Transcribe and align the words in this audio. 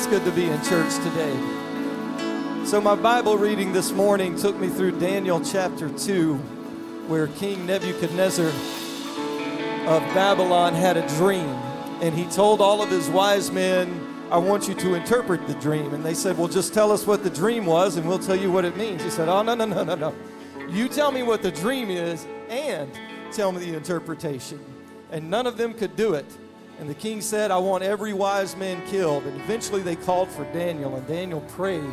it's 0.00 0.08
good 0.08 0.24
to 0.24 0.32
be 0.32 0.46
in 0.46 0.58
church 0.62 0.94
today. 1.04 2.64
So, 2.64 2.80
my 2.80 2.94
Bible 2.94 3.36
reading 3.36 3.74
this 3.74 3.92
morning 3.92 4.34
took 4.34 4.58
me 4.58 4.68
through 4.68 4.98
Daniel 4.98 5.42
chapter 5.42 5.90
2, 5.90 6.36
where 7.06 7.26
King 7.26 7.66
Nebuchadnezzar 7.66 8.46
of 8.46 10.02
Babylon 10.14 10.72
had 10.72 10.96
a 10.96 11.06
dream. 11.18 11.50
And 12.00 12.14
he 12.14 12.24
told 12.24 12.62
all 12.62 12.82
of 12.82 12.88
his 12.88 13.10
wise 13.10 13.50
men, 13.50 14.24
I 14.30 14.38
want 14.38 14.68
you 14.68 14.74
to 14.76 14.94
interpret 14.94 15.46
the 15.46 15.52
dream. 15.56 15.92
And 15.92 16.02
they 16.02 16.14
said, 16.14 16.38
Well, 16.38 16.48
just 16.48 16.72
tell 16.72 16.90
us 16.92 17.06
what 17.06 17.22
the 17.22 17.28
dream 17.28 17.66
was 17.66 17.98
and 17.98 18.08
we'll 18.08 18.18
tell 18.18 18.36
you 18.36 18.50
what 18.50 18.64
it 18.64 18.78
means. 18.78 19.02
He 19.02 19.10
said, 19.10 19.28
Oh, 19.28 19.42
no, 19.42 19.54
no, 19.54 19.66
no, 19.66 19.84
no, 19.84 19.96
no. 19.96 20.14
You 20.70 20.88
tell 20.88 21.12
me 21.12 21.22
what 21.22 21.42
the 21.42 21.52
dream 21.52 21.90
is 21.90 22.26
and 22.48 22.90
tell 23.32 23.52
me 23.52 23.70
the 23.70 23.76
interpretation. 23.76 24.64
And 25.12 25.28
none 25.28 25.46
of 25.46 25.58
them 25.58 25.74
could 25.74 25.94
do 25.94 26.14
it. 26.14 26.24
And 26.80 26.88
the 26.88 26.94
king 26.94 27.20
said, 27.20 27.50
I 27.50 27.58
want 27.58 27.84
every 27.84 28.14
wise 28.14 28.56
man 28.56 28.84
killed. 28.88 29.24
And 29.24 29.38
eventually 29.42 29.82
they 29.82 29.96
called 29.96 30.30
for 30.30 30.44
Daniel, 30.52 30.96
and 30.96 31.06
Daniel 31.06 31.42
prayed. 31.42 31.84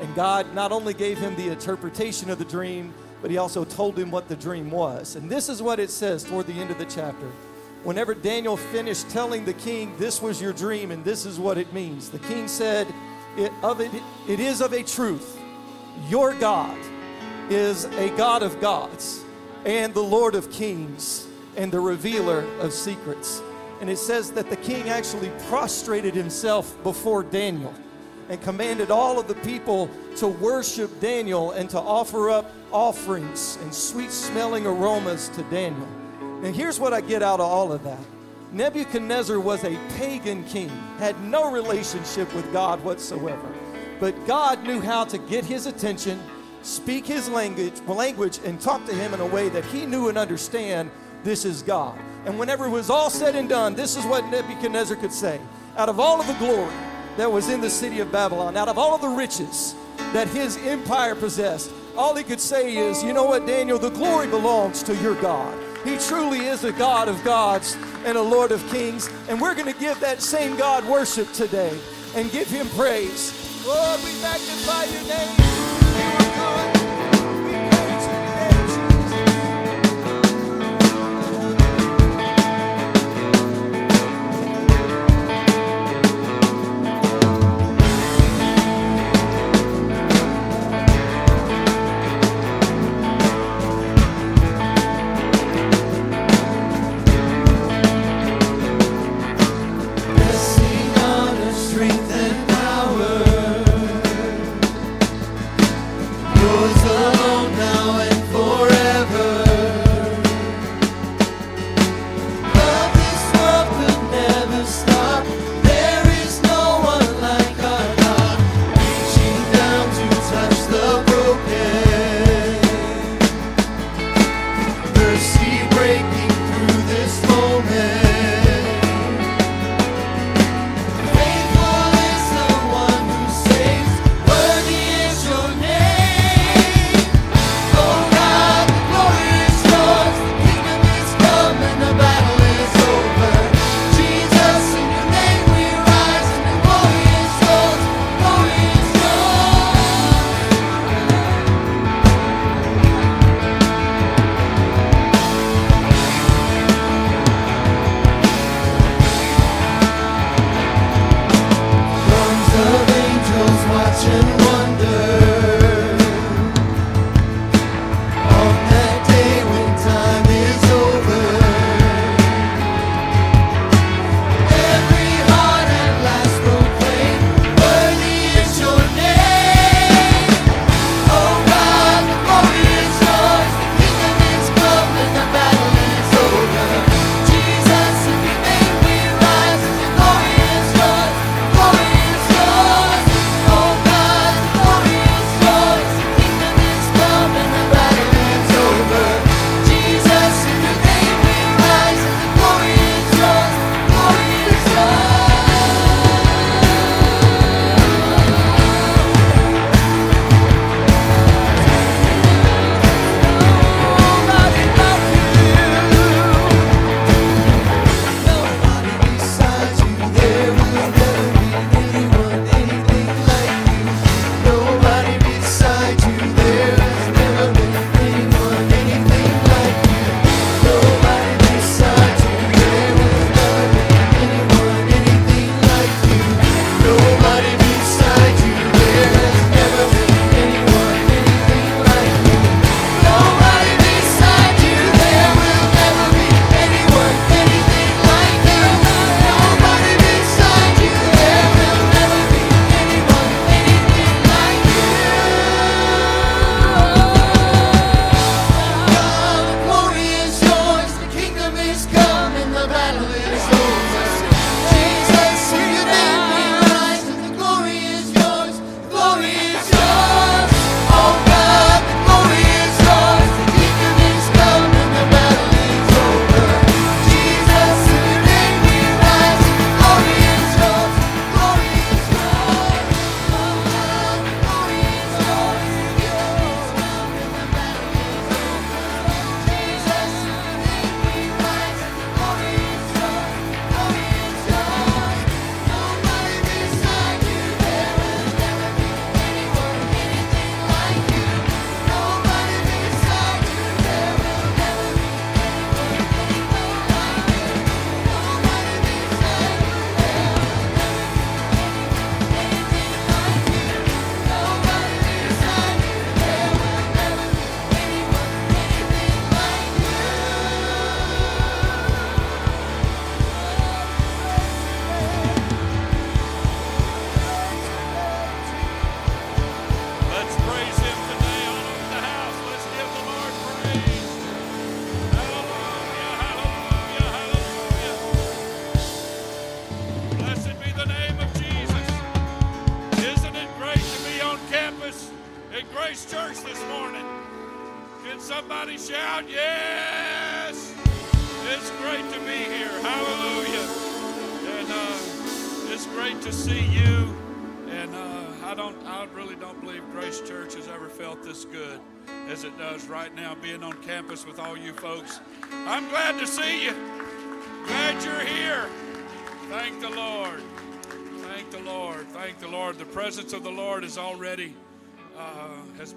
And 0.00 0.14
God 0.14 0.54
not 0.54 0.72
only 0.72 0.94
gave 0.94 1.18
him 1.18 1.36
the 1.36 1.48
interpretation 1.48 2.30
of 2.30 2.38
the 2.38 2.46
dream, 2.46 2.94
but 3.20 3.30
he 3.30 3.36
also 3.36 3.66
told 3.66 3.98
him 3.98 4.10
what 4.10 4.28
the 4.28 4.36
dream 4.36 4.70
was. 4.70 5.14
And 5.14 5.28
this 5.28 5.50
is 5.50 5.60
what 5.60 5.78
it 5.78 5.90
says 5.90 6.24
toward 6.24 6.46
the 6.46 6.54
end 6.54 6.70
of 6.70 6.78
the 6.78 6.86
chapter. 6.86 7.30
Whenever 7.84 8.14
Daniel 8.14 8.56
finished 8.56 9.10
telling 9.10 9.44
the 9.44 9.52
king, 9.52 9.94
This 9.98 10.22
was 10.22 10.40
your 10.40 10.54
dream, 10.54 10.90
and 10.90 11.04
this 11.04 11.26
is 11.26 11.38
what 11.38 11.58
it 11.58 11.72
means, 11.74 12.08
the 12.08 12.18
king 12.20 12.48
said, 12.48 12.86
It, 13.36 13.52
of 13.62 13.80
it, 13.80 13.90
it 14.26 14.40
is 14.40 14.62
of 14.62 14.72
a 14.72 14.82
truth. 14.82 15.38
Your 16.08 16.34
God 16.34 16.78
is 17.50 17.84
a 17.84 18.08
God 18.16 18.42
of 18.42 18.58
gods, 18.58 19.22
and 19.66 19.92
the 19.92 20.02
Lord 20.02 20.34
of 20.34 20.50
kings, 20.50 21.26
and 21.56 21.70
the 21.70 21.80
revealer 21.80 22.40
of 22.60 22.72
secrets. 22.72 23.42
And 23.80 23.88
it 23.88 23.98
says 23.98 24.30
that 24.32 24.50
the 24.50 24.56
king 24.56 24.88
actually 24.88 25.30
prostrated 25.48 26.14
himself 26.14 26.76
before 26.82 27.22
Daniel 27.22 27.74
and 28.28 28.40
commanded 28.42 28.90
all 28.90 29.18
of 29.18 29.26
the 29.26 29.34
people 29.36 29.90
to 30.16 30.28
worship 30.28 31.00
Daniel 31.00 31.50
and 31.52 31.68
to 31.70 31.78
offer 31.78 32.30
up 32.30 32.52
offerings 32.72 33.58
and 33.62 33.74
sweet 33.74 34.12
smelling 34.12 34.66
aromas 34.66 35.28
to 35.30 35.42
Daniel. 35.44 35.88
And 36.44 36.54
here's 36.54 36.78
what 36.78 36.92
I 36.92 37.00
get 37.00 37.22
out 37.22 37.40
of 37.40 37.46
all 37.46 37.72
of 37.72 37.82
that 37.84 37.98
Nebuchadnezzar 38.52 39.38
was 39.38 39.62
a 39.64 39.78
pagan 39.96 40.44
king, 40.44 40.68
had 40.98 41.20
no 41.22 41.50
relationship 41.52 42.32
with 42.34 42.52
God 42.52 42.82
whatsoever. 42.82 43.48
But 44.00 44.26
God 44.26 44.64
knew 44.64 44.80
how 44.80 45.04
to 45.04 45.18
get 45.18 45.44
his 45.44 45.66
attention, 45.66 46.20
speak 46.62 47.06
his 47.06 47.28
language, 47.28 47.80
language 47.86 48.40
and 48.44 48.60
talk 48.60 48.84
to 48.86 48.94
him 48.94 49.14
in 49.14 49.20
a 49.20 49.26
way 49.26 49.48
that 49.50 49.64
he 49.66 49.86
knew 49.86 50.08
and 50.08 50.18
understand 50.18 50.90
this 51.22 51.44
is 51.44 51.62
God. 51.62 51.98
And 52.26 52.38
whenever 52.38 52.66
it 52.66 52.70
was 52.70 52.90
all 52.90 53.10
said 53.10 53.34
and 53.34 53.48
done, 53.48 53.74
this 53.74 53.96
is 53.96 54.04
what 54.04 54.28
Nebuchadnezzar 54.28 54.96
could 54.96 55.12
say. 55.12 55.40
Out 55.76 55.88
of 55.88 55.98
all 55.98 56.20
of 56.20 56.26
the 56.26 56.34
glory 56.34 56.74
that 57.16 57.30
was 57.30 57.48
in 57.48 57.60
the 57.60 57.70
city 57.70 58.00
of 58.00 58.12
Babylon, 58.12 58.56
out 58.56 58.68
of 58.68 58.78
all 58.78 58.94
of 58.94 59.00
the 59.00 59.08
riches 59.08 59.74
that 60.12 60.28
his 60.28 60.56
empire 60.58 61.14
possessed, 61.14 61.70
all 61.96 62.14
he 62.14 62.22
could 62.22 62.40
say 62.40 62.76
is, 62.76 63.02
you 63.02 63.12
know 63.12 63.24
what, 63.24 63.46
Daniel, 63.46 63.78
the 63.78 63.90
glory 63.90 64.26
belongs 64.26 64.82
to 64.82 64.94
your 64.96 65.14
God. 65.16 65.58
He 65.84 65.96
truly 65.96 66.46
is 66.46 66.64
a 66.64 66.72
God 66.72 67.08
of 67.08 67.22
gods 67.24 67.76
and 68.04 68.18
a 68.18 68.22
Lord 68.22 68.52
of 68.52 68.66
kings. 68.70 69.08
And 69.28 69.40
we're 69.40 69.54
going 69.54 69.72
to 69.72 69.78
give 69.80 69.98
that 70.00 70.20
same 70.20 70.56
God 70.56 70.84
worship 70.84 71.32
today 71.32 71.78
and 72.14 72.30
give 72.30 72.48
him 72.48 72.68
praise. 72.70 73.32
Lord, 73.66 74.00
we 74.04 74.12
magnify 74.20 74.84
your 74.84 75.04
name. 75.08 76.79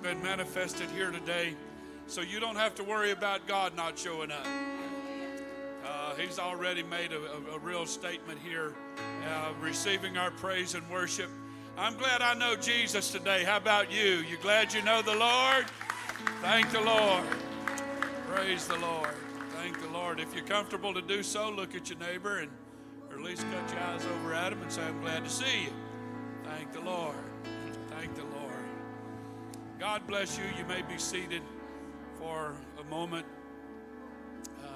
Been 0.03 0.21
manifested 0.21 0.89
here 0.91 1.11
today, 1.11 1.55
so 2.07 2.19
you 2.19 2.41
don't 2.41 2.57
have 2.57 2.75
to 2.75 2.83
worry 2.83 3.11
about 3.11 3.47
God 3.47 3.73
not 3.73 3.97
showing 3.97 4.31
up. 4.31 4.45
Uh, 5.85 6.15
he's 6.15 6.38
already 6.38 6.83
made 6.83 7.13
a, 7.13 7.19
a, 7.19 7.55
a 7.55 7.59
real 7.59 7.85
statement 7.85 8.38
here, 8.45 8.73
uh, 9.29 9.53
receiving 9.61 10.17
our 10.17 10.29
praise 10.29 10.75
and 10.75 10.88
worship. 10.89 11.29
I'm 11.77 11.95
glad 11.95 12.21
I 12.21 12.33
know 12.33 12.57
Jesus 12.57 13.11
today. 13.11 13.45
How 13.45 13.55
about 13.55 13.94
you? 13.94 14.17
You 14.29 14.35
glad 14.41 14.73
you 14.73 14.81
know 14.81 15.01
the 15.01 15.15
Lord? 15.15 15.67
Thank 16.41 16.69
the 16.71 16.81
Lord. 16.81 17.23
Praise 18.27 18.67
the 18.67 18.77
Lord. 18.77 19.15
Thank 19.55 19.81
the 19.81 19.88
Lord. 19.88 20.19
If 20.19 20.35
you're 20.35 20.44
comfortable 20.44 20.94
to 20.94 21.01
do 21.01 21.23
so, 21.23 21.50
look 21.50 21.75
at 21.75 21.89
your 21.89 22.00
neighbor 22.00 22.39
and 22.39 22.51
or 23.09 23.19
at 23.19 23.23
least 23.23 23.45
cut 23.51 23.73
your 23.73 23.83
eyes 23.83 24.05
over 24.17 24.33
at 24.33 24.51
him 24.51 24.61
and 24.61 24.71
say, 24.71 24.81
I'm 24.81 25.00
glad 25.00 25.23
to 25.23 25.29
see 25.29 25.63
you. 25.63 25.73
Thank 26.44 26.73
the 26.73 26.81
Lord. 26.81 27.15
God 29.79 30.05
bless 30.07 30.37
you. 30.37 30.43
You 30.57 30.65
may 30.65 30.81
be 30.81 30.97
seated 30.97 31.41
for 32.17 32.55
a 32.79 32.83
moment. 32.89 33.25
Uh, 34.63 34.67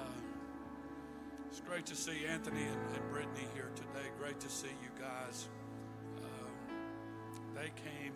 it's 1.48 1.60
great 1.60 1.86
to 1.86 1.94
see 1.94 2.26
Anthony 2.26 2.62
and, 2.62 2.94
and, 2.94 3.10
Brittany 3.10 3.46
here 3.54 3.70
today. 3.74 4.08
Great 4.18 4.40
to 4.40 4.48
see 4.48 4.68
you 4.82 4.90
guys. 5.00 5.48
Um, 6.18 6.50
they 7.54 7.70
came, 7.82 8.12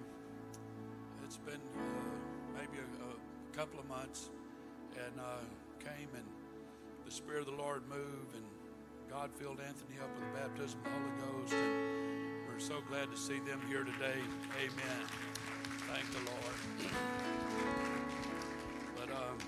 it's 1.25 1.39
been 1.39 1.55
uh, 1.55 2.59
maybe 2.59 2.79
a, 2.79 3.05
a, 3.05 3.57
couple 3.57 3.79
of 3.79 3.89
months, 3.89 4.31
and 4.97 5.21
uh, 5.21 5.39
came 5.79 6.09
and 6.15 6.25
the 7.05 7.11
Spirit 7.11 7.41
of 7.41 7.47
the 7.47 7.63
Lord 7.63 7.83
moved, 7.89 8.35
and 8.35 8.45
God 9.09 9.31
filled 9.35 9.61
Anthony 9.61 9.99
up 10.03 10.11
with 10.15 10.25
the 10.33 10.39
baptism 10.39 10.81
of 10.81 10.87
the 10.87 11.27
Holy 11.27 11.43
Ghost. 11.43 11.72
We're 12.53 12.61
so 12.61 12.83
glad 12.87 13.11
to 13.11 13.17
see 13.17 13.39
them 13.41 13.61
here 13.67 13.83
today. 13.83 14.21
Amen. 14.61 15.03
Thank 15.89 16.05
the 16.13 16.21
Lord. 16.29 16.93
But 18.95 19.09
um, 19.09 19.39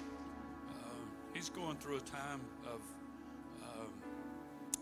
uh, 0.72 1.04
he's 1.34 1.50
going 1.50 1.76
through 1.76 1.98
a 1.98 2.00
time 2.00 2.40
of 2.64 2.80
um, 3.62 3.92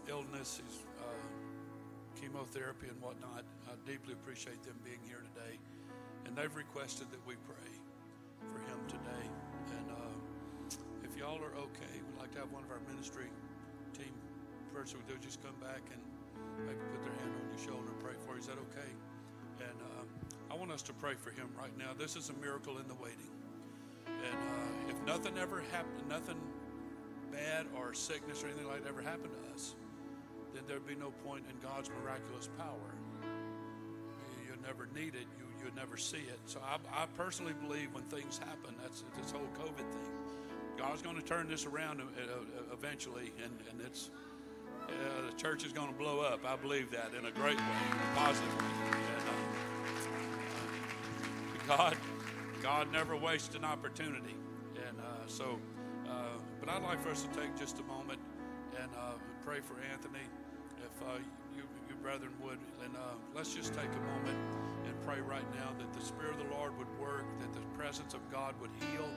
illness, 0.09 0.63
he's, 0.63 0.79
uh, 1.01 2.21
chemotherapy, 2.21 2.87
and 2.87 3.01
whatnot. 3.03 3.43
I 3.67 3.75
deeply 3.91 4.13
appreciate 4.13 4.63
them 4.63 4.79
being 4.85 5.01
here 5.09 5.25
today. 5.35 5.59
And 6.25 6.37
they've 6.37 6.55
requested 6.55 7.11
that 7.11 7.27
we 7.27 7.35
pray 7.49 7.73
for 8.39 8.59
him 8.71 8.79
today. 8.87 9.27
And 9.79 9.91
uh, 9.91 10.75
if 11.03 11.19
y'all 11.19 11.43
are 11.43 11.59
okay, 11.59 11.95
we'd 11.99 12.21
like 12.21 12.31
to 12.35 12.39
have 12.39 12.53
one 12.53 12.63
of 12.63 12.71
our 12.71 12.81
ministry 12.89 13.27
team 13.99 14.15
person 14.73 15.01
do 15.09 15.15
just 15.21 15.43
come 15.43 15.55
back 15.61 15.83
and 15.93 16.01
maybe 16.61 16.81
put 16.93 17.03
their 17.03 17.17
hand 17.21 17.33
on 17.33 17.45
your 17.49 17.63
shoulder 17.63 17.89
and 17.89 18.01
pray 18.01 18.17
for 18.27 18.35
you. 18.35 18.41
Is 18.41 18.47
that 18.47 18.59
okay? 18.73 18.91
And 19.61 19.77
uh, 19.81 20.53
I 20.53 20.57
want 20.57 20.71
us 20.73 20.83
to 20.83 20.93
pray 20.93 21.15
for 21.15 21.31
him 21.31 21.49
right 21.59 21.77
now. 21.79 21.93
This 21.97 22.17
is 22.17 22.29
a 22.29 22.35
miracle 22.35 22.79
in 22.79 22.89
the 22.89 22.95
waiting. 22.95 23.33
And 24.07 24.39
uh, 24.39 24.91
if 24.91 24.99
nothing 25.07 25.39
ever 25.39 25.63
happened, 25.73 26.09
nothing 26.09 26.41
bad 27.33 27.67
or 27.77 27.95
sickness 27.95 28.43
or 28.43 28.49
anything 28.49 28.67
like 28.67 28.83
that 28.85 28.89
ever 28.89 29.03
happened 29.03 29.33
to 29.33 29.55
us, 29.55 29.75
then 30.55 30.63
there'd 30.69 30.87
be 30.87 30.95
no 30.95 31.11
point 31.25 31.45
in 31.49 31.57
God's 31.67 31.89
miraculous 32.03 32.49
power. 32.59 32.93
You'd 34.47 34.63
never 34.63 34.89
need 34.95 35.15
it. 35.15 35.27
You, 35.39 35.65
you'd 35.65 35.77
never 35.77 35.97
see 35.97 36.19
it. 36.19 36.39
So 36.47 36.61
I, 36.61 36.77
I 36.93 37.07
personally 37.17 37.55
believe 37.55 37.95
when 37.95 38.05
things 38.05 38.39
happen, 38.39 38.75
that's 38.83 39.05
this 39.21 39.33
whole 39.33 39.49
COVID 39.59 39.89
thing. 39.91 40.13
God's 40.77 41.03
going 41.03 41.17
to 41.17 41.23
turn 41.23 41.49
this 41.49 41.67
around 41.67 42.03
eventually, 42.73 43.33
and, 43.43 43.53
and 43.71 43.81
it's 43.87 44.11
uh, 44.89 45.31
the 45.31 45.37
church 45.37 45.65
is 45.65 45.73
going 45.73 45.89
to 45.89 45.95
blow 45.95 46.21
up. 46.21 46.45
I 46.47 46.57
believe 46.57 46.91
that 46.91 47.13
in 47.19 47.27
a 47.27 47.31
great 47.31 47.59
way, 47.59 47.65
a 47.65 48.17
positive 48.17 48.55
way. 48.57 48.69
And, 49.17 49.29
uh, 51.71 51.77
God, 51.77 51.97
God 52.63 52.93
never 52.93 53.17
wastes 53.17 53.55
an 53.55 53.65
opportunity. 53.65 54.35
And 54.77 54.99
uh, 55.01 55.27
so, 55.27 55.59
uh, 56.09 56.39
but 56.61 56.69
I'd 56.69 56.83
like 56.83 57.01
for 57.03 57.11
us 57.11 57.23
to 57.23 57.41
take 57.41 57.57
just 57.59 57.79
a 57.81 57.83
moment 57.85 58.21
and 58.81 58.91
uh, 58.97 59.13
pray 59.45 59.61
for 59.61 59.75
Anthony. 59.93 60.27
If 60.79 61.03
uh, 61.07 61.19
you, 61.57 61.63
you 61.89 61.95
brethren 62.03 62.33
would, 62.43 62.59
and 62.85 62.97
uh, 62.97 63.01
let's 63.35 63.55
just 63.55 63.75
take 63.75 63.89
a 63.89 64.19
moment 64.19 64.39
and 64.85 64.95
pray 65.07 65.21
right 65.21 65.47
now 65.55 65.71
that 65.79 65.93
the 65.93 66.05
Spirit 66.05 66.35
of 66.35 66.49
the 66.49 66.55
Lord 66.55 66.77
would 66.79 66.91
work, 66.99 67.25
that 67.41 67.53
the 67.53 67.61
presence 67.79 68.15
of 68.15 68.21
God 68.31 68.55
would 68.61 68.71
heal, 68.81 69.09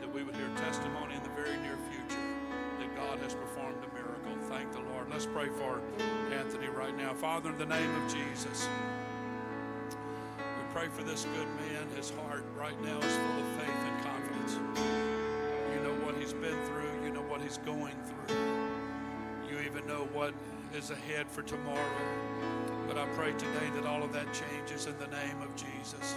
that 0.00 0.12
we 0.12 0.22
would 0.22 0.34
hear 0.34 0.48
testimony 0.56 1.14
in 1.14 1.22
the 1.22 1.30
very 1.30 1.56
near 1.58 1.76
future 1.90 2.22
that 2.78 2.94
God 2.96 3.18
has 3.20 3.34
performed 3.34 3.76
a 3.84 3.94
miracle. 3.94 4.05
Thank 4.48 4.72
the 4.72 4.80
Lord. 4.80 5.06
Let's 5.10 5.26
pray 5.26 5.48
for 5.48 5.80
Anthony 6.32 6.68
right 6.68 6.96
now. 6.96 7.14
Father, 7.14 7.50
in 7.50 7.58
the 7.58 7.66
name 7.66 7.90
of 8.02 8.12
Jesus 8.12 8.68
we 10.38 10.72
pray 10.72 10.88
for 10.88 11.02
this 11.02 11.26
good 11.34 11.48
man. 11.60 11.86
His 11.96 12.10
heart 12.10 12.44
right 12.56 12.80
now 12.82 12.98
is 12.98 13.16
full 13.16 13.38
of 13.38 13.46
faith 13.58 13.80
and 13.86 14.04
confidence. 14.04 14.58
You 15.74 15.80
know 15.82 15.94
what 16.04 16.16
he's 16.16 16.32
been 16.32 16.62
through, 16.66 17.04
you 17.04 17.12
know 17.12 17.22
what 17.22 17.40
he's 17.40 17.58
going 17.58 17.94
through. 18.04 18.36
You 19.50 19.60
even 19.60 19.86
know 19.86 20.08
what 20.12 20.34
is 20.74 20.90
ahead 20.90 21.26
for 21.28 21.42
tomorrow. 21.42 21.78
But 22.86 22.98
I 22.98 23.06
pray 23.16 23.32
today 23.32 23.70
that 23.74 23.86
all 23.86 24.02
of 24.02 24.12
that 24.12 24.26
changes 24.32 24.86
in 24.86 24.98
the 24.98 25.08
name 25.08 25.40
of 25.42 25.54
Jesus. 25.56 26.16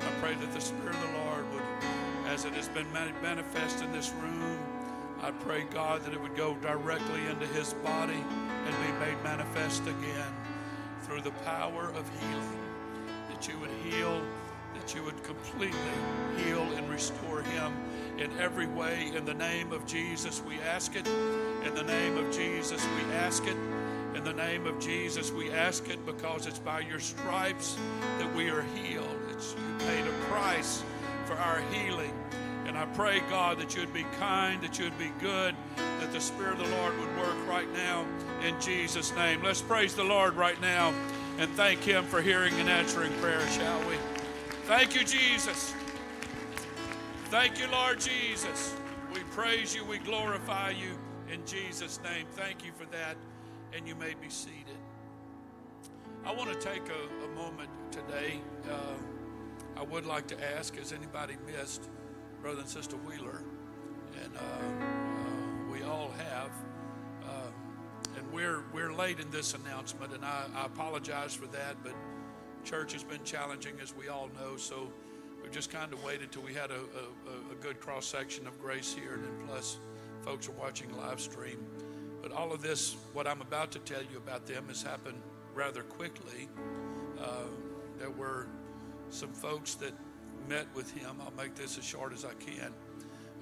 I 0.00 0.10
pray 0.20 0.34
that 0.34 0.52
the 0.52 0.60
Spirit 0.60 0.94
of 0.94 1.00
the 1.00 1.18
Lord 1.18 1.44
would, 1.52 1.62
as 2.28 2.44
it 2.44 2.52
has 2.52 2.68
been 2.68 2.90
manifest 2.92 3.82
in 3.82 3.90
this 3.92 4.12
room, 4.22 4.58
I 5.22 5.30
pray, 5.30 5.64
God, 5.64 6.04
that 6.04 6.12
it 6.12 6.20
would 6.20 6.36
go 6.36 6.54
directly 6.56 7.26
into 7.26 7.46
his 7.48 7.74
body 7.74 8.22
and 8.66 8.76
be 8.86 9.04
made 9.04 9.22
manifest 9.22 9.82
again 9.82 10.34
through 11.02 11.22
the 11.22 11.32
power 11.44 11.92
of 11.94 12.08
healing 12.20 12.68
that 13.38 13.48
you 13.48 13.58
would 13.60 13.70
heal, 13.84 14.20
that 14.74 14.94
you 14.94 15.02
would 15.04 15.22
completely 15.22 15.70
heal 16.36 16.62
and 16.76 16.88
restore 16.90 17.42
him 17.42 17.72
in 18.18 18.30
every 18.38 18.66
way. 18.66 19.12
In 19.14 19.24
the 19.24 19.34
name 19.34 19.72
of 19.72 19.86
Jesus, 19.86 20.42
we 20.46 20.58
ask 20.60 20.96
it. 20.96 21.06
In 21.06 21.74
the 21.74 21.84
name 21.84 22.16
of 22.16 22.34
Jesus, 22.34 22.84
we 22.96 23.14
ask 23.14 23.44
it. 23.46 23.56
In 24.16 24.24
the 24.24 24.32
name 24.32 24.66
of 24.66 24.80
Jesus, 24.80 25.30
we 25.30 25.52
ask 25.52 25.88
it 25.88 26.04
because 26.04 26.46
it's 26.46 26.58
by 26.58 26.80
your 26.80 26.98
stripes 26.98 27.76
that 28.18 28.34
we 28.34 28.50
are 28.50 28.62
healed. 28.74 29.16
It's, 29.30 29.54
you 29.54 29.86
paid 29.86 30.04
a 30.04 30.24
price 30.30 30.82
for 31.26 31.34
our 31.34 31.60
healing. 31.72 32.12
I 32.78 32.86
pray, 32.86 33.18
God, 33.28 33.58
that 33.58 33.74
you'd 33.74 33.92
be 33.92 34.04
kind, 34.20 34.62
that 34.62 34.78
you'd 34.78 34.96
be 35.00 35.10
good, 35.18 35.56
that 35.98 36.12
the 36.12 36.20
Spirit 36.20 36.60
of 36.60 36.70
the 36.70 36.76
Lord 36.76 36.96
would 37.00 37.18
work 37.18 37.34
right 37.48 37.66
now 37.72 38.06
in 38.46 38.54
Jesus' 38.60 39.12
name. 39.16 39.42
Let's 39.42 39.60
praise 39.60 39.96
the 39.96 40.04
Lord 40.04 40.36
right 40.36 40.60
now 40.60 40.94
and 41.38 41.50
thank 41.56 41.80
Him 41.80 42.04
for 42.04 42.22
hearing 42.22 42.54
and 42.54 42.68
answering 42.68 43.12
prayer, 43.14 43.44
shall 43.48 43.80
we? 43.88 43.96
Thank 44.66 44.94
you, 44.94 45.02
Jesus. 45.02 45.74
Thank 47.30 47.58
you, 47.58 47.66
Lord 47.66 47.98
Jesus. 47.98 48.76
We 49.12 49.24
praise 49.32 49.74
you, 49.74 49.84
we 49.84 49.98
glorify 49.98 50.70
you 50.70 50.96
in 51.32 51.44
Jesus' 51.44 51.98
name. 52.04 52.26
Thank 52.36 52.64
you 52.64 52.70
for 52.78 52.84
that, 52.92 53.16
and 53.72 53.88
you 53.88 53.96
may 53.96 54.14
be 54.22 54.28
seated. 54.28 54.78
I 56.24 56.32
want 56.32 56.52
to 56.52 56.58
take 56.60 56.82
a, 56.88 57.24
a 57.24 57.28
moment 57.34 57.70
today. 57.90 58.40
Uh, 58.70 59.80
I 59.80 59.82
would 59.82 60.06
like 60.06 60.28
to 60.28 60.56
ask 60.56 60.76
Has 60.76 60.92
anybody 60.92 61.34
missed 61.44 61.88
Brother 62.48 62.62
and 62.62 62.70
Sister 62.70 62.96
Wheeler? 62.96 63.42
And 64.24 64.32
uh, 64.34 64.40
uh, 64.40 65.70
we 65.70 65.82
all 65.82 66.10
have 66.12 66.50
and 68.16 68.32
we're 68.32 68.62
we're 68.72 68.90
late 68.90 69.20
in 69.20 69.30
this 69.30 69.52
announcement, 69.52 70.14
and 70.14 70.24
I, 70.24 70.46
I 70.56 70.64
apologize 70.64 71.34
for 71.34 71.44
that. 71.48 71.76
But 71.82 71.92
church 72.64 72.94
has 72.94 73.04
been 73.04 73.22
challenging, 73.22 73.74
as 73.82 73.94
we 73.94 74.08
all 74.08 74.30
know. 74.40 74.56
So 74.56 74.90
we've 75.42 75.52
just 75.52 75.70
kind 75.70 75.92
of 75.92 76.02
waited 76.02 76.32
till 76.32 76.40
we 76.40 76.54
had 76.54 76.70
a, 76.70 76.80
a, 76.80 77.52
a 77.52 77.54
good 77.60 77.80
cross 77.80 78.06
section 78.06 78.46
of 78.46 78.58
grace 78.62 78.94
here, 78.98 79.12
and 79.12 79.24
then 79.24 79.46
plus 79.46 79.76
folks 80.22 80.48
are 80.48 80.52
watching 80.52 80.90
live 80.96 81.20
stream. 81.20 81.62
But 82.22 82.32
all 82.32 82.50
of 82.50 82.62
this, 82.62 82.96
what 83.12 83.26
I'm 83.26 83.42
about 83.42 83.72
to 83.72 83.78
tell 83.80 84.00
you 84.10 84.16
about 84.16 84.46
them, 84.46 84.68
has 84.68 84.82
happened 84.82 85.20
rather 85.54 85.82
quickly. 85.82 86.48
Uh, 87.20 87.44
there 87.98 88.10
were 88.10 88.46
some 89.10 89.32
folks 89.34 89.74
that 89.74 89.92
met 90.48 90.66
with 90.74 90.90
him. 90.96 91.16
I'll 91.22 91.32
make 91.42 91.54
this 91.54 91.78
as 91.78 91.84
short 91.84 92.12
as 92.12 92.24
I 92.24 92.34
can. 92.34 92.72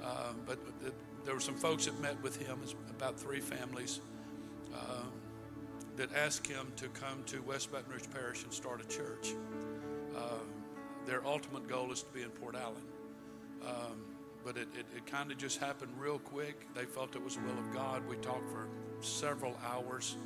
Uh, 0.02 0.32
but 0.44 0.58
the, 0.82 0.92
there 1.24 1.34
were 1.34 1.40
some 1.40 1.56
folks 1.56 1.86
that 1.86 2.00
met 2.00 2.20
with 2.22 2.40
him, 2.40 2.60
about 2.90 3.18
three 3.18 3.40
families 3.40 4.00
uh, 4.74 5.02
that 5.96 6.14
asked 6.14 6.46
him 6.46 6.72
to 6.76 6.88
come 6.88 7.22
to 7.26 7.40
West 7.42 7.72
Baton 7.72 7.90
Rouge 7.90 8.02
Parish 8.12 8.44
and 8.44 8.52
start 8.52 8.80
a 8.80 8.88
church. 8.88 9.34
Uh, 10.16 10.38
their 11.06 11.24
ultimate 11.26 11.68
goal 11.68 11.92
is 11.92 12.02
to 12.02 12.12
be 12.12 12.22
in 12.22 12.30
Port 12.30 12.54
Allen. 12.54 12.82
Um, 13.62 14.04
but 14.44 14.56
it, 14.56 14.68
it, 14.78 14.86
it 14.94 15.06
kind 15.06 15.32
of 15.32 15.38
just 15.38 15.58
happened 15.58 15.90
real 15.98 16.18
quick. 16.18 16.72
They 16.74 16.84
felt 16.84 17.16
it 17.16 17.22
was 17.24 17.34
the 17.34 17.42
will 17.42 17.58
of 17.58 17.72
God. 17.72 18.06
We 18.08 18.16
talked 18.16 18.48
for 18.50 18.68
several 19.00 19.56
hours 19.64 20.16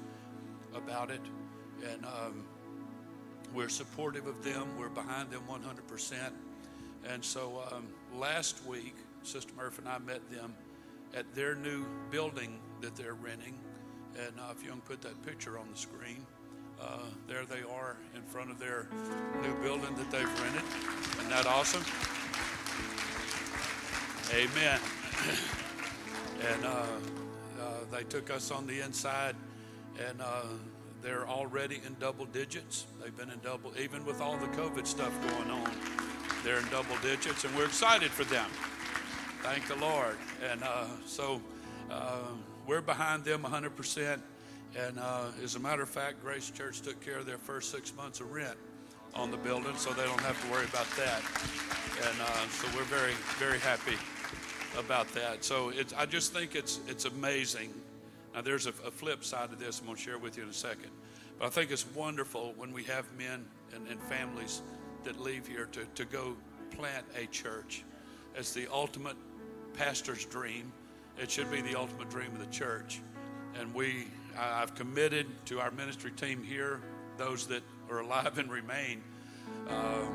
about 0.74 1.10
it, 1.10 1.22
and 1.90 2.04
um, 2.04 2.44
we're 3.54 3.70
supportive 3.70 4.26
of 4.26 4.44
them. 4.44 4.68
We're 4.78 4.90
behind 4.90 5.30
them 5.30 5.42
100%. 5.48 6.32
And 7.08 7.24
so 7.24 7.62
um, 7.72 7.86
last 8.18 8.64
week, 8.66 8.94
Sister 9.22 9.52
Murphy 9.56 9.82
and 9.82 9.88
I 9.88 9.98
met 9.98 10.28
them 10.30 10.54
at 11.14 11.32
their 11.34 11.54
new 11.54 11.84
building 12.10 12.58
that 12.80 12.96
they're 12.96 13.14
renting. 13.14 13.58
And 14.18 14.38
uh, 14.38 14.52
if 14.56 14.62
you 14.62 14.70
can 14.70 14.80
put 14.80 15.00
that 15.02 15.20
picture 15.24 15.58
on 15.58 15.66
the 15.70 15.78
screen, 15.78 16.26
uh, 16.80 16.98
there 17.28 17.44
they 17.44 17.62
are 17.62 17.96
in 18.14 18.22
front 18.22 18.50
of 18.50 18.58
their 18.58 18.88
new 19.42 19.54
building 19.62 19.94
that 19.96 20.10
they've 20.10 20.42
rented. 20.42 20.62
Isn't 21.18 21.30
that 21.30 21.46
awesome? 21.46 21.84
Amen. 24.32 24.80
and 26.52 26.64
uh, 26.64 26.68
uh, 27.60 27.64
they 27.90 28.04
took 28.04 28.30
us 28.30 28.50
on 28.50 28.66
the 28.66 28.80
inside, 28.80 29.34
and 29.98 30.20
uh, 30.20 30.42
they're 31.02 31.28
already 31.28 31.80
in 31.86 31.96
double 31.98 32.26
digits. 32.26 32.86
They've 33.02 33.16
been 33.16 33.30
in 33.30 33.40
double, 33.40 33.72
even 33.78 34.04
with 34.04 34.20
all 34.20 34.36
the 34.36 34.48
COVID 34.48 34.86
stuff 34.86 35.12
going 35.28 35.50
on, 35.50 35.70
they're 36.44 36.58
in 36.58 36.68
double 36.70 36.96
digits, 37.02 37.44
and 37.44 37.54
we're 37.54 37.66
excited 37.66 38.10
for 38.10 38.24
them. 38.24 38.48
Thank 39.42 39.66
the 39.68 39.76
Lord. 39.76 40.16
And 40.50 40.62
uh, 40.62 40.86
so 41.06 41.40
uh, 41.90 42.18
we're 42.66 42.80
behind 42.80 43.24
them 43.24 43.42
100%. 43.42 44.20
And 44.78 44.98
uh, 44.98 45.24
as 45.42 45.56
a 45.56 45.58
matter 45.58 45.82
of 45.82 45.88
fact, 45.88 46.22
Grace 46.22 46.50
Church 46.50 46.80
took 46.80 47.00
care 47.04 47.18
of 47.18 47.26
their 47.26 47.38
first 47.38 47.70
six 47.70 47.94
months 47.96 48.20
of 48.20 48.30
rent 48.32 48.56
on 49.14 49.30
the 49.30 49.36
building, 49.38 49.76
so 49.76 49.92
they 49.92 50.04
don't 50.04 50.20
have 50.20 50.40
to 50.44 50.50
worry 50.52 50.66
about 50.66 50.86
that. 50.96 51.22
And 52.08 52.20
uh, 52.20 52.48
so 52.48 52.68
we're 52.76 52.84
very, 52.84 53.14
very 53.38 53.58
happy 53.58 53.96
about 54.78 55.12
that. 55.14 55.44
So 55.44 55.72
I 55.96 56.06
just 56.06 56.32
think 56.32 56.54
it's, 56.54 56.80
it's 56.86 57.06
amazing. 57.06 57.74
Now, 58.40 58.44
there's 58.44 58.64
a, 58.64 58.70
a 58.86 58.90
flip 58.90 59.22
side 59.22 59.50
to 59.50 59.56
this 59.56 59.80
I'm 59.80 59.84
going 59.84 59.98
to 59.98 60.02
share 60.02 60.16
with 60.16 60.38
you 60.38 60.44
in 60.44 60.48
a 60.48 60.54
second. 60.54 60.88
But 61.38 61.44
I 61.44 61.48
think 61.50 61.70
it's 61.70 61.84
wonderful 61.94 62.54
when 62.56 62.72
we 62.72 62.84
have 62.84 63.04
men 63.18 63.44
and, 63.74 63.86
and 63.86 64.00
families 64.04 64.62
that 65.04 65.20
leave 65.20 65.46
here 65.46 65.68
to, 65.72 65.84
to 65.96 66.06
go 66.06 66.34
plant 66.74 67.04
a 67.18 67.26
church. 67.26 67.84
It's 68.34 68.54
the 68.54 68.66
ultimate 68.72 69.18
pastor's 69.74 70.24
dream. 70.24 70.72
It 71.18 71.30
should 71.30 71.50
be 71.50 71.60
the 71.60 71.78
ultimate 71.78 72.08
dream 72.08 72.32
of 72.32 72.38
the 72.38 72.46
church. 72.46 73.02
And 73.60 73.74
we 73.74 74.06
I've 74.38 74.74
committed 74.74 75.26
to 75.44 75.60
our 75.60 75.70
ministry 75.72 76.12
team 76.12 76.42
here, 76.42 76.80
those 77.18 77.46
that 77.48 77.62
are 77.90 77.98
alive 77.98 78.38
and 78.38 78.50
remain. 78.50 79.02
Uh, 79.68 80.06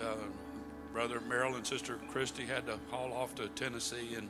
uh, 0.00 0.14
Brother 0.92 1.20
Merrill 1.28 1.56
and 1.56 1.66
Sister 1.66 1.98
Christy 2.12 2.46
had 2.46 2.66
to 2.66 2.78
haul 2.92 3.12
off 3.12 3.34
to 3.34 3.48
Tennessee 3.48 4.14
and 4.14 4.28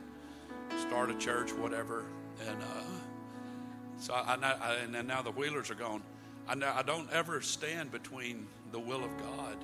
start 0.87 1.11
a 1.11 1.17
church, 1.19 1.53
whatever. 1.53 2.05
And 2.47 2.61
uh, 2.61 2.83
so 3.99 4.13
I, 4.13 4.37
I, 4.41 4.75
and 4.75 5.07
now 5.07 5.21
the 5.21 5.31
Wheelers 5.31 5.69
are 5.69 5.75
gone. 5.75 6.01
I, 6.47 6.53
I 6.53 6.83
don't 6.83 7.11
ever 7.11 7.41
stand 7.41 7.91
between 7.91 8.47
the 8.71 8.79
will 8.79 9.03
of 9.03 9.17
God 9.17 9.57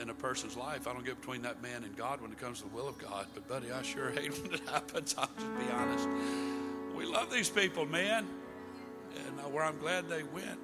in 0.00 0.10
a 0.10 0.14
person's 0.14 0.56
life. 0.56 0.88
I 0.88 0.92
don't 0.92 1.04
get 1.04 1.20
between 1.20 1.42
that 1.42 1.62
man 1.62 1.84
and 1.84 1.96
God 1.96 2.20
when 2.20 2.32
it 2.32 2.38
comes 2.38 2.62
to 2.62 2.68
the 2.68 2.74
will 2.74 2.88
of 2.88 2.98
God. 2.98 3.26
But, 3.34 3.46
buddy, 3.48 3.70
I 3.70 3.82
sure 3.82 4.10
hate 4.12 4.32
when 4.42 4.54
it 4.54 4.68
happens. 4.68 5.14
I'll 5.18 5.28
just 5.36 5.58
be 5.58 5.70
honest. 5.72 6.08
We 6.96 7.04
love 7.04 7.30
these 7.30 7.50
people, 7.50 7.86
man. 7.86 8.26
And 9.26 9.40
uh, 9.40 9.48
where 9.48 9.64
I'm 9.64 9.78
glad 9.78 10.08
they 10.08 10.22
went. 10.22 10.58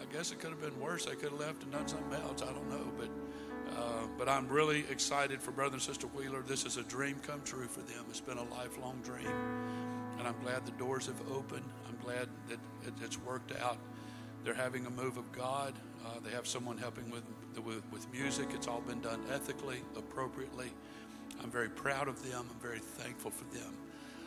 I 0.00 0.12
guess 0.12 0.30
it 0.30 0.38
could 0.38 0.50
have 0.50 0.60
been 0.60 0.78
worse. 0.78 1.06
They 1.06 1.14
could 1.14 1.30
have 1.30 1.40
left 1.40 1.62
and 1.62 1.72
done 1.72 1.88
something 1.88 2.12
else. 2.20 2.42
I 2.42 2.52
don't 2.52 2.68
know. 2.68 2.92
But 2.98 3.08
uh, 3.76 4.06
but 4.16 4.28
I'm 4.28 4.48
really 4.48 4.84
excited 4.90 5.42
for 5.42 5.50
Brother 5.50 5.74
and 5.74 5.82
Sister 5.82 6.06
Wheeler. 6.08 6.42
This 6.42 6.64
is 6.64 6.76
a 6.76 6.82
dream 6.82 7.16
come 7.26 7.42
true 7.44 7.66
for 7.66 7.80
them. 7.80 8.04
It's 8.08 8.20
been 8.20 8.38
a 8.38 8.44
lifelong 8.44 9.00
dream. 9.02 9.26
And 10.18 10.26
I'm 10.26 10.38
glad 10.42 10.64
the 10.66 10.72
doors 10.72 11.06
have 11.06 11.20
opened. 11.30 11.64
I'm 11.88 11.98
glad 12.04 12.28
that 12.48 12.58
it, 12.86 12.94
it's 13.02 13.18
worked 13.18 13.52
out. 13.60 13.78
They're 14.44 14.54
having 14.54 14.86
a 14.86 14.90
move 14.90 15.16
of 15.16 15.30
God. 15.32 15.74
Uh, 16.04 16.20
they 16.24 16.30
have 16.30 16.46
someone 16.46 16.78
helping 16.78 17.10
with, 17.10 17.24
with, 17.64 17.82
with 17.90 18.10
music. 18.12 18.48
It's 18.54 18.68
all 18.68 18.80
been 18.80 19.00
done 19.00 19.20
ethically, 19.32 19.80
appropriately. 19.96 20.70
I'm 21.42 21.50
very 21.50 21.68
proud 21.68 22.08
of 22.08 22.22
them. 22.22 22.46
I'm 22.50 22.60
very 22.60 22.78
thankful 22.78 23.30
for 23.30 23.44
them. 23.54 23.72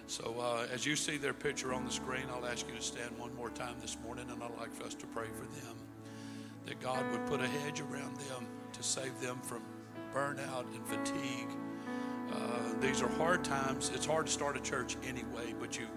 So 0.07 0.35
uh, 0.39 0.67
as 0.73 0.85
you 0.85 0.95
see 0.95 1.17
their 1.17 1.33
picture 1.33 1.73
on 1.73 1.85
the 1.85 1.91
screen, 1.91 2.23
I'll 2.33 2.45
ask 2.45 2.67
you 2.67 2.75
to 2.75 2.81
stand 2.81 3.17
one 3.17 3.33
more 3.35 3.51
time 3.51 3.75
this 3.79 3.95
morning, 4.03 4.25
and 4.29 4.41
I'd 4.43 4.57
like 4.57 4.73
for 4.73 4.83
us 4.85 4.95
to 4.95 5.05
pray 5.07 5.27
for 5.27 5.45
them. 5.65 5.75
That 6.65 6.79
God 6.81 7.09
would 7.11 7.25
put 7.27 7.41
a 7.41 7.47
hedge 7.47 7.79
around 7.79 8.15
them 8.17 8.47
to 8.73 8.83
save 8.83 9.19
them 9.21 9.39
from 9.41 9.61
burnout 10.13 10.65
and 10.73 10.85
fatigue. 10.87 11.49
Uh, 12.33 12.79
these 12.79 13.01
are 13.01 13.09
hard 13.09 13.43
times. 13.43 13.91
It's 13.93 14.05
hard 14.05 14.27
to 14.27 14.31
start 14.31 14.57
a 14.57 14.61
church 14.61 14.97
anyway, 15.07 15.53
but 15.59 15.77
you 15.77 15.87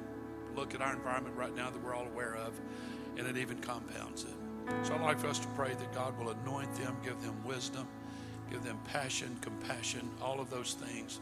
look 0.56 0.74
at 0.74 0.80
our 0.80 0.94
environment 0.94 1.36
right 1.36 1.54
now 1.54 1.70
that 1.70 1.82
we're 1.82 1.94
all 1.94 2.06
aware 2.06 2.36
of, 2.36 2.58
and 3.16 3.26
it 3.26 3.36
even 3.36 3.58
compounds 3.58 4.24
it. 4.24 4.34
So 4.84 4.94
I'd 4.94 5.00
like 5.00 5.18
for 5.18 5.28
us 5.28 5.38
to 5.40 5.48
pray 5.48 5.74
that 5.74 5.92
God 5.92 6.18
will 6.18 6.30
anoint 6.30 6.74
them, 6.76 6.96
give 7.04 7.20
them 7.22 7.36
wisdom, 7.44 7.86
give 8.50 8.62
them 8.62 8.78
passion, 8.84 9.36
compassion, 9.40 10.08
all 10.20 10.40
of 10.40 10.50
those 10.50 10.74
things 10.74 11.20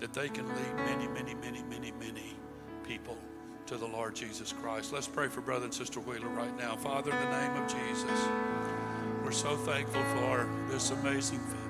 that 0.00 0.14
they 0.14 0.28
can 0.28 0.46
lead 0.46 0.74
many, 0.86 1.08
many, 1.08 1.34
many, 1.34 1.62
many, 1.64 1.92
many 1.92 2.34
people 2.86 3.18
to 3.66 3.76
the 3.76 3.86
Lord 3.86 4.14
Jesus 4.14 4.52
Christ. 4.52 4.92
Let's 4.92 5.08
pray 5.08 5.28
for 5.28 5.40
Brother 5.40 5.66
and 5.66 5.74
Sister 5.74 6.00
Wheeler 6.00 6.28
right 6.28 6.56
now. 6.56 6.76
Father, 6.76 7.10
in 7.10 7.18
the 7.18 7.40
name 7.40 7.62
of 7.62 7.70
Jesus, 7.70 8.28
we're 9.24 9.32
so 9.32 9.56
thankful 9.56 10.02
for 10.16 10.48
this 10.70 10.90
amazing 10.90 11.40
family. 11.40 11.67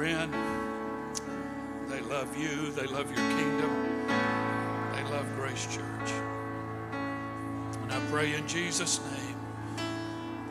Friend. 0.00 0.32
They 1.90 2.00
love 2.00 2.34
you. 2.34 2.70
They 2.70 2.86
love 2.86 3.14
your 3.14 3.28
kingdom. 3.36 4.06
They 4.94 5.02
love 5.12 5.26
Grace 5.36 5.66
Church. 5.66 6.10
And 7.82 7.92
I 7.92 8.00
pray 8.10 8.32
in 8.32 8.48
Jesus' 8.48 8.98
name 9.12 9.36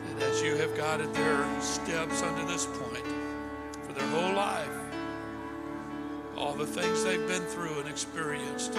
that 0.06 0.22
as 0.22 0.40
you 0.40 0.54
have 0.54 0.76
guided 0.76 1.12
their 1.14 1.60
steps 1.60 2.22
unto 2.22 2.46
this 2.46 2.66
point 2.66 3.04
for 3.82 3.92
their 3.92 4.06
whole 4.10 4.34
life, 4.34 4.68
all 6.36 6.54
the 6.54 6.64
things 6.64 7.02
they've 7.02 7.26
been 7.26 7.42
through 7.42 7.80
and 7.80 7.88
experienced, 7.88 8.78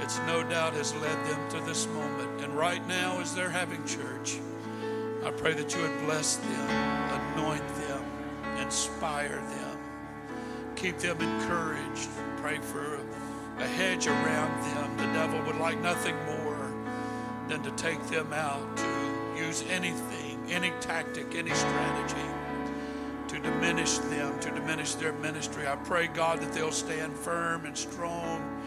it's 0.00 0.18
no 0.26 0.42
doubt 0.42 0.74
has 0.74 0.92
led 0.96 1.24
them 1.26 1.50
to 1.50 1.60
this 1.60 1.86
moment. 1.86 2.40
And 2.40 2.52
right 2.58 2.84
now, 2.88 3.20
as 3.20 3.32
they're 3.32 3.48
having 3.48 3.84
church, 3.84 4.40
I 5.24 5.30
pray 5.30 5.52
that 5.54 5.72
you 5.72 5.82
would 5.82 6.00
bless 6.00 6.34
them, 6.38 6.70
anoint 7.36 7.68
them, 7.76 8.04
inspire 8.58 9.36
them, 9.36 9.73
keep 10.76 10.98
them 10.98 11.20
encouraged. 11.20 12.08
Pray 12.36 12.58
for 12.58 13.00
a 13.58 13.66
hedge 13.66 14.06
around 14.06 14.62
them. 14.74 14.96
The 14.96 15.12
devil 15.12 15.42
would 15.46 15.56
like 15.56 15.80
nothing 15.80 16.16
more 16.26 16.72
than 17.48 17.62
to 17.62 17.70
take 17.72 18.02
them 18.06 18.32
out, 18.32 18.76
to 18.76 19.36
use 19.36 19.64
anything 19.70 20.24
any 20.50 20.72
tactic, 20.80 21.34
any 21.34 21.52
strategy 21.52 22.28
to 23.28 23.38
diminish 23.38 23.98
them, 23.98 24.38
to 24.40 24.50
diminish 24.50 24.94
their 24.94 25.12
ministry. 25.14 25.66
I 25.66 25.76
pray, 25.76 26.06
God, 26.08 26.40
that 26.40 26.52
they'll 26.52 26.70
stand 26.70 27.14
firm 27.14 27.64
and 27.64 27.76
strong, 27.76 28.62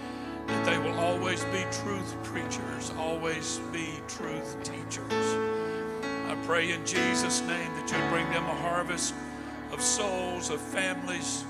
that 0.47 0.65
they 0.65 0.77
will 0.77 0.99
always 0.99 1.43
be 1.45 1.63
truth 1.71 2.15
preachers, 2.23 2.91
always 2.97 3.59
be 3.71 3.99
truth 4.07 4.57
teachers. 4.63 5.35
I 6.27 6.35
pray 6.45 6.71
in 6.71 6.85
Jesus' 6.85 7.41
name 7.41 7.71
that 7.75 7.91
you 7.91 7.97
bring 8.09 8.29
them 8.31 8.45
a 8.45 8.55
harvest 8.55 9.13
of 9.71 9.81
souls, 9.81 10.49
of 10.49 10.59
families 10.59 11.45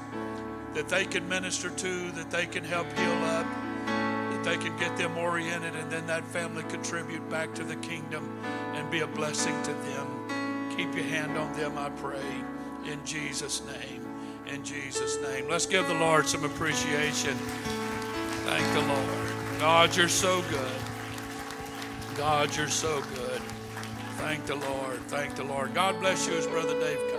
that 0.74 0.90
they 0.90 1.06
can 1.06 1.28
minister 1.28 1.70
to, 1.70 2.12
that 2.12 2.30
they 2.32 2.46
can 2.46 2.64
help 2.64 2.88
heal 2.94 3.24
up, 3.26 3.46
that 3.86 4.44
they 4.44 4.58
can 4.58 4.78
get 4.78 4.96
them 4.98 5.18
oriented, 5.18 5.76
and 5.76 5.92
then 5.92 6.06
that 6.08 6.26
family 6.26 6.64
contribute 6.64 7.28
back 7.30 7.54
to 7.56 7.64
the 7.64 7.76
kingdom 7.78 8.40
and 8.74 8.90
be 8.92 9.02
a 9.02 9.08
blessing 9.08 9.56
to 9.64 9.74
them. 9.74 10.74
Keep 10.78 10.96
your 10.96 11.06
hand 11.06 11.38
on 11.38 11.52
them, 11.58 11.78
I 11.78 11.90
pray, 11.90 12.22
in 12.86 13.04
Jesus' 13.06 13.62
name. 13.66 14.06
In 14.46 14.64
Jesus' 14.64 15.18
name. 15.22 15.50
Let's 15.50 15.66
give 15.66 15.88
the 15.88 15.96
Lord 15.96 16.26
some 16.26 16.46
appreciation. 16.46 17.36
Thank 18.46 18.66
the 18.74 18.82
Lord. 18.82 19.60
God, 19.60 19.96
you're 19.96 20.08
so 20.08 20.42
good. 20.44 20.82
God, 22.16 22.56
you're 22.56 22.70
so 22.70 23.02
good. 23.14 23.42
Thank 24.18 24.46
the 24.46 24.56
Lord. 24.56 25.00
Thank 25.08 25.36
the 25.36 25.44
Lord. 25.44 25.74
God 25.74 26.00
bless 26.00 26.28
you 26.28 26.36
as 26.36 26.48
Brother 26.48 26.80
Dave 26.80 26.98
comes. 27.12 27.17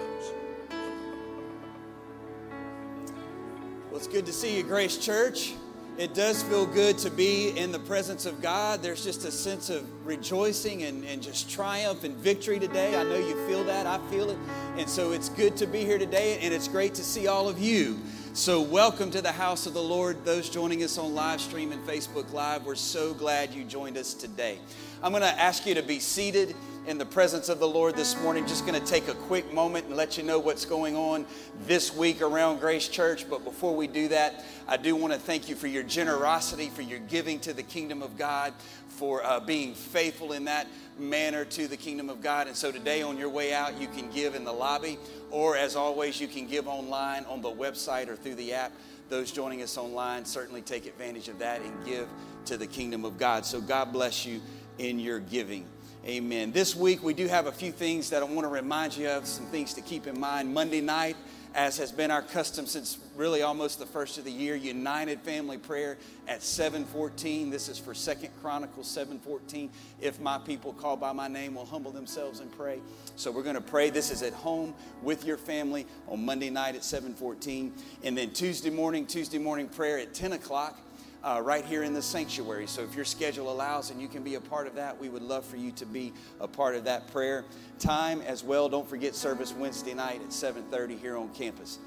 Well, 3.98 4.04
it's 4.04 4.14
good 4.14 4.26
to 4.26 4.32
see 4.32 4.56
you, 4.56 4.62
Grace 4.62 4.96
Church. 4.96 5.54
It 5.96 6.14
does 6.14 6.44
feel 6.44 6.66
good 6.66 6.98
to 6.98 7.10
be 7.10 7.48
in 7.58 7.72
the 7.72 7.80
presence 7.80 8.26
of 8.26 8.40
God. 8.40 8.80
There's 8.80 9.02
just 9.02 9.24
a 9.24 9.32
sense 9.32 9.70
of 9.70 10.06
rejoicing 10.06 10.84
and, 10.84 11.04
and 11.04 11.20
just 11.20 11.50
triumph 11.50 12.04
and 12.04 12.14
victory 12.14 12.60
today. 12.60 12.96
I 12.96 13.02
know 13.02 13.18
you 13.18 13.34
feel 13.48 13.64
that. 13.64 13.88
I 13.88 13.98
feel 14.08 14.30
it. 14.30 14.38
And 14.76 14.88
so 14.88 15.10
it's 15.10 15.28
good 15.30 15.56
to 15.56 15.66
be 15.66 15.80
here 15.80 15.98
today, 15.98 16.38
and 16.42 16.54
it's 16.54 16.68
great 16.68 16.94
to 16.94 17.02
see 17.02 17.26
all 17.26 17.48
of 17.48 17.58
you. 17.58 17.98
So, 18.34 18.60
welcome 18.60 19.10
to 19.10 19.20
the 19.20 19.32
house 19.32 19.66
of 19.66 19.74
the 19.74 19.82
Lord. 19.82 20.24
Those 20.24 20.48
joining 20.48 20.84
us 20.84 20.96
on 20.96 21.12
live 21.12 21.40
stream 21.40 21.72
and 21.72 21.84
Facebook 21.84 22.32
Live, 22.32 22.66
we're 22.66 22.76
so 22.76 23.12
glad 23.12 23.52
you 23.52 23.64
joined 23.64 23.98
us 23.98 24.14
today. 24.14 24.60
I'm 25.00 25.12
going 25.12 25.22
to 25.22 25.40
ask 25.40 25.64
you 25.64 25.74
to 25.76 25.82
be 25.82 26.00
seated 26.00 26.56
in 26.88 26.98
the 26.98 27.06
presence 27.06 27.48
of 27.48 27.60
the 27.60 27.68
Lord 27.68 27.94
this 27.94 28.20
morning. 28.20 28.44
Just 28.48 28.66
going 28.66 28.80
to 28.80 28.84
take 28.84 29.06
a 29.06 29.14
quick 29.14 29.52
moment 29.54 29.86
and 29.86 29.94
let 29.94 30.18
you 30.18 30.24
know 30.24 30.40
what's 30.40 30.64
going 30.64 30.96
on 30.96 31.24
this 31.66 31.94
week 31.94 32.20
around 32.20 32.58
Grace 32.58 32.88
Church. 32.88 33.30
But 33.30 33.44
before 33.44 33.76
we 33.76 33.86
do 33.86 34.08
that, 34.08 34.44
I 34.66 34.76
do 34.76 34.96
want 34.96 35.12
to 35.12 35.18
thank 35.20 35.48
you 35.48 35.54
for 35.54 35.68
your 35.68 35.84
generosity, 35.84 36.68
for 36.68 36.82
your 36.82 36.98
giving 36.98 37.38
to 37.40 37.52
the 37.52 37.62
kingdom 37.62 38.02
of 38.02 38.18
God, 38.18 38.52
for 38.88 39.24
uh, 39.24 39.38
being 39.38 39.72
faithful 39.72 40.32
in 40.32 40.46
that 40.46 40.66
manner 40.98 41.44
to 41.44 41.68
the 41.68 41.76
kingdom 41.76 42.10
of 42.10 42.20
God. 42.20 42.48
And 42.48 42.56
so 42.56 42.72
today, 42.72 43.02
on 43.02 43.16
your 43.16 43.28
way 43.28 43.54
out, 43.54 43.80
you 43.80 43.86
can 43.86 44.10
give 44.10 44.34
in 44.34 44.42
the 44.42 44.52
lobby, 44.52 44.98
or 45.30 45.56
as 45.56 45.76
always, 45.76 46.20
you 46.20 46.26
can 46.26 46.48
give 46.48 46.66
online 46.66 47.24
on 47.26 47.40
the 47.40 47.52
website 47.52 48.08
or 48.08 48.16
through 48.16 48.34
the 48.34 48.52
app. 48.52 48.72
Those 49.10 49.30
joining 49.30 49.62
us 49.62 49.78
online 49.78 50.24
certainly 50.24 50.60
take 50.60 50.86
advantage 50.86 51.28
of 51.28 51.38
that 51.38 51.62
and 51.62 51.86
give 51.86 52.08
to 52.46 52.56
the 52.56 52.66
kingdom 52.66 53.04
of 53.04 53.16
God. 53.16 53.46
So 53.46 53.60
God 53.60 53.92
bless 53.92 54.26
you 54.26 54.40
in 54.78 54.98
your 54.98 55.20
giving. 55.20 55.66
Amen. 56.06 56.52
This 56.52 56.74
week 56.74 57.02
we 57.02 57.12
do 57.12 57.26
have 57.26 57.46
a 57.46 57.52
few 57.52 57.72
things 57.72 58.10
that 58.10 58.22
I 58.22 58.24
want 58.24 58.44
to 58.44 58.48
remind 58.48 58.96
you 58.96 59.08
of, 59.08 59.26
some 59.26 59.46
things 59.46 59.74
to 59.74 59.80
keep 59.80 60.06
in 60.06 60.18
mind. 60.18 60.54
Monday 60.54 60.80
night, 60.80 61.16
as 61.54 61.76
has 61.78 61.90
been 61.90 62.10
our 62.10 62.22
custom 62.22 62.66
since 62.66 62.98
really 63.16 63.42
almost 63.42 63.78
the 63.78 63.86
first 63.86 64.16
of 64.16 64.24
the 64.24 64.30
year, 64.30 64.54
United 64.54 65.20
Family 65.20 65.58
Prayer 65.58 65.98
at 66.28 66.42
714. 66.42 67.50
This 67.50 67.68
is 67.68 67.78
for 67.78 67.94
Second 67.94 68.30
Chronicles 68.40 68.88
714. 68.88 69.70
If 70.00 70.20
my 70.20 70.38
people 70.38 70.72
call 70.72 70.96
by 70.96 71.12
my 71.12 71.26
name 71.26 71.56
will 71.56 71.66
humble 71.66 71.90
themselves 71.90 72.40
and 72.40 72.50
pray. 72.56 72.80
So 73.16 73.32
we're 73.32 73.42
going 73.42 73.56
to 73.56 73.60
pray. 73.60 73.90
This 73.90 74.10
is 74.10 74.22
at 74.22 74.32
home 74.32 74.74
with 75.02 75.24
your 75.24 75.36
family 75.36 75.86
on 76.06 76.24
Monday 76.24 76.50
night 76.50 76.76
at 76.76 76.84
714. 76.84 77.72
And 78.04 78.16
then 78.16 78.30
Tuesday 78.30 78.70
morning, 78.70 79.04
Tuesday 79.04 79.38
morning 79.38 79.68
prayer 79.68 79.98
at 79.98 80.14
10 80.14 80.34
o'clock 80.34 80.78
uh, 81.22 81.40
right 81.44 81.64
here 81.64 81.82
in 81.82 81.94
the 81.94 82.02
sanctuary. 82.02 82.66
So 82.66 82.82
if 82.82 82.94
your 82.94 83.04
schedule 83.04 83.50
allows 83.50 83.90
and 83.90 84.00
you 84.00 84.08
can 84.08 84.22
be 84.22 84.36
a 84.36 84.40
part 84.40 84.66
of 84.66 84.74
that, 84.76 84.98
we 85.00 85.08
would 85.08 85.22
love 85.22 85.44
for 85.44 85.56
you 85.56 85.72
to 85.72 85.86
be 85.86 86.12
a 86.40 86.48
part 86.48 86.74
of 86.74 86.84
that 86.84 87.10
prayer 87.12 87.44
time 87.78 88.20
as 88.22 88.44
well. 88.44 88.68
Don't 88.68 88.88
forget 88.88 89.14
service 89.14 89.52
Wednesday 89.52 89.94
night 89.94 90.20
at 90.22 90.32
7:30 90.32 90.96
here 90.96 91.16
on 91.16 91.28
campus. 91.30 91.78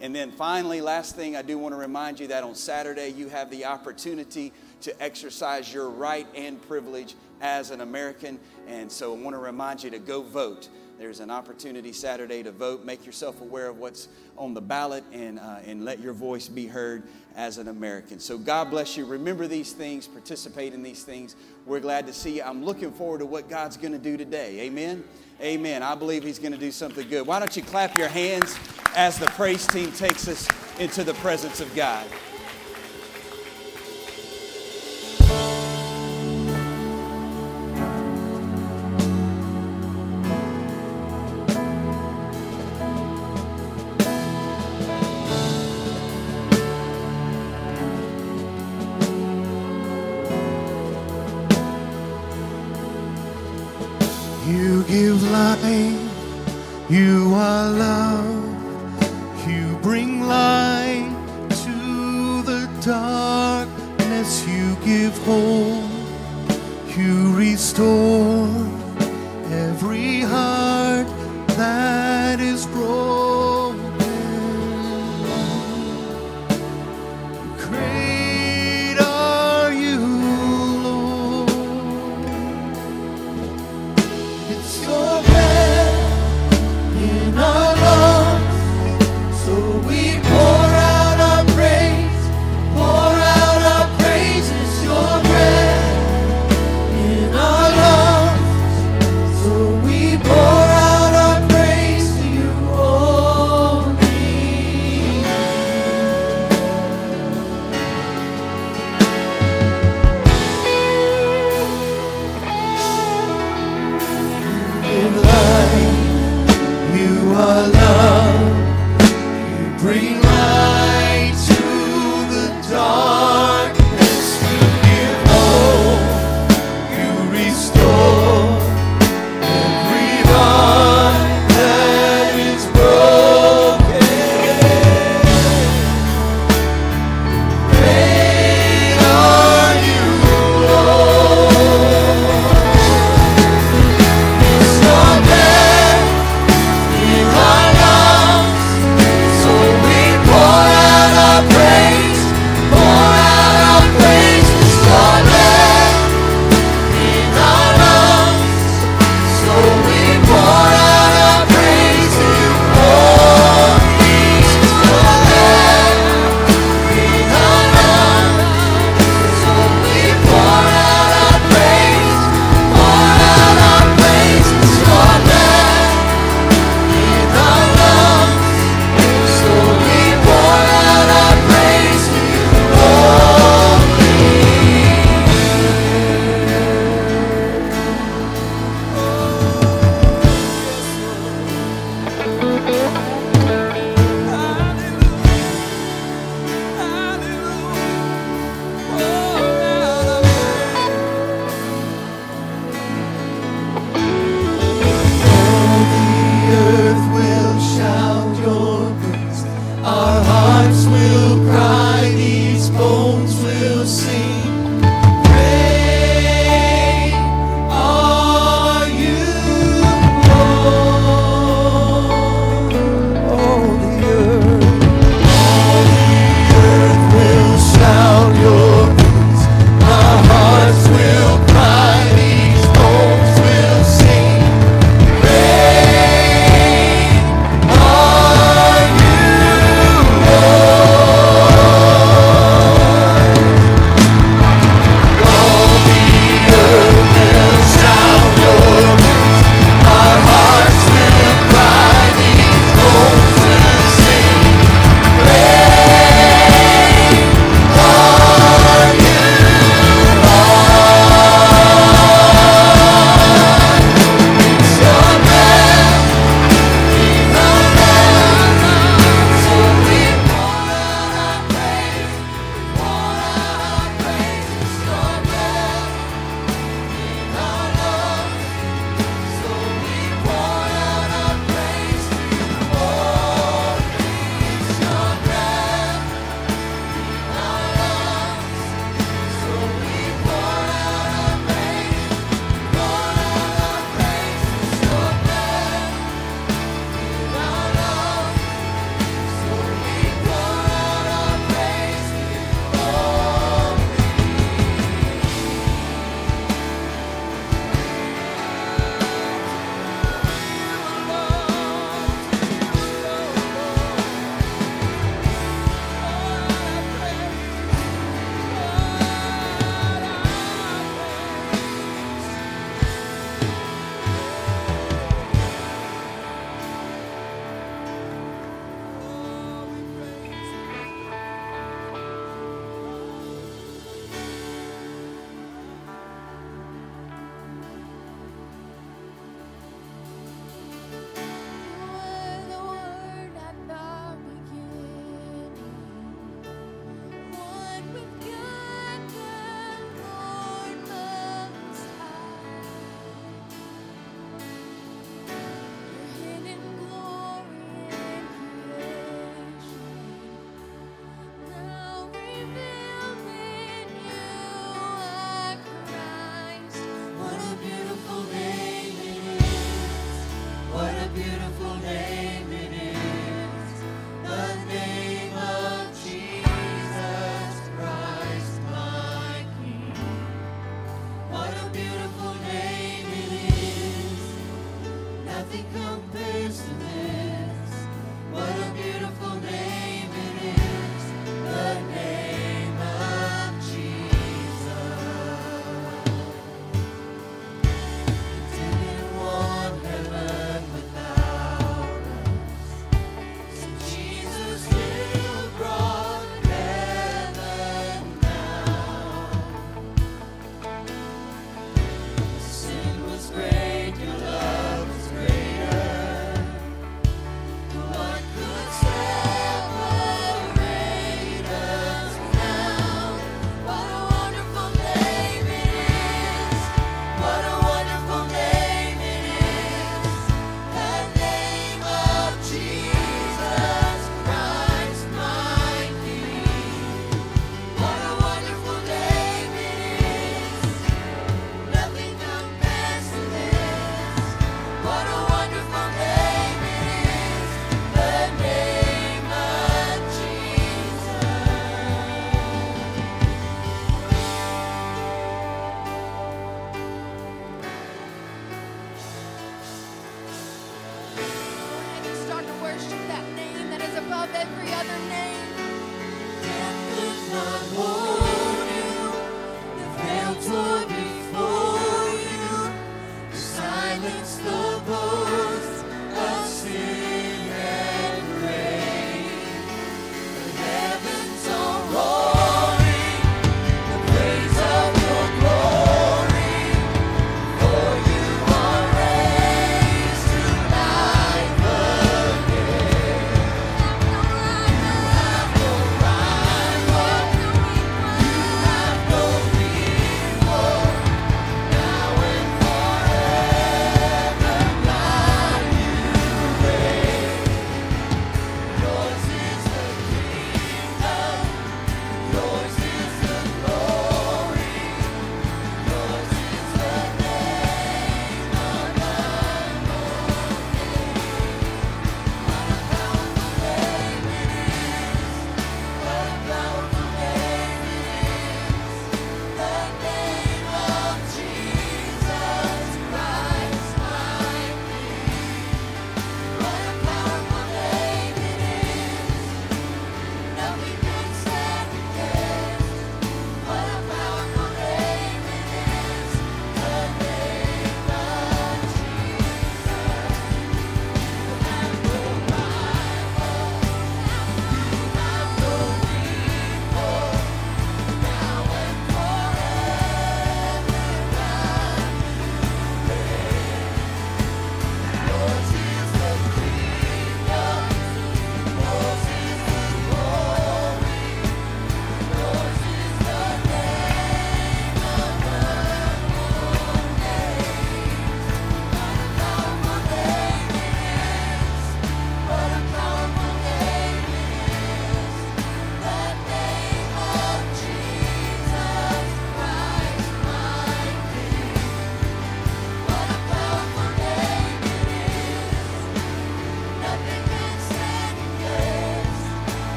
And 0.00 0.14
then 0.14 0.32
finally, 0.32 0.80
last 0.80 1.14
thing, 1.14 1.36
I 1.36 1.42
do 1.42 1.58
want 1.58 1.74
to 1.74 1.78
remind 1.78 2.20
you 2.20 2.28
that 2.28 2.42
on 2.42 2.54
Saturday 2.54 3.10
you 3.10 3.28
have 3.28 3.50
the 3.50 3.66
opportunity 3.66 4.52
to 4.80 5.02
exercise 5.02 5.72
your 5.72 5.90
right 5.90 6.26
and 6.34 6.60
privilege 6.62 7.14
as 7.42 7.70
an 7.70 7.82
American. 7.82 8.40
And 8.66 8.90
so 8.90 9.14
I 9.14 9.18
want 9.18 9.34
to 9.34 9.40
remind 9.40 9.82
you 9.82 9.90
to 9.90 9.98
go 9.98 10.22
vote. 10.22 10.68
There's 10.98 11.20
an 11.20 11.30
opportunity 11.30 11.92
Saturday 11.92 12.42
to 12.42 12.52
vote. 12.52 12.84
Make 12.84 13.06
yourself 13.06 13.40
aware 13.40 13.68
of 13.68 13.78
what's 13.78 14.08
on 14.36 14.54
the 14.54 14.60
ballot 14.60 15.04
and, 15.12 15.38
uh, 15.38 15.60
and 15.66 15.84
let 15.84 15.98
your 15.98 16.12
voice 16.12 16.48
be 16.48 16.66
heard 16.66 17.02
as 17.36 17.58
an 17.58 17.68
American. 17.68 18.18
So 18.18 18.38
God 18.38 18.70
bless 18.70 18.96
you. 18.96 19.04
Remember 19.04 19.46
these 19.46 19.72
things, 19.72 20.06
participate 20.06 20.72
in 20.72 20.82
these 20.82 21.02
things. 21.02 21.36
We're 21.66 21.80
glad 21.80 22.06
to 22.06 22.12
see 22.12 22.36
you. 22.36 22.42
I'm 22.42 22.64
looking 22.64 22.92
forward 22.92 23.18
to 23.18 23.26
what 23.26 23.48
God's 23.48 23.76
going 23.76 23.92
to 23.92 23.98
do 23.98 24.16
today. 24.16 24.60
Amen. 24.60 25.04
Amen. 25.40 25.82
I 25.82 25.94
believe 25.94 26.22
He's 26.22 26.38
going 26.38 26.52
to 26.52 26.58
do 26.58 26.70
something 26.70 27.08
good. 27.08 27.26
Why 27.26 27.38
don't 27.38 27.56
you 27.56 27.62
clap 27.62 27.96
your 27.96 28.08
hands 28.08 28.58
as 28.94 29.18
the 29.18 29.26
praise 29.26 29.66
team 29.66 29.92
takes 29.92 30.28
us 30.28 30.48
into 30.78 31.04
the 31.04 31.14
presence 31.14 31.60
of 31.60 31.74
God? 31.74 32.06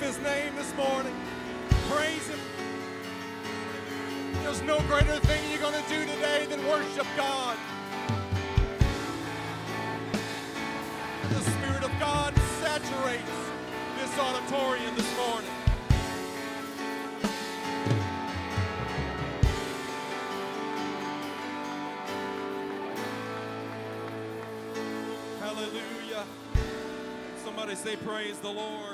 His 0.00 0.18
name 0.20 0.54
this 0.56 0.74
morning. 0.76 1.14
Praise 1.90 2.26
him. 2.26 2.38
There's 4.42 4.62
no 4.62 4.80
greater 4.88 5.18
thing 5.20 5.50
you're 5.50 5.60
going 5.60 5.74
to 5.74 5.88
do 5.90 6.00
today 6.06 6.46
than 6.48 6.66
worship 6.66 7.06
God. 7.16 7.56
And 11.22 11.30
the 11.30 11.50
Spirit 11.50 11.84
of 11.84 11.92
God 12.00 12.34
saturates 12.62 13.30
this 13.98 14.18
auditorium 14.18 14.96
this 14.96 15.16
morning. 15.18 15.50
Hallelujah. 25.40 26.24
Somebody 27.44 27.74
say, 27.74 27.96
Praise 27.96 28.38
the 28.38 28.48
Lord. 28.48 28.89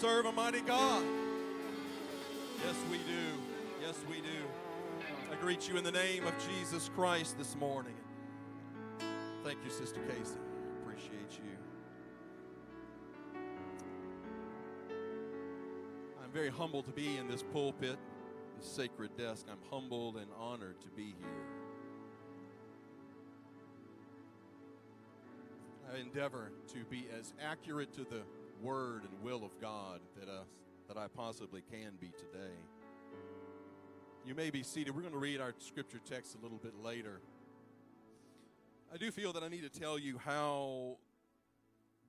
Serve 0.00 0.26
a 0.26 0.32
mighty 0.32 0.60
God? 0.60 1.02
Yes, 2.62 2.76
we 2.90 2.98
do. 2.98 3.40
Yes, 3.80 3.94
we 4.10 4.16
do. 4.16 4.44
I 5.32 5.36
greet 5.40 5.70
you 5.70 5.78
in 5.78 5.84
the 5.84 5.90
name 5.90 6.26
of 6.26 6.34
Jesus 6.46 6.90
Christ 6.94 7.38
this 7.38 7.56
morning. 7.56 7.94
Thank 9.42 9.58
you, 9.64 9.70
Sister 9.70 10.00
Casey. 10.00 10.36
Appreciate 10.82 11.40
you. 11.42 11.56
I'm 16.22 16.30
very 16.30 16.50
humbled 16.50 16.84
to 16.84 16.92
be 16.92 17.16
in 17.16 17.26
this 17.26 17.42
pulpit, 17.42 17.96
this 18.58 18.70
sacred 18.70 19.16
desk. 19.16 19.46
I'm 19.50 19.62
humbled 19.70 20.18
and 20.18 20.26
honored 20.38 20.78
to 20.82 20.88
be 20.88 21.14
here. 21.18 21.46
I 25.90 26.00
endeavor 26.00 26.52
to 26.74 26.84
be 26.90 27.06
as 27.18 27.32
accurate 27.42 27.94
to 27.94 28.04
the 28.04 28.20
word 28.60 29.02
and 29.02 29.22
will 29.22 29.44
of 29.44 29.60
God 29.60 30.00
that, 30.18 30.28
uh, 30.28 30.42
that 30.88 30.96
I 30.96 31.08
possibly 31.08 31.62
can 31.62 31.92
be 32.00 32.08
today. 32.08 32.54
You 34.24 34.34
may 34.34 34.50
be 34.50 34.62
seated. 34.62 34.94
We're 34.94 35.02
going 35.02 35.12
to 35.12 35.18
read 35.18 35.40
our 35.40 35.54
scripture 35.58 36.00
text 36.04 36.34
a 36.34 36.42
little 36.42 36.58
bit 36.58 36.74
later. 36.82 37.20
I 38.92 38.96
do 38.96 39.10
feel 39.10 39.32
that 39.34 39.42
I 39.42 39.48
need 39.48 39.62
to 39.62 39.80
tell 39.80 39.98
you 39.98 40.18
how, 40.18 40.96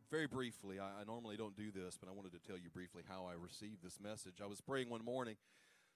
very 0.09 0.27
briefly, 0.27 0.79
I, 0.79 1.01
I 1.01 1.03
normally 1.05 1.37
don't 1.37 1.55
do 1.55 1.71
this, 1.71 1.97
but 1.99 2.09
I 2.09 2.13
wanted 2.13 2.33
to 2.33 2.39
tell 2.39 2.57
you 2.57 2.69
briefly 2.73 3.03
how 3.07 3.25
I 3.25 3.33
received 3.33 3.83
this 3.83 3.99
message. 3.99 4.35
I 4.43 4.47
was 4.47 4.61
praying 4.61 4.89
one 4.89 5.03
morning 5.03 5.35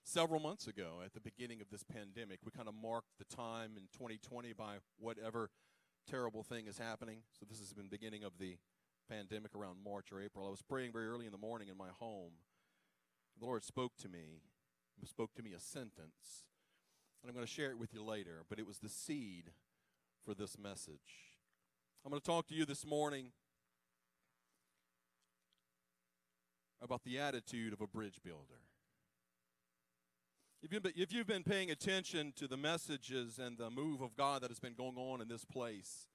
several 0.04 0.40
months 0.40 0.66
ago 0.66 1.00
at 1.04 1.14
the 1.14 1.20
beginning 1.20 1.60
of 1.60 1.70
this 1.70 1.82
pandemic. 1.82 2.40
We 2.44 2.50
kind 2.50 2.68
of 2.68 2.74
marked 2.74 3.18
the 3.18 3.24
time 3.24 3.72
in 3.76 3.84
2020 3.92 4.52
by 4.52 4.76
whatever 4.98 5.50
terrible 6.08 6.42
thing 6.42 6.66
is 6.66 6.78
happening. 6.78 7.18
So 7.38 7.46
this 7.48 7.58
has 7.58 7.72
been 7.72 7.88
beginning 7.88 8.24
of 8.24 8.32
the 8.38 8.56
pandemic 9.08 9.54
around 9.54 9.76
March 9.84 10.12
or 10.12 10.20
April. 10.20 10.46
I 10.46 10.50
was 10.50 10.62
praying 10.62 10.92
very 10.92 11.06
early 11.06 11.26
in 11.26 11.32
the 11.32 11.38
morning 11.38 11.68
in 11.68 11.76
my 11.76 11.88
home. 11.98 12.32
The 13.38 13.46
Lord 13.46 13.64
spoke 13.64 13.92
to 13.98 14.08
me, 14.08 14.42
spoke 15.04 15.34
to 15.34 15.42
me 15.42 15.52
a 15.52 15.60
sentence, 15.60 16.46
and 17.22 17.28
I'm 17.28 17.34
going 17.34 17.46
to 17.46 17.52
share 17.52 17.70
it 17.70 17.78
with 17.78 17.94
you 17.94 18.02
later, 18.02 18.42
but 18.48 18.58
it 18.58 18.66
was 18.66 18.78
the 18.78 18.88
seed 18.88 19.50
for 20.24 20.34
this 20.34 20.58
message. 20.58 21.30
I'm 22.04 22.10
going 22.10 22.20
to 22.20 22.26
talk 22.26 22.46
to 22.48 22.54
you 22.54 22.64
this 22.64 22.84
morning 22.84 23.26
about 26.80 27.04
the 27.04 27.18
attitude 27.18 27.72
of 27.72 27.80
a 27.80 27.86
bridge 27.86 28.18
builder. 28.24 28.60
If 30.62 30.72
you've, 30.72 30.82
been, 30.82 30.92
if 30.96 31.12
you've 31.12 31.26
been 31.26 31.42
paying 31.42 31.70
attention 31.70 32.32
to 32.36 32.46
the 32.46 32.56
messages 32.56 33.38
and 33.38 33.58
the 33.58 33.70
move 33.70 34.00
of 34.00 34.16
God 34.16 34.42
that 34.42 34.50
has 34.50 34.60
been 34.60 34.74
going 34.74 34.96
on 34.96 35.20
in 35.20 35.28
this 35.28 35.44
place, 35.44 36.06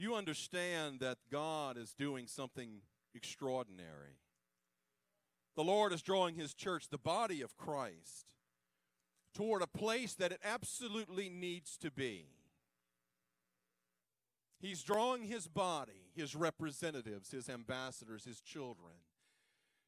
you 0.00 0.14
understand 0.14 1.00
that 1.00 1.18
God 1.30 1.76
is 1.76 1.94
doing 1.94 2.26
something 2.26 2.80
extraordinary. 3.14 4.18
The 5.56 5.64
Lord 5.64 5.92
is 5.92 6.02
drawing 6.02 6.36
His 6.36 6.54
church, 6.54 6.88
the 6.88 6.98
body 6.98 7.42
of 7.42 7.56
Christ, 7.56 8.36
toward 9.34 9.62
a 9.62 9.66
place 9.66 10.14
that 10.14 10.32
it 10.32 10.40
absolutely 10.44 11.28
needs 11.28 11.76
to 11.78 11.90
be. 11.90 12.26
He's 14.60 14.82
drawing 14.82 15.24
His 15.24 15.48
body, 15.48 16.10
His 16.14 16.36
representatives, 16.36 17.30
His 17.30 17.48
ambassadors, 17.48 18.24
His 18.24 18.40
children, 18.40 18.94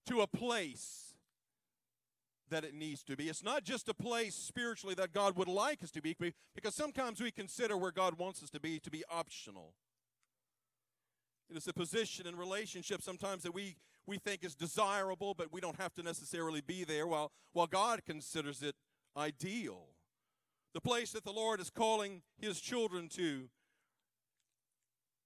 to 0.07 0.21
a 0.21 0.27
place 0.27 1.15
that 2.51 2.65
it 2.65 2.75
needs 2.75 3.03
to 3.05 3.17
be. 3.17 3.29
It's 3.29 3.45
not 3.45 3.65
just 3.65 3.89
a 3.89 3.95
place 3.95 4.35
spiritually 4.35 4.95
that 4.97 5.13
God 5.13 5.37
would 5.37 5.49
like 5.49 5.83
us 5.83 5.91
to 5.93 6.03
be, 6.03 6.15
because 6.55 6.75
sometimes 6.75 7.21
we 7.21 7.31
consider 7.31 7.77
where 7.77 7.93
God 7.93 8.19
wants 8.19 8.43
us 8.43 8.51
to 8.51 8.61
be 8.61 8.79
to 8.81 8.91
be 8.91 9.05
optional. 9.11 9.75
It 11.51 11.57
is 11.57 11.69
a 11.69 11.73
position 11.73 12.27
in 12.27 12.37
relationship 12.37 13.03
sometimes 13.03 13.43
that 13.43 13.53
we, 13.53 13.77
we 14.07 14.19
think 14.19 14.45
is 14.45 14.55
desirable, 14.55 15.35
but 15.35 15.53
we 15.53 15.61
don't 15.61 15.81
have 15.81 15.95
to 15.95 16.03
necessarily 16.03 16.61
be 16.61 16.85
there, 16.85 17.07
while, 17.07 17.31
while 17.53 17.67
God 17.67 18.05
considers 18.07 18.63
it 18.63 18.75
ideal. 19.17 19.89
The 20.75 20.81
place 20.81 21.13
that 21.13 21.25
the 21.25 21.33
Lord 21.33 21.61
is 21.61 21.71
calling 21.71 22.23
His 22.39 22.61
children 22.61 23.09
to 23.11 23.49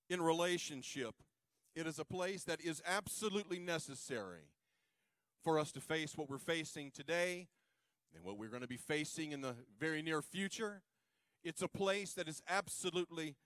in 0.09 0.21
relationship, 0.21 1.15
it 1.75 1.87
is 1.87 1.99
a 1.99 2.05
place 2.05 2.45
that 2.45 2.61
is 2.61 2.83
absolutely 2.87 3.59
necessary 3.59 4.51
for 5.43 5.59
us 5.59 5.71
to 5.73 5.81
face 5.81 6.17
what 6.17 6.29
we're 6.29 6.39
facing 6.39 6.91
today 6.91 7.49
and 8.15 8.25
what 8.25 8.39
we're 8.39 8.49
going 8.49 8.63
to 8.63 8.69
be 8.69 8.77
facing 8.77 9.33
in 9.33 9.41
the 9.41 9.55
very 9.79 10.03
near 10.03 10.23
future. 10.23 10.83
It's 11.45 11.63
a 11.63 11.69
place 11.69 12.15
that 12.15 12.29
is 12.29 12.43
absolutely 12.49 13.37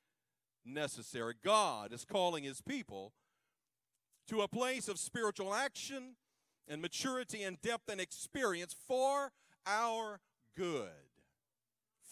necessary. 0.65 1.35
God 1.43 1.93
is 1.93 2.05
calling 2.05 2.45
his 2.45 2.61
people 2.61 3.13
to 4.29 4.43
a 4.43 4.49
place 4.49 4.89
of 4.89 4.99
spiritual 4.99 5.55
action 5.55 6.17
and 6.69 6.81
maturity 6.81 7.43
and 7.43 7.61
depth 7.61 7.91
and 7.91 8.01
experience 8.01 8.75
for 8.87 9.33
our 9.67 10.21
good. 10.57 10.89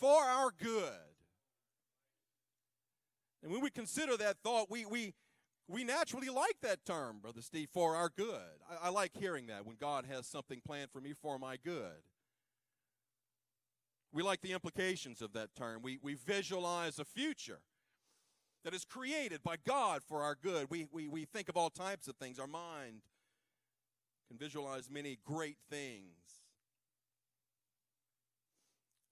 For 0.00 0.22
our 0.22 0.50
good. 0.50 0.92
And 3.42 3.52
when 3.52 3.60
we 3.60 3.70
consider 3.70 4.16
that 4.16 4.38
thought, 4.42 4.68
we, 4.70 4.84
we, 4.84 5.14
we 5.68 5.84
naturally 5.84 6.28
like 6.28 6.56
that 6.62 6.84
term, 6.84 7.18
Brother 7.22 7.40
Steve, 7.40 7.68
for 7.72 7.94
our 7.94 8.10
good. 8.16 8.40
I, 8.68 8.86
I 8.86 8.90
like 8.90 9.12
hearing 9.14 9.46
that 9.46 9.64
when 9.64 9.76
God 9.80 10.04
has 10.10 10.26
something 10.26 10.60
planned 10.66 10.90
for 10.90 11.00
me 11.00 11.12
for 11.20 11.38
my 11.38 11.56
good. 11.56 12.02
We 14.12 14.22
like 14.22 14.40
the 14.40 14.52
implications 14.52 15.22
of 15.22 15.34
that 15.34 15.54
term. 15.54 15.82
We, 15.82 15.98
we 16.02 16.14
visualize 16.14 16.98
a 16.98 17.04
future 17.04 17.60
that 18.64 18.74
is 18.74 18.84
created 18.84 19.42
by 19.42 19.56
God 19.66 20.02
for 20.02 20.22
our 20.22 20.36
good. 20.40 20.66
We, 20.70 20.86
we, 20.92 21.08
we 21.08 21.24
think 21.24 21.48
of 21.48 21.56
all 21.56 21.70
types 21.70 22.08
of 22.08 22.16
things. 22.16 22.38
Our 22.38 22.46
mind 22.46 23.02
can 24.28 24.38
visualize 24.38 24.90
many 24.90 25.18
great 25.24 25.56
things. 25.70 26.12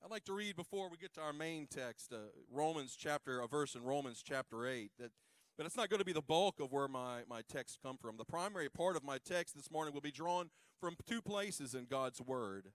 I'd 0.05 0.11
like 0.11 0.25
to 0.27 0.35
read 0.35 0.55
before 0.55 0.89
we 0.89 0.99
get 0.99 1.15
to 1.15 1.21
our 1.21 1.33
main 1.33 1.67
text, 1.67 2.13
uh, 2.13 2.19
Romans 2.53 2.97
chapter, 2.97 3.41
a 3.41 3.49
verse 3.49 3.75
in 3.75 3.83
Romans 3.83 4.23
chapter 4.25 4.67
8. 4.67 4.93
That, 5.01 5.11
but 5.57 5.67
it's 5.67 5.77
not 5.77 5.89
going 5.89 5.99
to 5.99 6.05
be 6.05 6.13
the 6.13 6.23
bulk 6.23 6.61
of 6.61 6.71
where 6.71 6.87
my, 6.87 7.23
my 7.29 7.41
text 7.51 7.79
come 7.83 7.97
from. 7.97 8.17
The 8.17 8.25
primary 8.25 8.69
part 8.69 8.95
of 8.95 9.03
my 9.03 9.19
text 9.19 9.57
this 9.57 9.71
morning 9.71 9.95
will 9.95 10.03
be 10.03 10.13
drawn 10.13 10.51
from 10.81 10.97
two 11.09 11.23
places 11.23 11.75
in 11.75 11.87
God's 11.87 12.21
Word, 12.21 12.69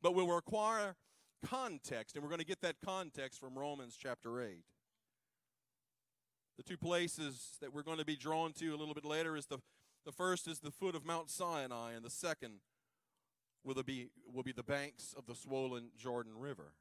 but 0.00 0.14
we'll 0.14 0.26
require 0.26 0.96
context, 1.44 2.16
and 2.16 2.24
we're 2.24 2.30
going 2.30 2.40
to 2.40 2.46
get 2.46 2.62
that 2.62 2.76
context 2.84 3.38
from 3.38 3.58
Romans 3.58 3.96
chapter 4.00 4.42
8. 4.42 4.64
The 6.56 6.62
two 6.62 6.76
places 6.76 7.56
that 7.60 7.72
we're 7.72 7.82
going 7.82 7.98
to 7.98 8.04
be 8.04 8.16
drawn 8.16 8.52
to 8.54 8.74
a 8.74 8.76
little 8.76 8.94
bit 8.94 9.04
later 9.04 9.36
is 9.36 9.46
the, 9.46 9.58
the 10.04 10.12
first 10.12 10.46
is 10.46 10.60
the 10.60 10.70
foot 10.70 10.94
of 10.94 11.04
Mount 11.04 11.30
Sinai, 11.30 11.92
and 11.92 12.04
the 12.04 12.10
second 12.10 12.60
will 13.64 13.82
be, 13.82 14.08
will 14.32 14.42
be 14.42 14.52
the 14.52 14.62
banks 14.62 15.14
of 15.16 15.26
the 15.26 15.34
swollen 15.34 15.90
Jordan 15.96 16.32
River. 16.36 16.74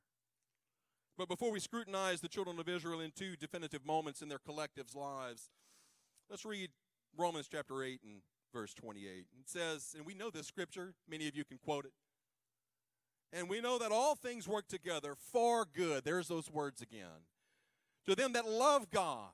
But 1.18 1.28
before 1.28 1.52
we 1.52 1.60
scrutinize 1.60 2.22
the 2.22 2.28
children 2.28 2.60
of 2.60 2.68
Israel 2.68 3.00
in 3.00 3.12
two 3.12 3.36
definitive 3.36 3.86
moments 3.86 4.22
in 4.22 4.30
their 4.30 4.40
collective 4.40 4.96
lives, 4.96 5.50
let's 6.30 6.46
read 6.46 6.72
Romans 7.18 7.48
chapter 7.50 7.84
8 7.84 8.00
and 8.04 8.22
verse 8.54 8.74
28. 8.74 9.08
It 9.08 9.26
says, 9.46 9.94
and 9.96 10.06
we 10.06 10.14
know 10.14 10.30
this 10.30 10.48
scripture, 10.48 10.94
many 11.10 11.28
of 11.28 11.36
you 11.36 11.44
can 11.44 11.58
quote 11.58 11.86
it. 11.86 11.94
And 13.34 13.50
we 13.50 13.62
know 13.62 13.78
that 13.78 13.92
all 13.92 14.16
things 14.16 14.48
work 14.48 14.68
together 14.68 15.16
for 15.16 15.66
good. 15.66 16.04
There's 16.04 16.28
those 16.28 16.52
words 16.52 16.82
again. 16.82 17.26
To 18.08 18.16
them 18.16 18.34
that 18.34 18.48
love 18.48 18.90
God. 18.90 19.30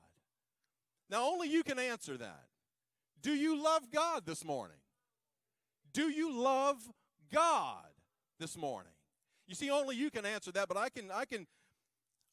Now, 1.10 1.24
only 1.24 1.48
you 1.48 1.62
can 1.62 1.78
answer 1.78 2.16
that. 2.16 2.44
Do 3.22 3.32
you 3.32 3.62
love 3.62 3.90
God 3.92 4.26
this 4.26 4.44
morning? 4.44 4.76
Do 5.92 6.10
you 6.10 6.32
love 6.32 6.76
God 7.32 7.86
this 8.38 8.56
morning? 8.56 8.92
You 9.46 9.54
see, 9.54 9.70
only 9.70 9.96
you 9.96 10.10
can 10.10 10.26
answer 10.26 10.52
that, 10.52 10.68
but 10.68 10.76
I 10.76 10.90
can, 10.90 11.10
I 11.12 11.24
can, 11.24 11.46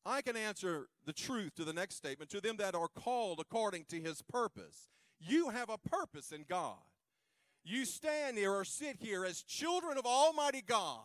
I 0.05 0.21
can 0.21 0.35
answer 0.35 0.87
the 1.05 1.13
truth 1.13 1.55
to 1.55 1.63
the 1.63 1.73
next 1.73 1.95
statement. 1.95 2.29
To 2.31 2.41
them 2.41 2.57
that 2.57 2.75
are 2.75 2.89
called 2.89 3.39
according 3.39 3.85
to 3.89 3.99
His 3.99 4.21
purpose, 4.21 4.89
you 5.19 5.49
have 5.49 5.69
a 5.69 5.77
purpose 5.77 6.31
in 6.31 6.43
God. 6.47 6.77
You 7.63 7.85
stand 7.85 8.37
here 8.37 8.51
or 8.51 8.65
sit 8.65 8.97
here 8.99 9.25
as 9.25 9.41
children 9.41 9.97
of 9.97 10.05
Almighty 10.05 10.61
God, 10.61 11.01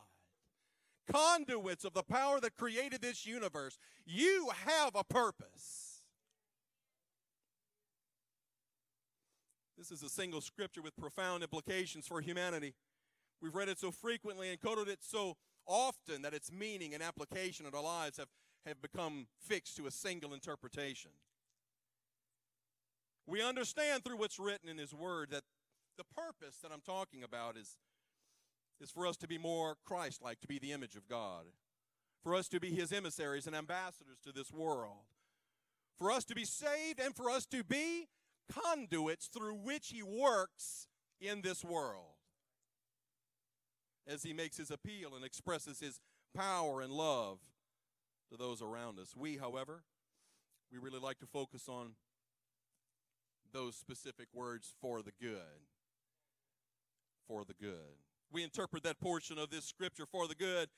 conduits 1.10 1.84
of 1.84 1.94
the 1.94 2.02
power 2.02 2.40
that 2.40 2.56
created 2.56 3.00
this 3.00 3.24
universe. 3.24 3.78
You 4.04 4.50
have 4.66 4.94
a 4.94 5.04
purpose. 5.04 5.89
This 9.80 9.90
is 9.90 10.02
a 10.02 10.10
single 10.10 10.42
scripture 10.42 10.82
with 10.82 10.94
profound 10.98 11.42
implications 11.42 12.06
for 12.06 12.20
humanity. 12.20 12.74
We've 13.40 13.54
read 13.54 13.70
it 13.70 13.78
so 13.78 13.90
frequently 13.90 14.50
and 14.50 14.60
quoted 14.60 14.88
it 14.88 14.98
so 15.00 15.38
often 15.66 16.20
that 16.20 16.34
its 16.34 16.52
meaning 16.52 16.92
and 16.92 17.02
application 17.02 17.64
in 17.64 17.74
our 17.74 17.82
lives 17.82 18.18
have, 18.18 18.28
have 18.66 18.82
become 18.82 19.28
fixed 19.40 19.78
to 19.78 19.86
a 19.86 19.90
single 19.90 20.34
interpretation. 20.34 21.12
We 23.26 23.42
understand 23.42 24.04
through 24.04 24.18
what's 24.18 24.38
written 24.38 24.68
in 24.68 24.76
His 24.76 24.92
Word 24.92 25.30
that 25.30 25.44
the 25.96 26.04
purpose 26.04 26.58
that 26.62 26.72
I'm 26.72 26.82
talking 26.82 27.24
about 27.24 27.56
is, 27.56 27.78
is 28.82 28.90
for 28.90 29.06
us 29.06 29.16
to 29.16 29.26
be 29.26 29.38
more 29.38 29.76
Christ 29.86 30.20
like, 30.22 30.40
to 30.40 30.46
be 30.46 30.58
the 30.58 30.72
image 30.72 30.94
of 30.94 31.08
God, 31.08 31.46
for 32.22 32.34
us 32.34 32.48
to 32.48 32.60
be 32.60 32.68
His 32.68 32.92
emissaries 32.92 33.46
and 33.46 33.56
ambassadors 33.56 34.18
to 34.24 34.32
this 34.32 34.52
world, 34.52 35.06
for 35.98 36.12
us 36.12 36.26
to 36.26 36.34
be 36.34 36.44
saved, 36.44 37.00
and 37.00 37.16
for 37.16 37.30
us 37.30 37.46
to 37.46 37.64
be 37.64 38.08
conduits 38.50 39.26
through 39.26 39.54
which 39.54 39.88
He 39.88 40.02
works 40.02 40.88
in 41.20 41.42
this 41.42 41.64
world 41.64 42.16
as 44.06 44.22
He 44.22 44.32
makes 44.32 44.56
His 44.56 44.70
appeal 44.70 45.14
and 45.14 45.24
expresses 45.24 45.80
His 45.80 46.00
power 46.36 46.80
and 46.80 46.92
love 46.92 47.38
to 48.30 48.36
those 48.36 48.62
around 48.62 48.98
us. 48.98 49.14
We, 49.16 49.36
however, 49.36 49.82
we 50.72 50.78
really 50.78 51.00
like 51.00 51.18
to 51.18 51.26
focus 51.26 51.68
on 51.68 51.94
those 53.52 53.74
specific 53.74 54.28
words 54.32 54.72
for 54.80 55.02
the 55.02 55.12
good. 55.20 55.66
For 57.26 57.44
the 57.44 57.54
good. 57.54 57.98
We 58.32 58.44
interpret 58.44 58.84
that 58.84 59.00
portion 59.00 59.38
of 59.38 59.50
this 59.50 59.64
scripture 59.64 60.06
for 60.06 60.28
the 60.28 60.34
good 60.36 60.68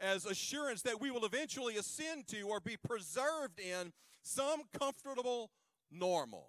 as 0.00 0.26
assurance 0.26 0.82
that 0.82 1.00
we 1.00 1.10
will 1.10 1.24
eventually 1.24 1.76
ascend 1.76 2.28
to 2.28 2.42
or 2.42 2.60
be 2.60 2.76
preserved 2.76 3.58
in 3.58 3.92
some 4.22 4.62
comfortable 4.78 5.50
normal. 5.90 6.48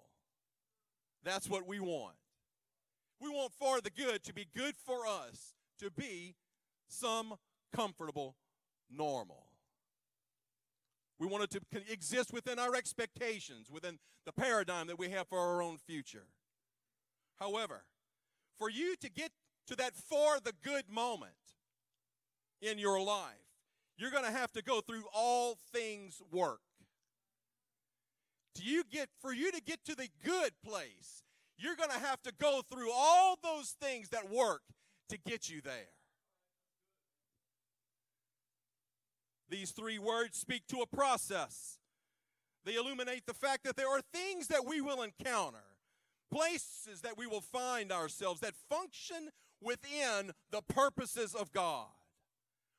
That's 1.24 1.48
what 1.48 1.66
we 1.66 1.80
want. 1.80 2.16
We 3.20 3.28
want 3.28 3.52
for 3.52 3.80
the 3.80 3.90
good 3.90 4.24
to 4.24 4.32
be 4.32 4.46
good 4.56 4.74
for 4.76 5.06
us, 5.06 5.54
to 5.78 5.90
be 5.90 6.34
some 6.88 7.34
comfortable 7.74 8.36
normal. 8.90 9.46
We 11.18 11.26
want 11.26 11.44
it 11.44 11.50
to 11.50 11.92
exist 11.92 12.32
within 12.32 12.58
our 12.58 12.74
expectations, 12.74 13.68
within 13.70 13.98
the 14.24 14.32
paradigm 14.32 14.86
that 14.86 14.98
we 14.98 15.10
have 15.10 15.28
for 15.28 15.38
our 15.38 15.62
own 15.62 15.76
future. 15.76 16.26
However, 17.38 17.84
for 18.58 18.70
you 18.70 18.96
to 18.96 19.10
get 19.10 19.30
to 19.66 19.76
that 19.76 19.94
for 19.94 20.38
the 20.42 20.52
good 20.62 20.84
moment 20.90 21.32
in 22.62 22.78
your 22.78 23.02
life, 23.02 23.34
you're 23.98 24.10
going 24.10 24.24
to 24.24 24.30
have 24.30 24.50
to 24.52 24.62
go 24.62 24.80
through 24.80 25.04
all 25.14 25.58
things 25.72 26.22
work. 26.32 26.60
Do 28.54 28.64
you 28.64 28.82
get 28.90 29.08
for 29.20 29.32
you 29.32 29.52
to 29.52 29.60
get 29.60 29.84
to 29.84 29.94
the 29.94 30.08
good 30.24 30.52
place, 30.64 31.22
you're 31.56 31.76
going 31.76 31.90
to 31.90 31.98
have 31.98 32.22
to 32.22 32.32
go 32.40 32.62
through 32.70 32.90
all 32.92 33.38
those 33.42 33.76
things 33.80 34.08
that 34.10 34.30
work 34.30 34.62
to 35.10 35.18
get 35.18 35.48
you 35.48 35.60
there. 35.60 35.90
These 39.48 39.72
three 39.72 39.98
words 39.98 40.38
speak 40.38 40.66
to 40.68 40.78
a 40.78 40.86
process. 40.86 41.78
They 42.64 42.76
illuminate 42.76 43.26
the 43.26 43.34
fact 43.34 43.64
that 43.64 43.76
there 43.76 43.88
are 43.88 44.00
things 44.12 44.46
that 44.46 44.64
we 44.64 44.80
will 44.80 45.02
encounter, 45.02 45.64
places 46.32 47.00
that 47.02 47.18
we 47.18 47.26
will 47.26 47.40
find 47.40 47.90
ourselves 47.90 48.40
that 48.40 48.54
function 48.68 49.30
within 49.60 50.32
the 50.50 50.62
purposes 50.62 51.34
of 51.34 51.52
God. 51.52 51.88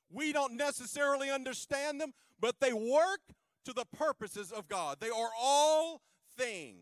We 0.10 0.32
don't 0.34 0.56
necessarily 0.56 1.30
understand 1.30 2.00
them, 2.00 2.14
but 2.40 2.56
they 2.62 2.74
work 2.74 3.22
to 3.66 3.74
the 3.74 3.86
purposes 3.86 4.51
of 4.51 4.68
God. 4.68 4.97
They 4.99 5.09
are 5.09 5.30
all 5.39 6.01
things. 6.38 6.78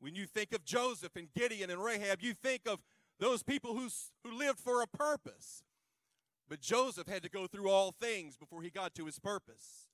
When 0.00 0.14
you 0.14 0.26
think 0.26 0.54
of 0.54 0.64
Joseph 0.64 1.14
and 1.16 1.28
Gideon 1.34 1.70
and 1.70 1.82
Rahab, 1.82 2.22
you 2.22 2.32
think 2.32 2.62
of 2.66 2.78
those 3.18 3.42
people 3.42 3.76
who's, 3.76 4.12
who 4.24 4.36
lived 4.36 4.58
for 4.58 4.82
a 4.82 4.86
purpose. 4.86 5.62
But 6.48 6.60
Joseph 6.60 7.06
had 7.06 7.22
to 7.22 7.28
go 7.28 7.46
through 7.46 7.68
all 7.68 7.92
things 7.92 8.36
before 8.36 8.62
he 8.62 8.70
got 8.70 8.94
to 8.94 9.06
his 9.06 9.18
purpose. 9.18 9.86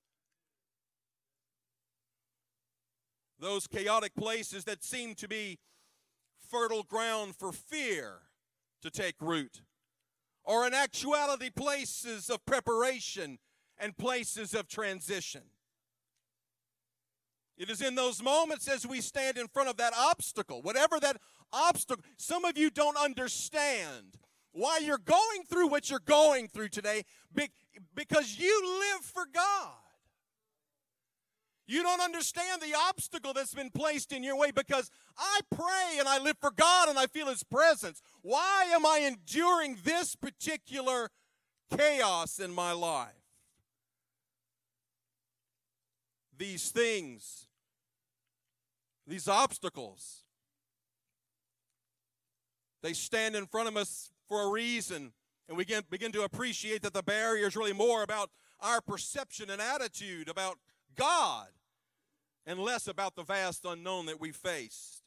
Those 3.39 3.67
chaotic 3.67 4.15
places 4.15 4.65
that 4.65 4.83
seem 4.83 5.15
to 5.17 5.29
be 5.29 5.59
fertile 6.39 6.85
ground 6.85 7.35
for 7.37 7.53
fear 7.53 8.21
to 8.81 8.91
take 8.91 9.17
root 9.21 9.63
are 10.47 10.67
in 10.67 10.73
actuality 10.73 11.51
places 11.51 12.31
of 12.31 12.47
preparation 12.47 13.39
and 13.79 13.97
places 13.97 14.55
of 14.55 14.69
transition. 14.69 15.43
It 17.57 17.71
is 17.71 17.81
in 17.81 17.95
those 17.95 18.23
moments 18.23 18.69
as 18.69 18.87
we 18.87 19.01
stand 19.01 19.39
in 19.39 19.49
front 19.49 19.69
of 19.69 19.79
that 19.79 19.95
obstacle, 19.97 20.61
whatever 20.63 21.01
that 21.01 21.17
obstacle, 21.53 22.05
some 22.17 22.45
of 22.45 22.59
you 22.59 22.71
don't 22.71 22.99
understand 22.99 24.19
why 24.53 24.79
you're 24.83 24.99
going 24.99 25.45
through 25.49 25.69
what 25.69 25.91
you're 25.91 26.01
going 26.01 26.49
through 26.49 26.69
today 26.69 27.05
because 27.95 28.39
you 28.39 28.81
live 28.81 29.05
for 29.05 29.25
God. 29.33 29.73
You 31.69 31.83
don't 31.83 32.01
understand 32.01 32.63
the 32.63 32.77
obstacle 32.89 33.33
that's 33.33 33.55
been 33.55 33.71
placed 33.71 34.13
in 34.13 34.23
your 34.23 34.39
way 34.39 34.53
because 34.53 34.89
I 35.19 35.41
pray 35.51 35.99
and 35.99 36.07
I 36.07 36.19
live 36.19 36.37
for 36.41 36.53
God 36.53 36.89
and 36.89 36.99
I 36.99 37.07
feel 37.07 37.27
His 37.27 37.43
presence. 37.43 38.01
Why 38.23 38.67
am 38.73 38.87
I 38.87 39.01
enduring 39.01 39.79
this 39.83 40.15
particular 40.15 41.11
chaos 41.77 42.39
in 42.39 42.53
my 42.53 42.71
life? 42.73 43.16
These 46.39 46.71
things, 46.71 47.47
these 49.07 49.29
obstacles, 49.29 50.23
they 52.83 52.93
stand 52.93 53.35
in 53.35 53.47
front 53.47 53.69
of 53.69 53.77
us 53.77 54.11
for 54.29 54.43
a 54.43 54.51
reason, 54.51 55.13
and 55.49 55.57
we 55.57 55.65
begin, 55.65 55.83
begin 55.91 56.13
to 56.13 56.25
appreciate 56.25 56.83
that 56.83 56.93
the 56.93 57.03
barrier 57.03 57.47
is 57.47 57.57
really 57.57 57.73
more 57.73 58.03
about 58.03 58.31
our 58.61 58.81
perception 58.81 59.51
and 59.51 59.61
attitude 59.61 60.29
about 60.29 60.59
God 60.95 61.49
and 62.47 62.59
less 62.59 62.87
about 62.87 63.17
the 63.17 63.25
vast 63.25 63.65
unknown 63.65 64.07
that 64.07 64.21
we 64.21 64.31
faced. 64.31 65.03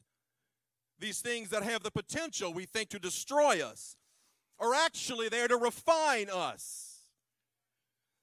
These 0.98 1.20
things 1.20 1.48
that 1.50 1.62
have 1.62 1.82
the 1.82 1.90
potential, 1.90 2.52
we 2.52 2.66
think, 2.66 2.90
to 2.90 2.98
destroy 2.98 3.64
us 3.64 3.96
are 4.58 4.74
actually 4.74 5.28
there 5.28 5.48
to 5.48 5.56
refine 5.56 6.28
us. 6.30 7.04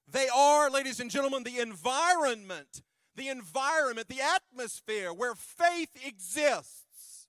They 0.10 0.28
are, 0.30 0.70
ladies 0.70 1.00
and 1.00 1.10
gentlemen, 1.10 1.44
the 1.44 1.60
environment, 1.60 2.84
the 3.18 3.30
environment, 3.30 4.08
the 4.08 4.22
atmosphere 4.22 5.12
where 5.12 5.36
faith 5.36 5.90
exists. 6.06 7.28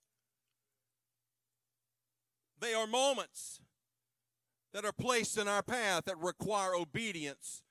They 2.61 2.73
are 2.73 2.87
moments 2.87 3.59
that 4.71 4.85
are 4.85 4.93
placed 4.93 5.37
in 5.37 5.47
our 5.47 5.63
path 5.63 6.05
that 6.05 6.17
require 6.19 6.75
obedience 6.75 7.63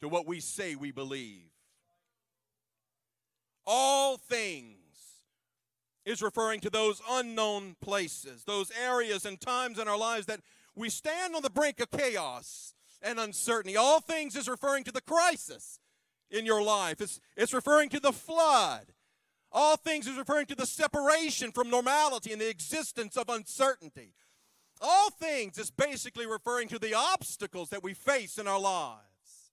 to 0.00 0.08
what 0.08 0.26
we 0.26 0.40
say 0.40 0.74
we 0.74 0.90
believe. 0.90 1.50
All 3.66 4.16
things 4.18 4.74
is 6.04 6.22
referring 6.22 6.60
to 6.60 6.70
those 6.70 7.00
unknown 7.08 7.76
places, 7.80 8.44
those 8.44 8.72
areas 8.82 9.24
and 9.24 9.40
times 9.40 9.78
in 9.78 9.86
our 9.86 9.96
lives 9.96 10.26
that 10.26 10.40
we 10.74 10.90
stand 10.90 11.36
on 11.36 11.42
the 11.42 11.50
brink 11.50 11.78
of 11.80 11.90
chaos 11.90 12.74
and 13.00 13.20
uncertainty. 13.20 13.76
All 13.76 14.00
things 14.00 14.34
is 14.34 14.48
referring 14.48 14.82
to 14.84 14.92
the 14.92 15.00
crisis 15.00 15.78
in 16.34 16.44
your 16.44 16.62
life, 16.62 17.00
it's, 17.00 17.20
it's 17.36 17.54
referring 17.54 17.88
to 17.90 18.00
the 18.00 18.12
flood. 18.12 18.86
All 19.52 19.76
things 19.76 20.08
is 20.08 20.18
referring 20.18 20.46
to 20.46 20.56
the 20.56 20.66
separation 20.66 21.52
from 21.52 21.70
normality 21.70 22.32
and 22.32 22.40
the 22.40 22.50
existence 22.50 23.16
of 23.16 23.28
uncertainty. 23.28 24.14
All 24.80 25.10
things 25.10 25.58
is 25.58 25.70
basically 25.70 26.26
referring 26.26 26.66
to 26.68 26.78
the 26.78 26.92
obstacles 26.92 27.70
that 27.70 27.84
we 27.84 27.94
face 27.94 28.36
in 28.36 28.48
our 28.48 28.58
lives. 28.58 29.52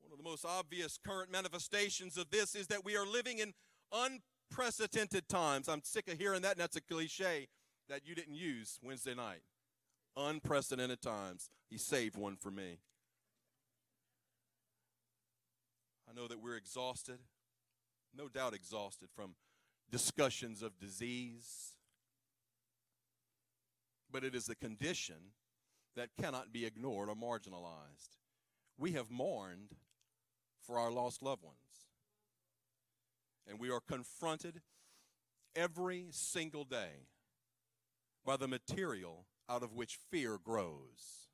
One 0.00 0.12
of 0.12 0.18
the 0.18 0.30
most 0.30 0.44
obvious 0.44 0.96
current 1.04 1.32
manifestations 1.32 2.16
of 2.16 2.30
this 2.30 2.54
is 2.54 2.68
that 2.68 2.84
we 2.84 2.96
are 2.96 3.04
living 3.04 3.38
in 3.38 3.52
unprecedented 3.92 5.28
times. 5.28 5.68
I'm 5.68 5.82
sick 5.82 6.06
of 6.08 6.18
hearing 6.18 6.42
that, 6.42 6.52
and 6.52 6.60
that's 6.60 6.76
a 6.76 6.80
cliche 6.80 7.48
that 7.88 8.06
you 8.06 8.14
didn't 8.14 8.36
use 8.36 8.78
Wednesday 8.80 9.14
night. 9.14 9.42
Unprecedented 10.16 11.02
times. 11.02 11.50
He 11.68 11.78
saved 11.78 12.16
one 12.16 12.36
for 12.36 12.52
me. 12.52 12.78
I 16.12 16.20
know 16.20 16.28
that 16.28 16.42
we're 16.42 16.56
exhausted, 16.56 17.18
no 18.14 18.28
doubt 18.28 18.52
exhausted 18.52 19.08
from 19.14 19.34
discussions 19.90 20.62
of 20.62 20.78
disease, 20.78 21.70
but 24.10 24.22
it 24.22 24.34
is 24.34 24.48
a 24.50 24.54
condition 24.54 25.32
that 25.96 26.10
cannot 26.20 26.52
be 26.52 26.66
ignored 26.66 27.08
or 27.08 27.14
marginalized. 27.14 28.18
We 28.76 28.92
have 28.92 29.10
mourned 29.10 29.70
for 30.60 30.78
our 30.78 30.90
lost 30.90 31.22
loved 31.22 31.44
ones. 31.44 31.56
And 33.48 33.58
we 33.58 33.70
are 33.70 33.80
confronted 33.80 34.60
every 35.56 36.08
single 36.10 36.64
day 36.64 37.06
by 38.24 38.36
the 38.36 38.48
material 38.48 39.24
out 39.48 39.62
of 39.62 39.72
which 39.72 39.98
fear 40.10 40.38
grows. 40.42 41.31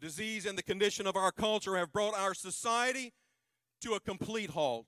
Disease 0.00 0.46
and 0.46 0.58
the 0.58 0.62
condition 0.62 1.06
of 1.06 1.16
our 1.16 1.32
culture 1.32 1.76
have 1.76 1.92
brought 1.92 2.14
our 2.14 2.34
society 2.34 3.12
to 3.80 3.94
a 3.94 4.00
complete 4.00 4.50
halt. 4.50 4.86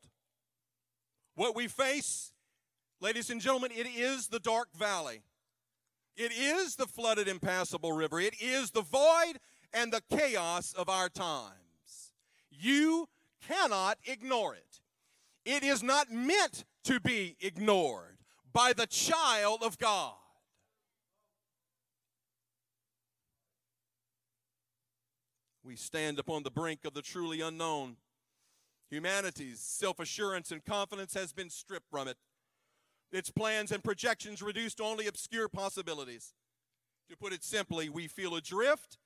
What 1.35 1.55
we 1.55 1.69
face, 1.69 2.33
ladies 3.01 3.31
and 3.31 3.41
gentlemen, 3.41 3.71
it 3.75 3.87
is 3.87 4.29
the 4.29 4.41
dark 4.41 4.69
valley. 4.75 5.23
It 6.17 6.33
is 6.33 6.77
the 6.77 6.87
flooded, 6.87 7.29
impassable 7.29 7.93
river. 7.93 8.21
It 8.21 8.35
is 8.41 8.71
the 8.71 8.83
void 8.83 9.35
and 9.73 9.93
the 9.93 10.03
chaos 10.11 10.73
of 10.73 10.89
our 10.89 11.09
times. 11.09 12.13
You 12.51 13.09
cannot 13.47 13.99
ignore 14.05 14.55
it. 14.55 14.81
It 15.45 15.63
is 15.63 15.83
not 15.83 16.11
meant 16.11 16.65
to 16.85 17.01
be 17.01 17.37
ignored 17.41 18.19
by 18.53 18.73
the 18.73 18.87
child 18.87 19.63
of 19.63 19.79
God. 19.79 20.15
We 25.67 25.75
stand 25.75 26.21
upon 26.21 26.45
the 26.45 26.51
brink 26.51 26.85
of 26.85 26.95
the 26.95 27.03
truly 27.03 27.41
unknown. 27.41 27.97
Humanity's 28.89 29.59
self 29.59 29.99
assurance 29.99 30.53
and 30.53 30.65
confidence 30.65 31.13
has 31.15 31.33
been 31.33 31.51
stripped 31.51 31.91
from 31.91 32.07
it, 32.07 32.17
its 33.11 33.31
plans 33.31 33.73
and 33.73 33.83
projections 33.83 34.43
reduced 34.43 34.77
to 34.77 34.85
only 34.85 35.09
obscure 35.09 35.49
possibilities. 35.49 36.35
To 37.11 37.17
put 37.17 37.33
it 37.33 37.43
simply, 37.43 37.89
we 37.89 38.07
feel 38.07 38.37
adrift 38.37 38.99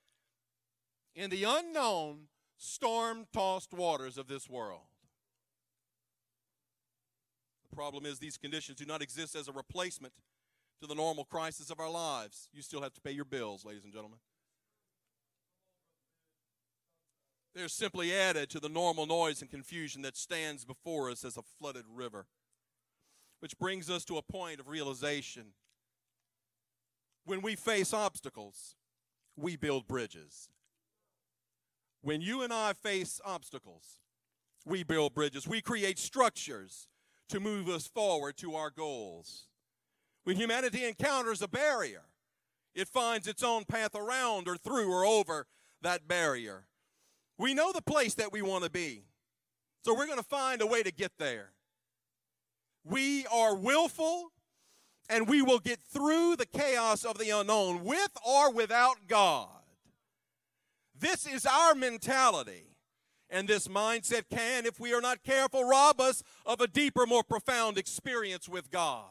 in 1.15 1.31
the 1.31 1.45
unknown, 1.45 2.29
storm 2.59 3.27
tossed 3.33 3.73
waters 3.73 4.19
of 4.19 4.29
this 4.29 4.49
world. 4.49 4.83
The 7.71 7.75
problem 7.75 8.05
is, 8.05 8.19
these 8.19 8.37
conditions 8.37 8.79
do 8.79 8.85
not 8.85 9.01
exist 9.01 9.35
as 9.35 9.49
a 9.49 9.53
replacement 9.53 10.13
to 10.83 10.87
the 10.87 10.95
normal 10.95 11.25
crisis 11.25 11.71
of 11.71 11.81
our 11.81 11.91
lives. 11.91 12.51
You 12.53 12.61
still 12.61 12.83
have 12.83 12.93
to 12.95 13.01
pay 13.01 13.13
your 13.13 13.25
bills, 13.25 13.65
ladies 13.65 13.85
and 13.85 13.93
gentlemen. 13.95 14.19
They're 17.55 17.69
simply 17.69 18.15
added 18.15 18.49
to 18.51 18.61
the 18.61 18.69
normal 18.69 19.07
noise 19.07 19.41
and 19.41 19.51
confusion 19.51 20.03
that 20.03 20.17
stands 20.17 20.65
before 20.65 21.11
us 21.11 21.25
as 21.25 21.37
a 21.37 21.43
flooded 21.43 21.85
river. 21.93 22.27
Which 23.41 23.59
brings 23.59 23.91
us 23.91 24.05
to 24.05 24.19
a 24.19 24.23
point 24.23 24.61
of 24.61 24.69
realization. 24.69 25.55
When 27.25 27.43
we 27.43 27.57
face 27.57 27.93
obstacles, 27.93 28.77
we 29.37 29.57
build 29.57 29.89
bridges. 29.89 30.49
When 32.03 32.21
you 32.21 32.43
and 32.43 32.53
I 32.53 32.73
face 32.75 33.21
obstacles, 33.25 34.01
we 34.65 34.83
build 34.83 35.15
bridges. 35.15 35.47
We 35.47 35.61
create 35.61 35.99
structures 35.99 36.89
to 37.29 37.41
move 37.41 37.69
us 37.69 37.87
forward 37.87 38.37
to 38.39 38.55
our 38.55 38.71
goals. 38.71 39.47
When 40.25 40.37
humanity 40.37 40.85
encounters 40.85 41.43
a 41.43 41.49
barrier, 41.49 42.03
it 42.75 42.89
finds 42.89 43.27
its 43.27 43.43
own 43.43 43.65
path 43.65 43.95
around 43.95 44.49
or 44.49 44.57
through 44.57 44.93
or 44.93 45.05
over 45.05 45.47
that 45.83 46.07
barrier. 46.07 46.67
We 47.41 47.55
know 47.55 47.73
the 47.73 47.81
place 47.81 48.13
that 48.17 48.33
we 48.33 48.43
want 48.43 48.65
to 48.65 48.71
be, 48.71 49.03
so 49.83 49.95
we're 49.95 50.05
going 50.05 50.19
to 50.19 50.23
find 50.23 50.61
a 50.61 50.67
way 50.67 50.83
to 50.83 50.93
get 50.93 51.13
there. 51.19 51.53
We 52.85 53.27
are 53.29 53.57
willful, 53.57 54.31
and 55.09 55.27
we 55.27 55.41
will 55.41 55.59
get 55.59 55.81
through 55.81 56.37
the 56.37 56.45
chaos 56.45 57.03
of 57.03 57.17
the 57.17 57.31
unknown 57.31 57.83
with 57.83 58.11
or 58.29 58.53
without 58.53 59.09
God. 59.09 59.49
This 60.99 61.27
is 61.27 61.47
our 61.47 61.75
mentality. 61.75 62.67
And 63.31 63.49
this 63.49 63.69
mindset 63.69 64.25
can, 64.29 64.67
if 64.67 64.79
we 64.79 64.93
are 64.93 65.01
not 65.01 65.23
careful, 65.23 65.65
rob 65.65 65.99
us 65.99 66.23
of 66.45 66.61
a 66.61 66.67
deeper, 66.67 67.07
more 67.07 67.23
profound 67.23 67.79
experience 67.79 68.51
with 68.51 68.71
God. 68.71 69.09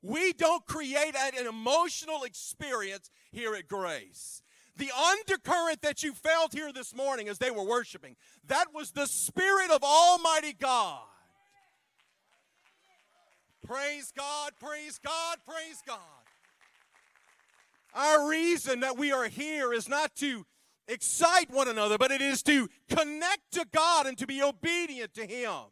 We 0.00 0.32
don't 0.32 0.64
create 0.64 1.14
an 1.14 1.46
emotional 1.46 2.22
experience 2.22 3.10
here 3.30 3.54
at 3.54 3.68
Grace. 3.68 4.41
The 4.76 4.90
undercurrent 4.90 5.82
that 5.82 6.02
you 6.02 6.12
felt 6.12 6.52
here 6.52 6.72
this 6.72 6.94
morning 6.94 7.28
as 7.28 7.38
they 7.38 7.50
were 7.50 7.64
worshiping, 7.64 8.16
that 8.46 8.74
was 8.74 8.90
the 8.92 9.06
Spirit 9.06 9.70
of 9.70 9.82
Almighty 9.82 10.54
God. 10.54 11.02
Praise 13.66 14.12
God, 14.16 14.52
praise 14.58 14.98
God, 14.98 15.38
praise 15.46 15.82
God. 15.86 15.98
Our 17.94 18.28
reason 18.28 18.80
that 18.80 18.96
we 18.96 19.12
are 19.12 19.28
here 19.28 19.72
is 19.72 19.88
not 19.88 20.16
to 20.16 20.46
excite 20.88 21.50
one 21.50 21.68
another, 21.68 21.98
but 21.98 22.10
it 22.10 22.20
is 22.20 22.42
to 22.44 22.68
connect 22.88 23.52
to 23.52 23.66
God 23.72 24.06
and 24.06 24.16
to 24.18 24.26
be 24.26 24.42
obedient 24.42 25.14
to 25.14 25.26
Him. 25.26 25.70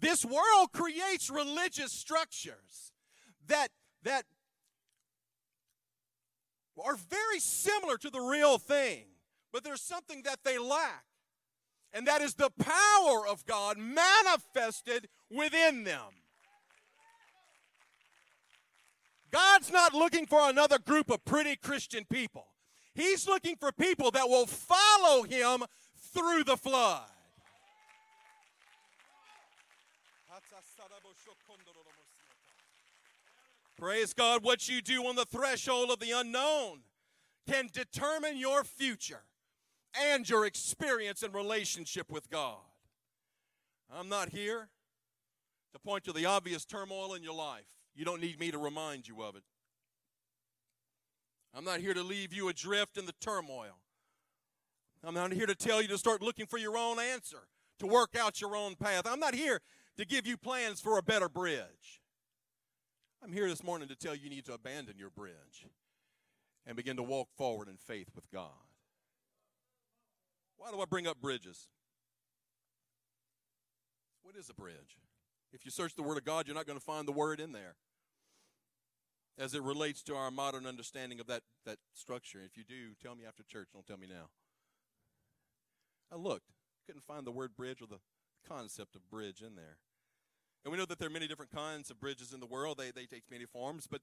This 0.00 0.24
world 0.24 0.72
creates 0.72 1.30
religious 1.30 1.92
structures 1.92 2.92
that, 3.46 3.68
that 4.02 4.24
are 6.82 6.96
very 6.96 7.38
similar 7.38 7.96
to 7.98 8.10
the 8.10 8.20
real 8.20 8.58
thing, 8.58 9.04
but 9.52 9.64
there's 9.64 9.82
something 9.82 10.22
that 10.22 10.40
they 10.44 10.58
lack, 10.58 11.04
and 11.92 12.06
that 12.06 12.20
is 12.20 12.34
the 12.34 12.50
power 12.58 13.26
of 13.26 13.46
God 13.46 13.78
manifested 13.78 15.08
within 15.30 15.84
them. 15.84 16.10
God's 19.30 19.72
not 19.72 19.94
looking 19.94 20.26
for 20.26 20.48
another 20.48 20.78
group 20.78 21.10
of 21.10 21.24
pretty 21.24 21.56
Christian 21.56 22.04
people. 22.04 22.46
He's 22.94 23.26
looking 23.26 23.56
for 23.56 23.72
people 23.72 24.12
that 24.12 24.28
will 24.28 24.46
follow 24.46 25.24
him 25.24 25.64
through 26.12 26.44
the 26.44 26.56
flood. 26.56 27.08
Praise 33.84 34.14
God, 34.14 34.42
what 34.42 34.66
you 34.66 34.80
do 34.80 35.04
on 35.04 35.14
the 35.14 35.26
threshold 35.26 35.90
of 35.90 36.00
the 36.00 36.10
unknown 36.12 36.78
can 37.46 37.68
determine 37.70 38.38
your 38.38 38.64
future 38.64 39.24
and 40.10 40.26
your 40.26 40.46
experience 40.46 41.22
and 41.22 41.34
relationship 41.34 42.10
with 42.10 42.30
God. 42.30 42.56
I'm 43.94 44.08
not 44.08 44.30
here 44.30 44.70
to 45.74 45.78
point 45.78 46.02
to 46.04 46.14
the 46.14 46.24
obvious 46.24 46.64
turmoil 46.64 47.12
in 47.12 47.22
your 47.22 47.34
life. 47.34 47.66
You 47.94 48.06
don't 48.06 48.22
need 48.22 48.40
me 48.40 48.50
to 48.52 48.56
remind 48.56 49.06
you 49.06 49.22
of 49.22 49.36
it. 49.36 49.42
I'm 51.52 51.64
not 51.64 51.80
here 51.80 51.92
to 51.92 52.02
leave 52.02 52.32
you 52.32 52.48
adrift 52.48 52.96
in 52.96 53.04
the 53.04 53.14
turmoil. 53.20 53.76
I'm 55.06 55.12
not 55.12 55.30
here 55.30 55.44
to 55.44 55.54
tell 55.54 55.82
you 55.82 55.88
to 55.88 55.98
start 55.98 56.22
looking 56.22 56.46
for 56.46 56.56
your 56.56 56.78
own 56.78 56.98
answer, 56.98 57.48
to 57.80 57.86
work 57.86 58.16
out 58.18 58.40
your 58.40 58.56
own 58.56 58.76
path. 58.76 59.02
I'm 59.04 59.20
not 59.20 59.34
here 59.34 59.60
to 59.98 60.06
give 60.06 60.26
you 60.26 60.38
plans 60.38 60.80
for 60.80 60.96
a 60.96 61.02
better 61.02 61.28
bridge. 61.28 62.00
I'm 63.24 63.32
here 63.32 63.48
this 63.48 63.64
morning 63.64 63.88
to 63.88 63.96
tell 63.96 64.14
you 64.14 64.24
you 64.24 64.28
need 64.28 64.44
to 64.44 64.52
abandon 64.52 64.98
your 64.98 65.08
bridge 65.08 65.66
and 66.66 66.76
begin 66.76 66.96
to 66.96 67.02
walk 67.02 67.28
forward 67.38 67.68
in 67.68 67.78
faith 67.78 68.10
with 68.14 68.30
God. 68.30 68.50
Why 70.58 70.70
do 70.70 70.78
I 70.78 70.84
bring 70.84 71.06
up 71.06 71.22
bridges? 71.22 71.68
What 74.22 74.36
is 74.36 74.50
a 74.50 74.54
bridge? 74.54 74.98
If 75.54 75.64
you 75.64 75.70
search 75.70 75.94
the 75.94 76.02
Word 76.02 76.18
of 76.18 76.26
God, 76.26 76.46
you're 76.46 76.54
not 76.54 76.66
going 76.66 76.78
to 76.78 76.84
find 76.84 77.08
the 77.08 77.12
word 77.12 77.40
in 77.40 77.52
there 77.52 77.76
as 79.38 79.54
it 79.54 79.62
relates 79.62 80.02
to 80.02 80.14
our 80.14 80.30
modern 80.30 80.66
understanding 80.66 81.18
of 81.18 81.26
that, 81.26 81.42
that 81.64 81.78
structure. 81.94 82.40
If 82.44 82.58
you 82.58 82.64
do, 82.64 82.92
tell 83.02 83.14
me 83.14 83.24
after 83.26 83.42
church. 83.42 83.68
Don't 83.72 83.86
tell 83.86 83.96
me 83.96 84.06
now. 84.06 84.28
I 86.12 86.16
looked, 86.16 86.52
couldn't 86.84 87.04
find 87.04 87.26
the 87.26 87.32
word 87.32 87.56
bridge 87.56 87.80
or 87.80 87.86
the 87.86 88.00
concept 88.46 88.94
of 88.94 89.08
bridge 89.08 89.40
in 89.40 89.56
there. 89.56 89.78
And 90.64 90.72
we 90.72 90.78
know 90.78 90.86
that 90.86 90.98
there 90.98 91.08
are 91.08 91.12
many 91.12 91.28
different 91.28 91.52
kinds 91.52 91.90
of 91.90 92.00
bridges 92.00 92.32
in 92.32 92.40
the 92.40 92.46
world. 92.46 92.78
They, 92.78 92.90
they 92.90 93.04
take 93.04 93.24
many 93.30 93.44
forms, 93.44 93.86
but, 93.86 94.00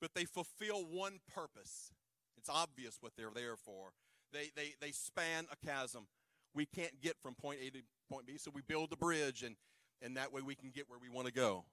but 0.00 0.14
they 0.14 0.24
fulfill 0.24 0.84
one 0.84 1.20
purpose. 1.34 1.92
It's 2.38 2.48
obvious 2.48 2.96
what 3.00 3.12
they're 3.16 3.30
there 3.34 3.56
for. 3.56 3.90
They, 4.32 4.50
they, 4.56 4.74
they 4.80 4.90
span 4.90 5.46
a 5.52 5.66
chasm. 5.66 6.06
We 6.54 6.64
can't 6.64 7.00
get 7.02 7.16
from 7.22 7.34
point 7.34 7.58
A 7.62 7.70
to 7.70 7.78
point 8.10 8.26
B, 8.26 8.38
so 8.38 8.50
we 8.54 8.62
build 8.62 8.92
a 8.92 8.96
bridge, 8.96 9.42
and, 9.42 9.56
and 10.00 10.16
that 10.16 10.32
way 10.32 10.40
we 10.40 10.54
can 10.54 10.70
get 10.70 10.88
where 10.88 10.98
we 10.98 11.10
want 11.10 11.26
to 11.26 11.32
go. 11.32 11.64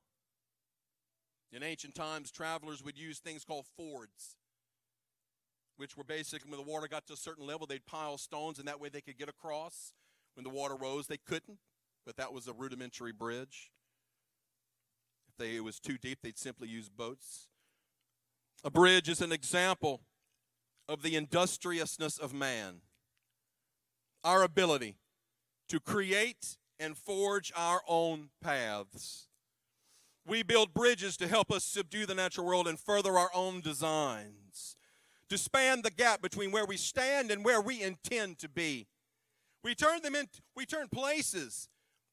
In 1.52 1.64
ancient 1.64 1.96
times, 1.96 2.30
travelers 2.30 2.84
would 2.84 2.98
use 2.98 3.20
things 3.20 3.44
called 3.46 3.66
fords, 3.78 4.38
which 5.78 5.98
were 5.98 6.04
basically 6.04 6.52
when 6.52 6.64
the 6.64 6.70
water 6.70 6.88
got 6.88 7.08
to 7.08 7.14
a 7.14 7.18
certain 7.18 7.48
level, 7.48 7.66
they'd 7.66 7.86
pile 7.86 8.18
stones, 8.18 8.60
and 8.60 8.68
that 8.68 8.82
way 8.82 8.90
they 8.90 9.02
could 9.02 9.18
get 9.18 9.30
across. 9.30 9.94
When 10.36 10.44
the 10.44 10.50
water 10.50 10.76
rose, 10.76 11.08
they 11.08 11.18
couldn't, 11.18 11.58
but 12.06 12.18
that 12.18 12.34
was 12.34 12.48
a 12.48 12.54
rudimentary 12.54 13.14
bridge. 13.14 13.72
They, 15.40 15.56
it 15.56 15.64
was 15.64 15.80
too 15.80 15.98
deep, 15.98 16.20
they'd 16.22 16.38
simply 16.38 16.68
use 16.68 16.90
boats. 16.90 17.48
A 18.64 18.70
bridge 18.70 19.08
is 19.08 19.22
an 19.22 19.32
example 19.32 20.02
of 20.90 21.02
the 21.02 21.16
industriousness 21.16 22.18
of 22.18 22.34
man, 22.34 22.82
our 24.24 24.44
ability 24.44 24.98
to 25.70 25.80
create 25.80 26.58
and 26.78 26.98
forge 26.98 27.54
our 27.56 27.82
own 27.88 28.30
paths. 28.42 29.28
We 30.28 30.44
build 30.44 30.74
bridges 30.74 31.16
to 31.18 31.28
help 31.28 31.52
us 31.52 31.64
subdue 31.64 32.06
the 32.06 32.16
natural 32.16 32.46
world 32.46 32.68
and 32.68 32.78
further 32.78 33.18
our 33.18 33.30
own 33.34 33.62
designs, 33.62 34.76
to 35.30 35.38
span 35.38 35.84
the 35.84 35.92
gap 35.92 36.22
between 36.22 36.52
where 36.52 36.66
we 36.66 36.76
stand 36.76 37.32
and 37.32 37.46
where 37.46 37.62
we 37.62 37.82
intend 37.82 38.40
to 38.40 38.50
be. 38.50 38.88
We 39.64 39.74
turn 39.74 40.02
them 40.02 40.16
in, 40.16 40.28
we 40.56 40.66
turn 40.66 40.90
places 40.90 41.70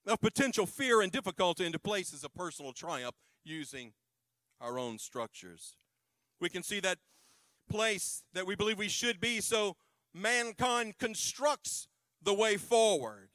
of 0.07 0.21
potential 0.21 0.67
fear 0.67 1.01
and 1.01 1.11
difficulty 1.11 1.65
into 1.65 1.79
places 1.79 2.25
of 2.25 2.33
personal 2.35 2.73
triumph 2.73 3.17
using 3.45 3.93
our 4.61 4.79
own 4.79 4.99
structures. 4.99 5.77
We 6.41 6.49
can 6.49 6.63
see 6.63 6.81
that 6.81 6.99
place 7.69 8.25
that 8.33 8.47
we 8.47 8.55
believe 8.55 8.79
we 8.79 8.89
should 8.89 9.21
be, 9.21 9.41
so 9.41 9.77
mankind 10.15 10.99
constructs 10.99 11.89
the 12.23 12.35
way 12.35 12.57
forward. 12.57 13.31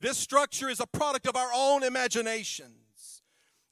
This 0.00 0.18
structure 0.18 0.68
is 0.68 0.80
a 0.80 0.86
product 0.86 1.26
of 1.26 1.36
our 1.36 1.50
own 1.54 1.82
imaginations 1.82 3.22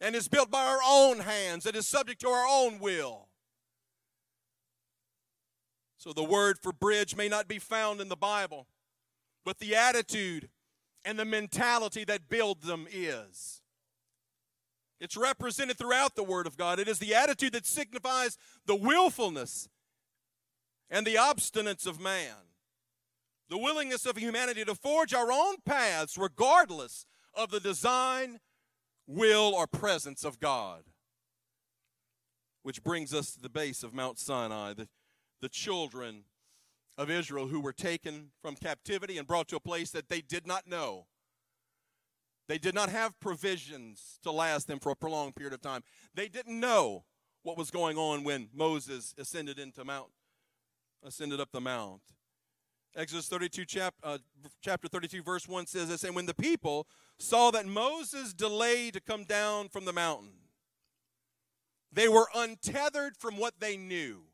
and 0.00 0.16
is 0.16 0.28
built 0.28 0.50
by 0.50 0.64
our 0.64 0.80
own 0.84 1.20
hands 1.20 1.66
and 1.66 1.76
is 1.76 1.86
subject 1.86 2.20
to 2.22 2.28
our 2.28 2.46
own 2.48 2.78
will. 2.78 3.28
So 5.98 6.12
the 6.12 6.24
word 6.24 6.58
for 6.60 6.72
bridge 6.72 7.14
may 7.14 7.28
not 7.28 7.46
be 7.46 7.58
found 7.60 8.00
in 8.00 8.08
the 8.08 8.16
Bible, 8.16 8.66
but 9.44 9.58
the 9.58 9.76
attitude 9.76 10.48
and 11.04 11.18
the 11.18 11.24
mentality 11.24 12.04
that 12.04 12.28
build 12.28 12.62
them 12.62 12.86
is. 12.90 13.60
It's 15.00 15.16
represented 15.16 15.78
throughout 15.78 16.14
the 16.14 16.22
Word 16.22 16.46
of 16.46 16.56
God. 16.56 16.78
It 16.78 16.86
is 16.86 17.00
the 17.00 17.14
attitude 17.14 17.54
that 17.54 17.66
signifies 17.66 18.38
the 18.66 18.76
willfulness 18.76 19.68
and 20.88 21.04
the 21.04 21.16
obstinance 21.16 21.86
of 21.86 22.00
man, 22.00 22.36
the 23.48 23.58
willingness 23.58 24.06
of 24.06 24.16
humanity 24.16 24.64
to 24.64 24.76
forge 24.76 25.12
our 25.12 25.32
own 25.32 25.56
paths 25.66 26.16
regardless 26.16 27.04
of 27.34 27.50
the 27.50 27.58
design, 27.58 28.38
will, 29.08 29.54
or 29.54 29.66
presence 29.66 30.24
of 30.24 30.38
God. 30.38 30.84
Which 32.62 32.84
brings 32.84 33.12
us 33.12 33.32
to 33.32 33.40
the 33.40 33.48
base 33.48 33.82
of 33.82 33.92
Mount 33.92 34.20
Sinai, 34.20 34.74
the, 34.74 34.88
the 35.40 35.48
children 35.48 36.24
of 36.98 37.10
Israel 37.10 37.46
who 37.46 37.60
were 37.60 37.72
taken 37.72 38.30
from 38.40 38.54
captivity 38.54 39.18
and 39.18 39.26
brought 39.26 39.48
to 39.48 39.56
a 39.56 39.60
place 39.60 39.90
that 39.90 40.08
they 40.08 40.20
did 40.20 40.46
not 40.46 40.66
know. 40.66 41.06
They 42.48 42.58
did 42.58 42.74
not 42.74 42.90
have 42.90 43.18
provisions 43.20 44.18
to 44.22 44.30
last 44.30 44.66
them 44.66 44.78
for 44.78 44.92
a 44.92 44.96
prolonged 44.96 45.36
period 45.36 45.54
of 45.54 45.62
time. 45.62 45.82
They 46.14 46.28
didn't 46.28 46.58
know 46.58 47.04
what 47.42 47.56
was 47.56 47.70
going 47.70 47.96
on 47.96 48.24
when 48.24 48.48
Moses 48.52 49.14
ascended 49.18 49.58
into 49.58 49.84
Mount, 49.84 50.10
ascended 51.02 51.40
up 51.40 51.50
the 51.52 51.60
mount. 51.60 52.02
Exodus 52.94 53.26
32, 53.28 53.64
chap, 53.64 53.94
uh, 54.02 54.18
chapter 54.60 54.86
32, 54.86 55.22
verse 55.22 55.48
1 55.48 55.66
says 55.66 55.88
this 55.88 56.04
And 56.04 56.14
when 56.14 56.26
the 56.26 56.34
people 56.34 56.86
saw 57.18 57.50
that 57.50 57.64
Moses 57.66 58.34
delayed 58.34 58.94
to 58.94 59.00
come 59.00 59.24
down 59.24 59.68
from 59.68 59.86
the 59.86 59.92
mountain, 59.92 60.34
they 61.90 62.08
were 62.08 62.28
untethered 62.34 63.16
from 63.16 63.38
what 63.38 63.60
they 63.60 63.76
knew. 63.76 64.24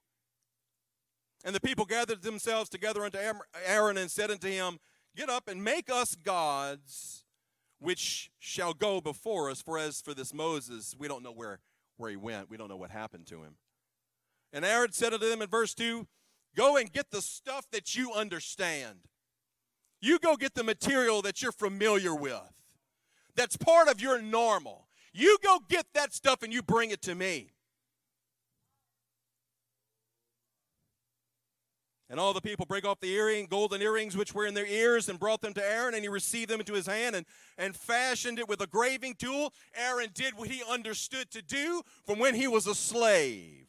And 1.44 1.54
the 1.54 1.60
people 1.60 1.84
gathered 1.84 2.22
themselves 2.22 2.68
together 2.68 3.04
unto 3.04 3.18
Aaron 3.66 3.96
and 3.96 4.10
said 4.10 4.30
unto 4.30 4.48
him, 4.48 4.78
Get 5.16 5.28
up 5.28 5.48
and 5.48 5.62
make 5.62 5.90
us 5.90 6.14
gods 6.14 7.24
which 7.78 8.30
shall 8.38 8.74
go 8.74 9.00
before 9.00 9.50
us. 9.50 9.62
For 9.62 9.78
as 9.78 10.00
for 10.00 10.14
this 10.14 10.34
Moses, 10.34 10.94
we 10.98 11.08
don't 11.08 11.22
know 11.22 11.32
where, 11.32 11.60
where 11.96 12.10
he 12.10 12.16
went. 12.16 12.50
We 12.50 12.56
don't 12.56 12.68
know 12.68 12.76
what 12.76 12.90
happened 12.90 13.26
to 13.28 13.42
him. 13.42 13.56
And 14.52 14.64
Aaron 14.64 14.92
said 14.92 15.12
unto 15.12 15.28
them 15.28 15.42
in 15.42 15.48
verse 15.48 15.74
2 15.74 16.06
Go 16.56 16.76
and 16.76 16.92
get 16.92 17.10
the 17.10 17.22
stuff 17.22 17.66
that 17.72 17.94
you 17.94 18.12
understand. 18.12 19.00
You 20.00 20.18
go 20.18 20.36
get 20.36 20.54
the 20.54 20.64
material 20.64 21.22
that 21.22 21.42
you're 21.42 21.52
familiar 21.52 22.14
with, 22.14 22.52
that's 23.34 23.56
part 23.56 23.88
of 23.88 24.00
your 24.00 24.20
normal. 24.20 24.88
You 25.12 25.38
go 25.42 25.58
get 25.68 25.86
that 25.94 26.12
stuff 26.12 26.42
and 26.42 26.52
you 26.52 26.62
bring 26.62 26.90
it 26.90 27.02
to 27.02 27.14
me. 27.14 27.50
And 32.10 32.18
all 32.18 32.32
the 32.32 32.40
people 32.40 32.64
break 32.64 32.86
off 32.86 33.00
the 33.00 33.12
earring, 33.12 33.46
golden 33.46 33.82
earrings 33.82 34.16
which 34.16 34.34
were 34.34 34.46
in 34.46 34.54
their 34.54 34.66
ears, 34.66 35.08
and 35.08 35.18
brought 35.18 35.42
them 35.42 35.52
to 35.54 35.62
Aaron, 35.64 35.94
and 35.94 36.02
he 36.02 36.08
received 36.08 36.50
them 36.50 36.60
into 36.60 36.72
his 36.72 36.86
hand 36.86 37.14
and, 37.14 37.26
and 37.58 37.76
fashioned 37.76 38.38
it 38.38 38.48
with 38.48 38.62
a 38.62 38.66
graving 38.66 39.14
tool. 39.14 39.52
Aaron 39.74 40.08
did 40.14 40.34
what 40.34 40.48
he 40.48 40.62
understood 40.70 41.30
to 41.32 41.42
do 41.42 41.82
from 42.06 42.18
when 42.18 42.34
he 42.34 42.48
was 42.48 42.66
a 42.66 42.74
slave. 42.74 43.66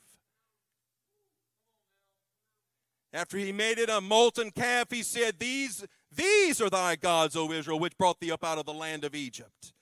After 3.11 3.37
he 3.37 3.51
made 3.51 3.79
it 3.79 3.89
a 3.89 3.99
molten 3.99 4.51
calf, 4.51 4.91
he 4.91 5.03
said, 5.03 5.39
These, 5.39 5.85
these 6.15 6.61
are 6.61 6.69
thy 6.69 6.95
gods, 6.95 7.35
O 7.35 7.51
Israel, 7.51 7.79
which 7.79 7.97
brought 7.97 8.19
thee 8.19 8.31
up 8.31 8.43
out 8.43 8.59
of 8.59 8.65
the 8.65 8.73
land 8.73 9.03
of 9.03 9.15
Egypt. 9.15 9.73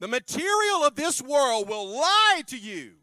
The 0.00 0.08
material 0.08 0.84
of 0.84 0.96
this 0.96 1.22
world 1.22 1.68
will 1.68 1.88
lie 1.88 2.42
to 2.48 2.58
you 2.58 2.94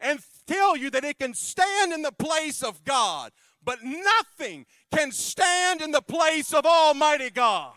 and 0.00 0.18
tell 0.46 0.76
you 0.76 0.90
that 0.90 1.04
it 1.04 1.18
can 1.18 1.34
stand 1.34 1.92
in 1.92 2.02
the 2.02 2.10
place 2.10 2.62
of 2.62 2.82
God 2.84 3.30
but 3.64 3.78
nothing 3.82 4.66
can 4.94 5.12
stand 5.12 5.80
in 5.80 5.90
the 5.90 6.02
place 6.02 6.52
of 6.52 6.66
Almighty 6.66 7.30
God. 7.30 7.72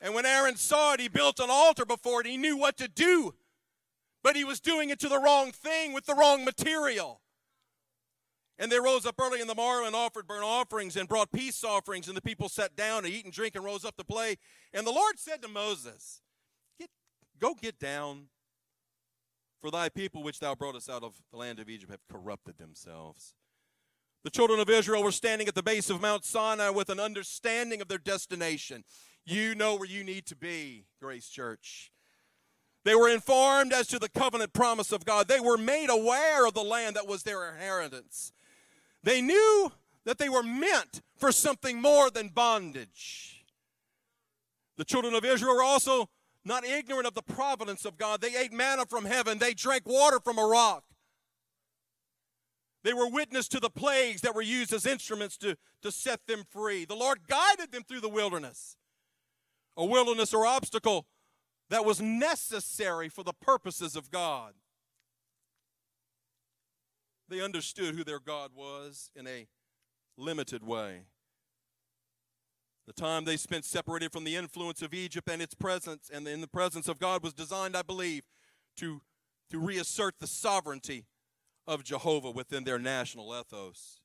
And 0.00 0.14
when 0.14 0.26
Aaron 0.26 0.56
saw 0.56 0.94
it, 0.94 1.00
he 1.00 1.08
built 1.08 1.38
an 1.38 1.48
altar 1.48 1.84
before 1.84 2.20
it. 2.20 2.26
He 2.26 2.36
knew 2.36 2.56
what 2.56 2.76
to 2.78 2.88
do, 2.88 3.34
but 4.22 4.34
he 4.34 4.44
was 4.44 4.58
doing 4.58 4.90
it 4.90 4.98
to 5.00 5.08
the 5.08 5.20
wrong 5.20 5.52
thing 5.52 5.92
with 5.92 6.06
the 6.06 6.14
wrong 6.14 6.44
material. 6.44 7.20
And 8.58 8.70
they 8.70 8.78
rose 8.78 9.06
up 9.06 9.14
early 9.20 9.40
in 9.40 9.46
the 9.46 9.54
morrow 9.54 9.86
and 9.86 9.94
offered 9.94 10.26
burnt 10.26 10.44
offerings 10.44 10.96
and 10.96 11.08
brought 11.08 11.32
peace 11.32 11.64
offerings, 11.64 12.08
and 12.08 12.16
the 12.16 12.22
people 12.22 12.48
sat 12.48 12.76
down 12.76 13.04
to 13.04 13.10
eat 13.10 13.24
and 13.24 13.32
drink 13.32 13.54
and 13.54 13.64
rose 13.64 13.84
up 13.84 13.96
to 13.96 14.04
play. 14.04 14.36
And 14.74 14.86
the 14.86 14.92
Lord 14.92 15.18
said 15.18 15.40
to 15.42 15.48
Moses, 15.48 16.20
Go 17.38 17.54
get 17.54 17.78
down 17.80 18.26
for 19.62 19.70
thy 19.70 19.88
people 19.88 20.24
which 20.24 20.40
thou 20.40 20.56
broughtest 20.56 20.90
out 20.90 21.04
of 21.04 21.14
the 21.30 21.38
land 21.38 21.60
of 21.60 21.70
Egypt 21.70 21.92
have 21.92 22.06
corrupted 22.10 22.58
themselves. 22.58 23.32
The 24.24 24.30
children 24.30 24.58
of 24.58 24.68
Israel 24.68 25.04
were 25.04 25.12
standing 25.12 25.48
at 25.48 25.54
the 25.54 25.62
base 25.62 25.88
of 25.88 26.02
Mount 26.02 26.24
Sinai 26.24 26.70
with 26.70 26.90
an 26.90 26.98
understanding 27.00 27.80
of 27.80 27.88
their 27.88 27.98
destination. 27.98 28.82
You 29.24 29.54
know 29.54 29.76
where 29.76 29.88
you 29.88 30.02
need 30.02 30.26
to 30.26 30.36
be, 30.36 30.86
Grace 31.00 31.28
Church. 31.28 31.92
They 32.84 32.96
were 32.96 33.08
informed 33.08 33.72
as 33.72 33.86
to 33.88 34.00
the 34.00 34.08
covenant 34.08 34.52
promise 34.52 34.90
of 34.90 35.04
God. 35.04 35.28
They 35.28 35.38
were 35.38 35.56
made 35.56 35.90
aware 35.90 36.44
of 36.44 36.54
the 36.54 36.64
land 36.64 36.96
that 36.96 37.06
was 37.06 37.22
their 37.22 37.48
inheritance. 37.48 38.32
They 39.04 39.22
knew 39.22 39.70
that 40.04 40.18
they 40.18 40.28
were 40.28 40.42
meant 40.42 41.02
for 41.16 41.30
something 41.30 41.80
more 41.80 42.10
than 42.10 42.28
bondage. 42.28 43.44
The 44.76 44.84
children 44.84 45.14
of 45.14 45.24
Israel 45.24 45.54
were 45.54 45.62
also 45.62 46.08
not 46.44 46.64
ignorant 46.64 47.06
of 47.06 47.14
the 47.14 47.22
providence 47.22 47.84
of 47.84 47.96
God. 47.96 48.20
They 48.20 48.36
ate 48.36 48.52
manna 48.52 48.86
from 48.86 49.04
heaven, 49.04 49.38
they 49.38 49.54
drank 49.54 49.86
water 49.86 50.20
from 50.20 50.38
a 50.38 50.44
rock. 50.44 50.84
They 52.84 52.92
were 52.92 53.08
witness 53.08 53.46
to 53.48 53.60
the 53.60 53.70
plagues 53.70 54.22
that 54.22 54.34
were 54.34 54.42
used 54.42 54.72
as 54.72 54.86
instruments 54.86 55.36
to, 55.38 55.56
to 55.82 55.92
set 55.92 56.26
them 56.26 56.42
free. 56.50 56.84
The 56.84 56.96
Lord 56.96 57.28
guided 57.28 57.70
them 57.70 57.84
through 57.84 58.00
the 58.00 58.08
wilderness, 58.08 58.76
a 59.76 59.84
wilderness 59.84 60.34
or 60.34 60.44
obstacle 60.44 61.06
that 61.70 61.84
was 61.84 62.00
necessary 62.00 63.08
for 63.08 63.22
the 63.22 63.32
purposes 63.32 63.94
of 63.94 64.10
God. 64.10 64.54
They 67.28 67.40
understood 67.40 67.94
who 67.94 68.04
their 68.04 68.20
God 68.20 68.50
was 68.54 69.10
in 69.14 69.26
a 69.26 69.46
limited 70.18 70.62
way. 70.64 71.02
The 72.94 73.00
time 73.00 73.24
they 73.24 73.38
spent 73.38 73.64
separated 73.64 74.12
from 74.12 74.24
the 74.24 74.36
influence 74.36 74.82
of 74.82 74.92
Egypt 74.92 75.26
and 75.30 75.40
its 75.40 75.54
presence 75.54 76.10
and 76.12 76.28
in 76.28 76.42
the 76.42 76.46
presence 76.46 76.88
of 76.88 76.98
God 76.98 77.22
was 77.22 77.32
designed, 77.32 77.74
I 77.74 77.80
believe, 77.80 78.24
to, 78.76 79.00
to 79.50 79.58
reassert 79.58 80.16
the 80.20 80.26
sovereignty 80.26 81.06
of 81.66 81.84
Jehovah 81.84 82.30
within 82.30 82.64
their 82.64 82.78
national 82.78 83.34
ethos. 83.34 84.00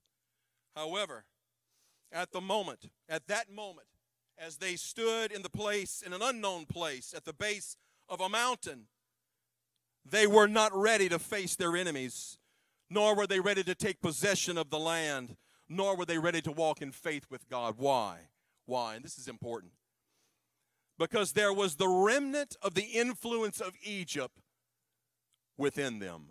However, 0.74 1.26
at 2.14 2.32
the 2.32 2.40
moment, 2.40 2.90
at 3.10 3.28
that 3.28 3.52
moment, 3.52 3.88
as 4.38 4.56
they 4.56 4.78
stood 4.78 5.34
in 5.34 5.42
the 5.42 5.50
place, 5.50 6.02
in 6.06 6.14
an 6.14 6.22
unknown 6.22 6.66
place, 6.66 7.14
at 7.14 7.26
the 7.26 7.34
base 7.34 7.76
of 8.08 8.22
a 8.22 8.30
mountain, 8.30 8.86
they 10.06 10.28
were 10.28 10.48
not 10.48 10.74
ready 10.74 11.10
to 11.10 11.20
face 11.20 11.58
their 11.58 11.76
enemies, 11.76 12.38
nor 12.90 13.18
were 13.18 13.28
they 13.28 13.42
ready 13.42 13.64
to 13.64 13.76
take 13.76 14.00
possession 14.00 14.58
of 14.58 14.70
the 14.70 14.80
land, 14.80 15.36
nor 15.68 15.98
were 15.98 16.06
they 16.06 16.20
ready 16.20 16.42
to 16.42 16.54
walk 16.54 16.82
in 16.82 16.94
faith 16.94 17.26
with 17.30 17.50
God. 17.50 17.76
Why? 17.78 18.30
Why? 18.68 18.96
And 18.96 19.04
this 19.04 19.18
is 19.18 19.28
important. 19.28 19.72
Because 21.00 21.32
there 21.32 21.54
was 21.54 21.76
the 21.76 21.88
remnant 21.88 22.56
of 22.62 22.76
the 22.76 22.84
influence 22.84 23.60
of 23.60 23.74
Egypt 23.82 24.38
within 25.58 26.00
them. 26.00 26.28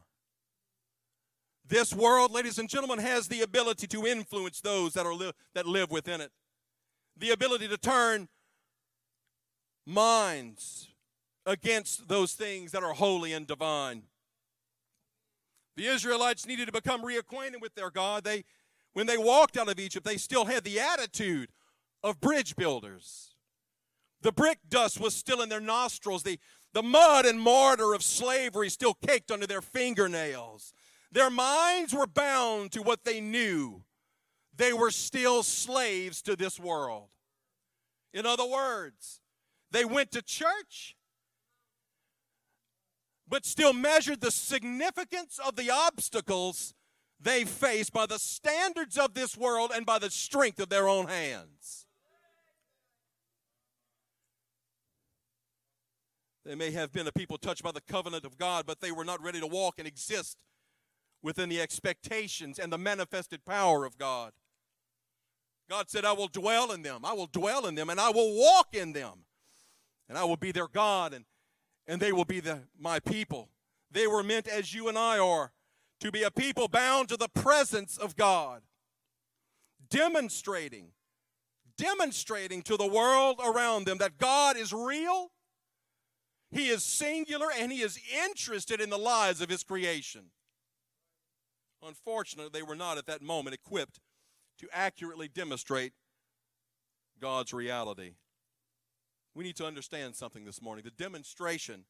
This 1.69 1.93
world, 1.93 2.31
ladies 2.31 2.59
and 2.59 2.69
gentlemen, 2.69 2.99
has 3.01 3.27
the 3.27 3.41
ability 3.41 3.89
to 3.89 4.07
influence 4.07 4.61
those 4.61 4.93
that, 4.93 5.05
are 5.05 5.15
li- 5.15 5.33
that 5.55 5.67
live 5.67 5.91
within 5.91 6.21
it. 6.21 6.31
The 7.17 7.31
ability 7.31 7.67
to 7.69 7.77
turn 7.77 8.29
minds 9.85 10.89
against 11.45 12.09
those 12.09 12.35
things 12.35 12.73
that 12.73 12.85
are 12.85 12.93
holy 12.93 13.33
and 13.33 13.47
divine. 13.47 14.03
The 15.77 15.87
Israelites 15.87 16.47
needed 16.47 16.67
to 16.67 16.73
become 16.73 17.03
reacquainted 17.03 17.61
with 17.61 17.75
their 17.75 17.91
God. 17.91 18.25
They, 18.25 18.45
when 18.93 19.07
they 19.07 19.19
walked 19.19 19.57
out 19.57 19.69
of 19.69 19.79
Egypt, 19.79 20.05
they 20.07 20.17
still 20.17 20.45
had 20.45 20.65
the 20.65 20.81
attitude 20.81 21.49
of 22.03 22.21
bridge 22.21 22.57
builders. 22.57 23.35
The 24.23 24.33
brick 24.33 24.59
dust 24.69 25.01
was 25.01 25.15
still 25.15 25.43
in 25.43 25.49
their 25.49 25.61
nostrils. 25.61 26.23
The, 26.23 26.39
the 26.73 26.83
mud 26.83 27.27
and 27.27 27.41
mortar 27.41 27.95
of 27.95 28.03
slavery 28.03 28.71
still 28.71 28.95
caked 28.95 29.31
under 29.31 29.47
their 29.47 29.61
fingernails. 29.61 30.73
Their 31.13 31.31
minds 31.31 31.95
were 31.95 32.07
bound 32.07 32.73
to 32.73 32.83
what 32.83 33.05
they 33.05 33.21
knew. 33.21 33.85
They 34.57 34.73
were 34.73 34.91
still 34.91 35.43
slaves 35.43 36.23
to 36.23 36.37
this 36.37 36.59
world. 36.59 37.09
In 38.13 38.27
other 38.27 38.47
words, 38.47 39.21
they 39.71 39.85
went 39.85 40.11
to 40.13 40.23
church, 40.23 40.97
but 43.29 43.45
still 43.45 43.73
measured 43.73 44.21
the 44.21 44.31
significance 44.31 45.39
of 45.45 45.57
the 45.57 45.71
obstacles 45.71 46.75
they 47.21 47.45
faced 47.45 47.93
by 47.93 48.07
the 48.07 48.19
standards 48.19 48.99
of 48.99 49.15
this 49.15 49.37
world 49.37 49.73
and 49.75 49.87
by 49.87 49.99
the 49.99 50.11
strength 50.11 50.61
of 50.61 50.69
their 50.69 50.89
own 50.89 51.09
hands. 51.09 51.86
They 56.47 56.55
may 56.55 56.71
have 56.71 56.93
been 56.93 57.09
a 57.09 57.13
people 57.13 57.39
touched 57.39 57.65
by 57.65 57.73
the 57.73 57.81
covenant 57.81 58.25
of 58.25 58.39
God, 58.39 58.67
but 58.67 58.81
they 58.81 58.93
were 58.93 59.05
not 59.05 59.21
ready 59.21 59.41
to 59.41 59.49
walk 59.49 59.75
and 59.79 59.89
exist 59.89 60.39
within 61.21 61.49
the 61.49 61.61
expectations 61.61 62.61
and 62.61 62.73
the 62.73 62.79
manifested 62.79 63.45
power 63.45 63.85
of 63.85 63.99
God. 63.99 64.31
God 65.69 65.91
said, 65.91 66.05
I 66.05 66.13
will 66.13 66.29
dwell 66.29 66.71
in 66.71 66.83
them. 66.83 67.01
I 67.05 67.15
will 67.15 67.27
dwell 67.27 67.67
in 67.67 67.75
them 67.75 67.91
and 67.91 67.99
I 67.99 68.11
will 68.11 68.33
walk 68.39 68.69
in 68.75 68.93
them. 68.93 69.25
And 70.09 70.17
I 70.17 70.23
will 70.23 70.37
be 70.37 70.53
their 70.53 70.69
God 70.69 71.13
and, 71.13 71.25
and 71.89 72.01
they 72.01 72.13
will 72.13 72.25
be 72.25 72.39
the, 72.39 72.61
my 72.79 73.01
people. 73.01 73.49
They 73.91 74.07
were 74.07 74.23
meant 74.23 74.47
as 74.47 74.73
you 74.73 74.89
and 74.89 74.97
I 74.97 75.19
are 75.19 75.51
to 75.99 76.13
be 76.13 76.23
a 76.23 76.31
people 76.31 76.69
bound 76.69 77.09
to 77.09 77.17
the 77.17 77.29
presence 77.29 77.99
of 77.99 78.15
God, 78.15 78.63
demonstrating, 79.91 80.93
demonstrating 81.77 82.63
to 82.63 82.77
the 82.77 82.87
world 82.87 83.41
around 83.45 83.87
them 83.87 83.99
that 83.99 84.19
God 84.19 84.57
is 84.57 84.73
real 84.73 85.33
he 86.57 86.69
is 86.69 86.83
singular 86.83 87.49
and 87.59 87.71
he 87.71 87.83
is 87.83 87.99
interested 88.25 88.81
in 88.81 88.91
the 88.91 88.99
lives 88.99 89.41
of 89.41 89.49
his 89.49 89.63
creation. 89.63 90.31
Unfortunately, 91.87 92.51
they 92.53 92.63
were 92.63 92.75
not 92.75 92.99
at 92.99 93.07
that 93.07 93.23
moment 93.23 93.55
equipped 93.55 94.01
to 94.59 94.69
accurately 94.73 95.29
demonstrate 95.29 95.93
God's 97.21 97.53
reality. 97.53 98.13
We 99.35 99.45
need 99.45 99.57
to 99.57 99.67
understand 99.67 100.17
something 100.17 100.45
this 100.45 100.63
morning. 100.63 100.85
The 100.85 101.03
demonstration 101.03 101.85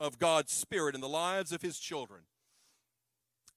of 0.00 0.18
God's 0.18 0.52
Spirit 0.52 0.94
in 0.94 1.00
the 1.00 1.08
lives 1.08 1.52
of 1.52 1.62
his 1.62 1.78
children 1.78 2.22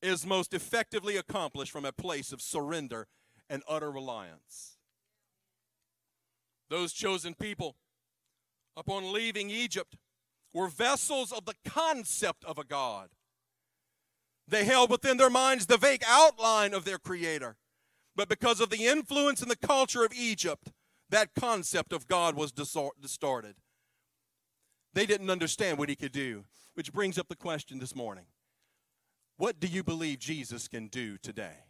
is 0.01 0.25
most 0.25 0.53
effectively 0.53 1.17
accomplished 1.17 1.71
from 1.71 1.85
a 1.85 1.91
place 1.91 2.31
of 2.31 2.41
surrender 2.41 3.07
and 3.49 3.63
utter 3.67 3.91
reliance. 3.91 4.77
Those 6.69 6.93
chosen 6.93 7.33
people, 7.33 7.75
upon 8.77 9.11
leaving 9.11 9.49
Egypt, 9.49 9.97
were 10.53 10.67
vessels 10.67 11.31
of 11.31 11.45
the 11.45 11.55
concept 11.65 12.43
of 12.45 12.57
a 12.57 12.63
God. 12.63 13.09
They 14.47 14.65
held 14.65 14.89
within 14.89 15.17
their 15.17 15.29
minds 15.29 15.65
the 15.65 15.77
vague 15.77 16.03
outline 16.05 16.73
of 16.73 16.83
their 16.83 16.97
Creator. 16.97 17.55
But 18.15 18.27
because 18.27 18.59
of 18.59 18.69
the 18.69 18.85
influence 18.85 19.41
and 19.41 19.49
the 19.49 19.55
culture 19.55 20.03
of 20.03 20.11
Egypt, 20.13 20.71
that 21.09 21.33
concept 21.35 21.93
of 21.93 22.07
God 22.07 22.35
was 22.35 22.51
distorted. 22.51 23.55
They 24.93 25.05
didn't 25.05 25.29
understand 25.29 25.77
what 25.77 25.89
he 25.89 25.95
could 25.95 26.11
do, 26.11 26.43
which 26.73 26.91
brings 26.91 27.17
up 27.17 27.29
the 27.29 27.35
question 27.35 27.79
this 27.79 27.95
morning 27.95 28.25
What 29.37 29.59
do 29.59 29.67
you 29.67 29.83
believe 29.83 30.19
Jesus 30.19 30.67
can 30.67 30.87
do 30.87 31.17
today? 31.17 31.65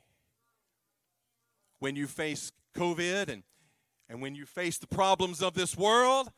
When 1.79 1.95
you 1.95 2.07
face 2.07 2.51
COVID 2.75 3.27
and, 3.27 3.43
and 4.09 4.21
when 4.21 4.35
you 4.35 4.45
face 4.45 4.77
the 4.77 4.87
problems 4.87 5.41
of 5.41 5.53
this 5.53 5.77
world, 5.77 6.31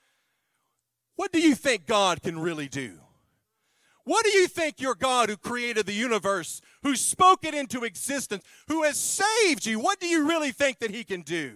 what 1.16 1.32
do 1.32 1.40
you 1.40 1.56
think 1.56 1.86
God 1.86 2.22
can 2.22 2.40
really 2.40 2.68
do? 2.68 3.00
What 4.06 4.26
do 4.26 4.32
you 4.32 4.48
think 4.48 4.82
your 4.82 4.96
God 4.96 5.30
who 5.30 5.38
created 5.38 5.86
the 5.86 5.94
universe, 5.94 6.62
who 6.82 6.96
spoke 6.96 7.46
it 7.46 7.54
into 7.54 7.86
existence, 7.86 8.44
who 8.68 8.84
has 8.84 9.00
saved 9.00 9.66
you, 9.66 9.80
what 9.80 10.00
do 10.00 10.08
you 10.08 10.28
really 10.28 10.52
think 10.52 10.80
that 10.80 10.92
he 10.92 11.04
can 11.04 11.22
do? 11.22 11.56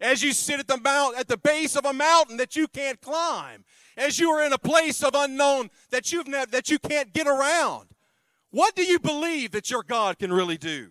As 0.00 0.22
you 0.22 0.32
sit 0.32 0.58
at 0.58 0.66
the 0.66 0.78
mount 0.78 1.16
at 1.16 1.28
the 1.28 1.36
base 1.36 1.76
of 1.76 1.84
a 1.84 1.92
mountain 1.92 2.38
that 2.38 2.56
you 2.56 2.66
can't 2.66 3.00
climb, 3.00 3.64
as 3.96 4.18
you 4.18 4.30
are 4.30 4.44
in 4.44 4.52
a 4.52 4.58
place 4.58 5.02
of 5.02 5.14
unknown 5.14 5.70
that 5.90 6.10
you've 6.12 6.26
ne- 6.26 6.46
that 6.46 6.70
you 6.70 6.78
can't 6.78 7.12
get 7.12 7.26
around, 7.26 7.88
what 8.50 8.74
do 8.74 8.82
you 8.82 8.98
believe 8.98 9.52
that 9.52 9.70
your 9.70 9.82
God 9.82 10.18
can 10.18 10.32
really 10.32 10.58
do? 10.58 10.90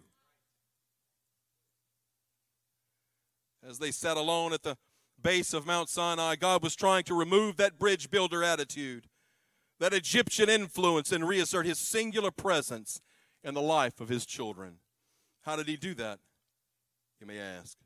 As 3.67 3.80
they 3.80 3.91
sat 3.91 4.17
alone 4.17 4.53
at 4.53 4.63
the 4.63 4.78
base 5.22 5.53
of 5.53 5.65
Mount 5.65 5.89
Sinai, 5.89 6.36
God 6.36 6.63
was 6.63 6.76
trying 6.76 7.03
to 7.03 7.13
remove 7.13 7.57
that 7.57 7.80
bridge 7.80 8.09
builder 8.09 8.43
attitude, 8.43 9.07
that 9.80 9.93
Egyptian 9.93 10.49
influence, 10.49 11.11
and 11.11 11.28
reassert 11.28 11.65
his 11.65 11.80
singular 11.80 12.32
presence 12.32 13.01
in 13.43 13.53
the 13.53 13.61
life 13.61 13.99
of 13.99 14.09
his 14.09 14.26
children. 14.26 14.76
How 15.41 15.55
did 15.55 15.67
he 15.67 15.78
do 15.78 15.93
that? 15.95 16.19
You 17.19 17.28
may 17.28 17.39
ask. 17.39 17.78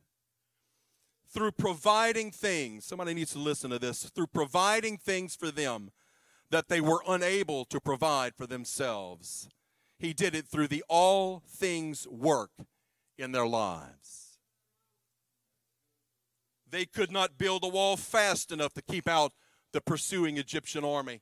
Through 1.28 1.52
providing 1.54 2.32
things, 2.32 2.86
somebody 2.86 3.14
needs 3.14 3.34
to 3.34 3.40
listen 3.40 3.70
to 3.72 3.80
this, 3.80 4.04
through 4.04 4.28
providing 4.28 4.98
things 4.98 5.36
for 5.36 5.52
them 5.52 5.92
that 6.50 6.70
they 6.70 6.80
were 6.80 7.02
unable 7.08 7.66
to 7.66 7.82
provide 7.82 8.36
for 8.36 8.48
themselves. 8.48 9.50
He 9.98 10.14
did 10.14 10.36
it 10.36 10.48
through 10.48 10.68
the 10.68 10.84
all 10.88 11.42
things 11.48 12.08
work 12.08 12.52
in 13.18 13.32
their 13.32 13.48
lives. 13.48 14.25
They 16.70 16.86
could 16.86 17.12
not 17.12 17.38
build 17.38 17.64
a 17.64 17.68
wall 17.68 17.98
fast 17.98 18.52
enough 18.52 18.74
to 18.74 18.82
keep 18.82 19.08
out 19.08 19.34
the 19.72 19.82
pursuing 19.82 20.38
Egyptian 20.38 20.84
army. 20.84 21.22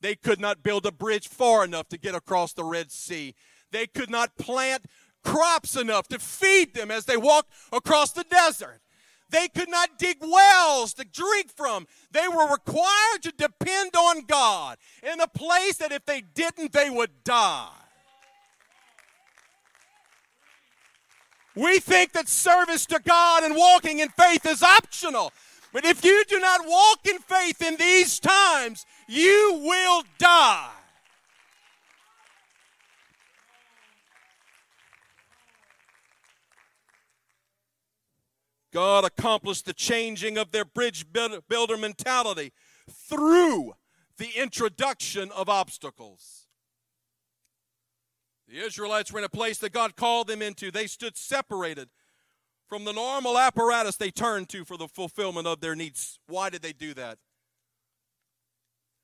They 0.00 0.14
could 0.14 0.40
not 0.40 0.62
build 0.62 0.84
a 0.84 0.92
bridge 0.92 1.28
far 1.28 1.64
enough 1.64 1.88
to 1.88 1.98
get 1.98 2.14
across 2.14 2.52
the 2.52 2.64
Red 2.64 2.92
Sea. 2.92 3.34
They 3.70 3.86
could 3.86 4.10
not 4.10 4.36
plant 4.36 4.86
crops 5.22 5.76
enough 5.76 6.08
to 6.08 6.18
feed 6.18 6.74
them 6.74 6.90
as 6.90 7.06
they 7.06 7.16
walked 7.16 7.50
across 7.72 8.12
the 8.12 8.24
desert. 8.24 8.80
They 9.30 9.48
could 9.48 9.70
not 9.70 9.98
dig 9.98 10.18
wells 10.20 10.94
to 10.94 11.04
drink 11.04 11.50
from. 11.56 11.86
They 12.12 12.28
were 12.28 12.52
required 12.52 13.22
to 13.22 13.32
depend 13.32 13.96
on 13.96 14.26
God 14.26 14.76
in 15.02 15.20
a 15.20 15.26
place 15.26 15.76
that 15.78 15.92
if 15.92 16.04
they 16.04 16.20
didn't, 16.20 16.72
they 16.72 16.90
would 16.90 17.24
die. 17.24 17.70
We 21.54 21.78
think 21.78 22.12
that 22.12 22.28
service 22.28 22.84
to 22.86 23.00
God 23.04 23.44
and 23.44 23.54
walking 23.54 24.00
in 24.00 24.08
faith 24.08 24.44
is 24.46 24.62
optional. 24.62 25.32
But 25.72 25.84
if 25.84 26.04
you 26.04 26.24
do 26.28 26.38
not 26.38 26.66
walk 26.66 27.06
in 27.08 27.18
faith 27.18 27.62
in 27.62 27.76
these 27.76 28.18
times, 28.20 28.86
you 29.08 29.60
will 29.62 30.04
die. 30.18 30.70
God 38.72 39.04
accomplished 39.04 39.66
the 39.66 39.72
changing 39.72 40.36
of 40.36 40.50
their 40.50 40.64
bridge 40.64 41.06
builder 41.12 41.76
mentality 41.76 42.52
through 42.90 43.74
the 44.18 44.30
introduction 44.36 45.30
of 45.30 45.48
obstacles. 45.48 46.43
The 48.48 48.58
Israelites 48.58 49.12
were 49.12 49.20
in 49.20 49.24
a 49.24 49.30
place 49.30 49.58
that 49.58 49.72
God 49.72 49.96
called 49.96 50.26
them 50.26 50.42
into. 50.42 50.70
They 50.70 50.86
stood 50.86 51.16
separated 51.16 51.88
from 52.68 52.84
the 52.84 52.92
normal 52.92 53.38
apparatus 53.38 53.96
they 53.96 54.10
turned 54.10 54.48
to 54.50 54.64
for 54.64 54.76
the 54.76 54.88
fulfillment 54.88 55.46
of 55.46 55.60
their 55.60 55.74
needs. 55.74 56.18
Why 56.26 56.50
did 56.50 56.62
they 56.62 56.72
do 56.72 56.94
that? 56.94 57.18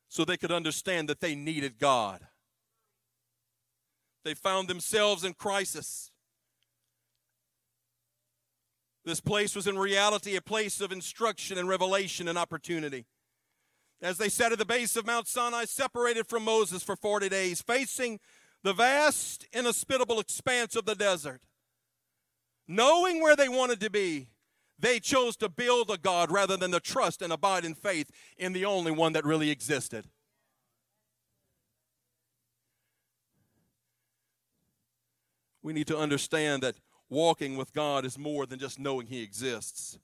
So 0.09 0.25
they 0.25 0.37
could 0.37 0.53
understand 0.53 1.09
that 1.09 1.21
they 1.21 1.35
needed 1.35 1.79
God. 1.79 2.21
They 4.25 4.35
found 4.35 4.69
themselves 4.69 5.25
in 5.25 5.35
crisis. 5.35 6.11
This 9.05 9.21
place 9.21 9.55
was 9.55 9.67
in 9.67 9.79
reality 9.79 10.37
a 10.37 10.43
place 10.43 10.81
of 10.81 10.93
instruction 10.93 11.57
and 11.57 11.69
revelation 11.69 12.29
and 12.29 12.37
opportunity. 12.37 13.07
As 14.03 14.19
they 14.19 14.29
sat 14.29 14.53
at 14.53 14.59
the 14.59 14.65
base 14.65 14.97
of 14.97 15.07
Mount 15.07 15.29
Sinai, 15.29 15.65
separated 15.65 16.27
from 16.27 16.45
Moses 16.45 16.83
for 16.83 16.97
40 16.97 17.29
days, 17.29 17.63
facing 17.63 18.19
the 18.63 18.73
vast, 18.73 19.47
inhospitable 19.53 20.21
expanse 20.21 20.77
of 20.77 20.85
the 20.85 20.95
desert, 20.95 21.41
knowing 22.69 23.23
where 23.23 23.37
they 23.37 23.49
wanted 23.49 23.81
to 23.81 23.91
be, 23.91 24.29
they 24.79 24.99
chose 24.99 25.37
to 25.37 25.49
build 25.49 25.91
a 25.91 25.99
God 25.99 26.31
rather 26.31 26.57
than 26.57 26.71
to 26.73 26.81
trust 26.81 27.21
and 27.21 27.33
abide 27.33 27.65
in 27.65 27.75
faith 27.75 28.11
in 28.39 28.53
the 28.53 28.65
only 28.65 28.91
one 28.91 29.13
that 29.13 29.25
really 29.25 29.51
existed. 29.51 30.07
We 35.63 35.75
need 35.75 35.87
to 35.89 35.99
understand 35.99 36.63
that 36.63 36.77
walking 37.11 37.57
with 37.57 37.75
God 37.75 38.07
is 38.07 38.19
more 38.19 38.47
than 38.47 38.59
just 38.59 38.79
knowing 38.79 39.07
He 39.07 39.23
exists. 39.23 39.99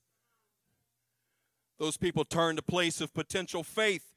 Those 1.78 1.96
people 1.96 2.24
turned 2.24 2.59
a 2.59 2.62
place 2.62 3.00
of 3.00 3.14
potential 3.14 3.62
faith 3.62 4.14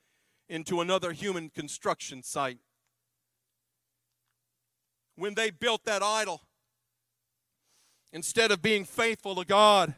into 0.49 0.81
another 0.81 1.11
human 1.11 1.49
construction 1.49 2.23
site. 2.23 2.57
When 5.19 5.35
they 5.35 5.49
built 5.49 5.83
that 5.83 6.01
idol, 6.01 6.41
instead 8.13 8.51
of 8.51 8.61
being 8.61 8.85
faithful 8.85 9.35
to 9.35 9.45
God, 9.45 9.95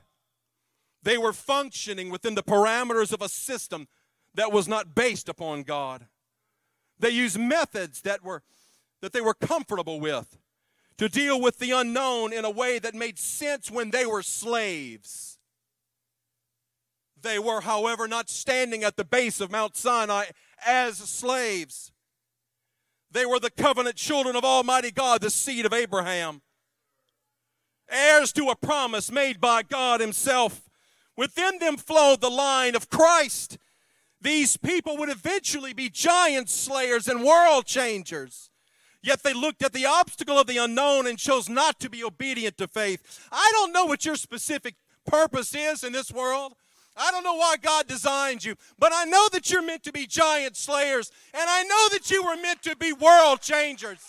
they 1.03 1.17
were 1.17 1.31
functioning 1.31 2.09
within 2.09 2.33
the 2.33 2.43
parameters 2.43 3.13
of 3.13 3.21
a 3.21 3.29
system 3.29 3.87
that 4.33 4.51
was 4.51 4.67
not 4.67 4.95
based 4.95 5.29
upon 5.29 5.61
God. 5.61 6.07
They 6.97 7.11
used 7.11 7.39
methods 7.39 8.01
that 8.01 8.23
were 8.23 8.41
that 9.01 9.13
they 9.13 9.21
were 9.21 9.33
comfortable 9.33 9.99
with 9.99 10.37
to 10.97 11.09
deal 11.09 11.39
with 11.39 11.59
the 11.59 11.71
unknown 11.71 12.33
in 12.33 12.45
a 12.45 12.51
way 12.51 12.79
that 12.79 12.93
made 12.93 13.17
sense 13.17 13.69
when 13.69 13.91
they 13.91 14.05
were 14.05 14.21
slaves. 14.21 15.39
They 17.19 17.39
were, 17.39 17.61
however, 17.61 18.07
not 18.07 18.29
standing 18.29 18.83
at 18.83 18.97
the 18.97 19.05
base 19.05 19.39
of 19.39 19.51
Mount 19.51 19.75
Sinai 19.75 20.25
as 20.65 20.97
slaves. 20.97 21.91
They 23.11 23.25
were 23.25 23.39
the 23.39 23.51
covenant 23.51 23.95
children 23.97 24.35
of 24.35 24.45
Almighty 24.45 24.91
God, 24.91 25.21
the 25.21 25.29
seed 25.29 25.65
of 25.65 25.73
Abraham, 25.73 26.41
heirs 27.89 28.31
to 28.33 28.49
a 28.49 28.55
promise 28.55 29.11
made 29.11 29.41
by 29.41 29.63
God 29.63 29.99
Himself. 29.99 30.69
Within 31.17 31.59
them 31.59 31.77
flowed 31.77 32.21
the 32.21 32.29
line 32.29 32.73
of 32.75 32.89
Christ. 32.89 33.57
These 34.21 34.57
people 34.57 34.97
would 34.97 35.09
eventually 35.09 35.73
be 35.73 35.89
giant 35.89 36.49
slayers 36.49 37.07
and 37.07 37.23
world 37.23 37.65
changers. 37.65 38.49
Yet 39.03 39.23
they 39.23 39.33
looked 39.33 39.63
at 39.63 39.73
the 39.73 39.85
obstacle 39.85 40.39
of 40.39 40.47
the 40.47 40.57
unknown 40.57 41.07
and 41.07 41.17
chose 41.17 41.49
not 41.49 41.79
to 41.79 41.89
be 41.89 42.03
obedient 42.03 42.57
to 42.57 42.67
faith. 42.67 43.27
I 43.31 43.49
don't 43.53 43.73
know 43.73 43.85
what 43.85 44.05
your 44.05 44.15
specific 44.15 44.75
purpose 45.05 45.55
is 45.55 45.83
in 45.83 45.91
this 45.91 46.11
world. 46.11 46.53
I 47.01 47.09
don't 47.09 47.23
know 47.23 47.33
why 47.33 47.55
God 47.57 47.87
designed 47.87 48.43
you, 48.43 48.55
but 48.77 48.91
I 48.93 49.05
know 49.05 49.27
that 49.31 49.49
you're 49.49 49.63
meant 49.63 49.81
to 49.83 49.91
be 49.91 50.05
giant 50.05 50.55
slayers, 50.55 51.11
and 51.33 51.49
I 51.49 51.63
know 51.63 51.87
that 51.93 52.11
you 52.11 52.23
were 52.23 52.35
meant 52.35 52.61
to 52.63 52.75
be 52.75 52.93
world 52.93 53.41
changers. 53.41 53.99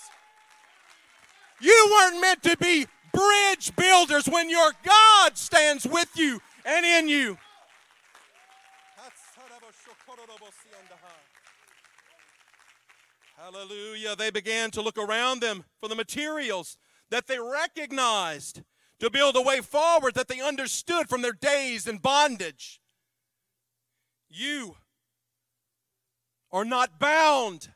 You 1.58 1.88
weren't 1.90 2.20
meant 2.20 2.42
to 2.42 2.56
be 2.58 2.86
bridge 3.14 3.74
builders 3.76 4.26
when 4.26 4.50
your 4.50 4.72
God 4.84 5.38
stands 5.38 5.86
with 5.86 6.10
you 6.16 6.40
and 6.66 6.84
in 6.84 7.08
you. 7.08 7.38
Hallelujah. 13.38 14.16
They 14.16 14.30
began 14.30 14.70
to 14.72 14.82
look 14.82 14.98
around 14.98 15.40
them 15.40 15.64
for 15.80 15.88
the 15.88 15.94
materials 15.94 16.76
that 17.10 17.26
they 17.26 17.38
recognized 17.38 18.62
to 19.00 19.10
build 19.10 19.34
a 19.36 19.42
way 19.42 19.60
forward 19.60 20.14
that 20.14 20.28
they 20.28 20.40
understood 20.40 21.08
from 21.08 21.22
their 21.22 21.32
days 21.32 21.88
in 21.88 21.98
bondage. 21.98 22.81
You 24.34 24.76
are 26.50 26.64
not 26.64 26.98
bound 26.98 27.68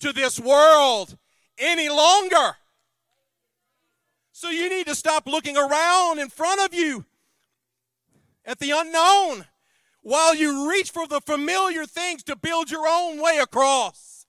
to 0.00 0.12
this 0.12 0.38
world 0.38 1.16
any 1.58 1.88
longer. 1.88 2.56
So 4.32 4.50
you 4.50 4.68
need 4.68 4.86
to 4.86 4.94
stop 4.94 5.26
looking 5.26 5.56
around 5.56 6.18
in 6.18 6.28
front 6.28 6.60
of 6.60 6.74
you 6.74 7.06
at 8.44 8.58
the 8.58 8.72
unknown 8.72 9.46
while 10.02 10.34
you 10.34 10.70
reach 10.70 10.90
for 10.90 11.06
the 11.06 11.20
familiar 11.20 11.86
things 11.86 12.22
to 12.24 12.36
build 12.36 12.70
your 12.70 12.86
own 12.86 13.20
way 13.20 13.38
across. 13.38 14.26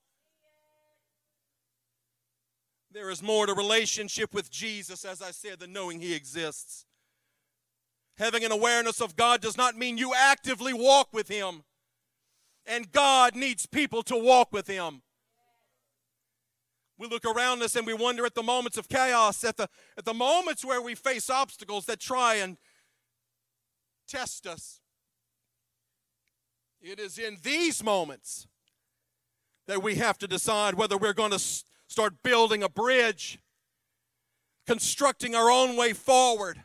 There 2.92 3.12
is 3.12 3.22
more 3.22 3.46
to 3.46 3.54
relationship 3.54 4.34
with 4.34 4.50
Jesus, 4.50 5.06
as 5.06 5.22
I 5.22 5.30
said, 5.30 5.60
than 5.60 5.72
knowing 5.72 6.00
He 6.00 6.16
exists. 6.16 6.87
Having 8.18 8.46
an 8.46 8.52
awareness 8.52 9.00
of 9.00 9.16
God 9.16 9.42
does 9.42 9.58
not 9.58 9.78
mean 9.78 9.98
you 9.98 10.14
actively 10.16 10.74
walk 10.74 11.14
with 11.14 11.28
Him. 11.28 11.64
And 12.66 12.92
God 12.92 13.36
needs 13.36 13.66
people 13.66 14.04
to 14.04 14.18
walk 14.18 14.52
with 14.52 14.68
Him. 14.68 15.02
We 16.98 17.08
look 17.08 17.26
around 17.26 17.62
us 17.62 17.76
and 17.76 17.86
we 17.86 17.94
wonder 17.94 18.26
at 18.26 18.34
the 18.34 18.42
moments 18.42 18.78
of 18.78 18.90
chaos, 18.90 19.44
at 19.44 19.58
the, 19.58 19.70
at 19.98 20.06
the 20.06 20.16
moments 20.16 20.66
where 20.66 20.82
we 20.82 20.96
face 20.96 21.30
obstacles 21.30 21.86
that 21.86 22.00
try 22.00 22.36
and 22.36 22.58
test 24.08 24.48
us. 24.48 24.80
It 26.82 27.00
is 27.00 27.20
in 27.20 27.38
these 27.44 27.84
moments 27.84 28.48
that 29.68 29.84
we 29.84 29.96
have 29.96 30.18
to 30.20 30.28
decide 30.28 30.74
whether 30.74 30.98
we're 30.98 31.14
going 31.14 31.32
to 31.32 31.40
start 31.88 32.24
building 32.24 32.64
a 32.64 32.70
bridge, 32.70 33.40
constructing 34.66 35.36
our 35.36 35.52
own 35.52 35.76
way 35.76 35.94
forward. 35.94 36.64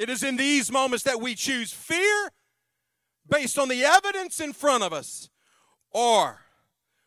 It 0.00 0.08
is 0.08 0.22
in 0.22 0.38
these 0.38 0.72
moments 0.72 1.04
that 1.04 1.20
we 1.20 1.34
choose 1.34 1.74
fear 1.74 2.30
based 3.28 3.58
on 3.58 3.68
the 3.68 3.84
evidence 3.84 4.40
in 4.40 4.54
front 4.54 4.82
of 4.82 4.94
us, 4.94 5.28
or 5.90 6.40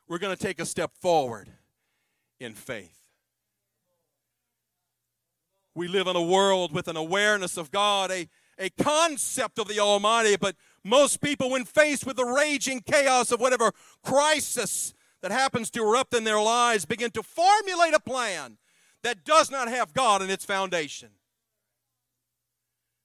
we're 0.07 0.19
going 0.19 0.35
to 0.35 0.39
take 0.41 0.59
a 0.59 0.65
step 0.65 0.91
forward 1.01 1.49
in 2.39 2.53
faith. 2.53 2.99
We 5.73 5.87
live 5.87 6.05
in 6.05 6.15
a 6.15 6.21
world 6.21 6.71
with 6.71 6.87
an 6.87 6.95
awareness 6.95 7.57
of 7.57 7.71
God, 7.71 8.11
a, 8.11 8.29
a 8.59 8.69
concept 8.69 9.57
of 9.57 9.67
the 9.67 9.79
Almighty, 9.79 10.37
but 10.37 10.55
most 10.83 11.19
people, 11.19 11.49
when 11.49 11.65
faced 11.65 12.05
with 12.05 12.17
the 12.17 12.25
raging 12.25 12.81
chaos 12.81 13.31
of 13.31 13.39
whatever 13.39 13.71
crisis 14.03 14.93
that 15.23 15.31
happens 15.31 15.71
to 15.71 15.81
erupt 15.81 16.13
in 16.13 16.25
their 16.25 16.39
lives, 16.39 16.85
begin 16.85 17.09
to 17.09 17.23
formulate 17.23 17.95
a 17.95 17.99
plan 17.99 18.59
that 19.01 19.25
does 19.25 19.49
not 19.49 19.67
have 19.67 19.95
God 19.95 20.21
in 20.21 20.29
its 20.29 20.45
foundation. 20.45 21.09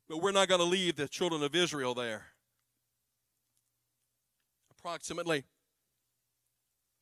But 0.08 0.22
we're 0.22 0.32
not 0.32 0.48
going 0.48 0.60
to 0.60 0.66
leave 0.66 0.96
the 0.96 1.08
children 1.08 1.42
of 1.42 1.54
Israel 1.54 1.94
there. 1.94 2.26
Approximately 4.78 5.44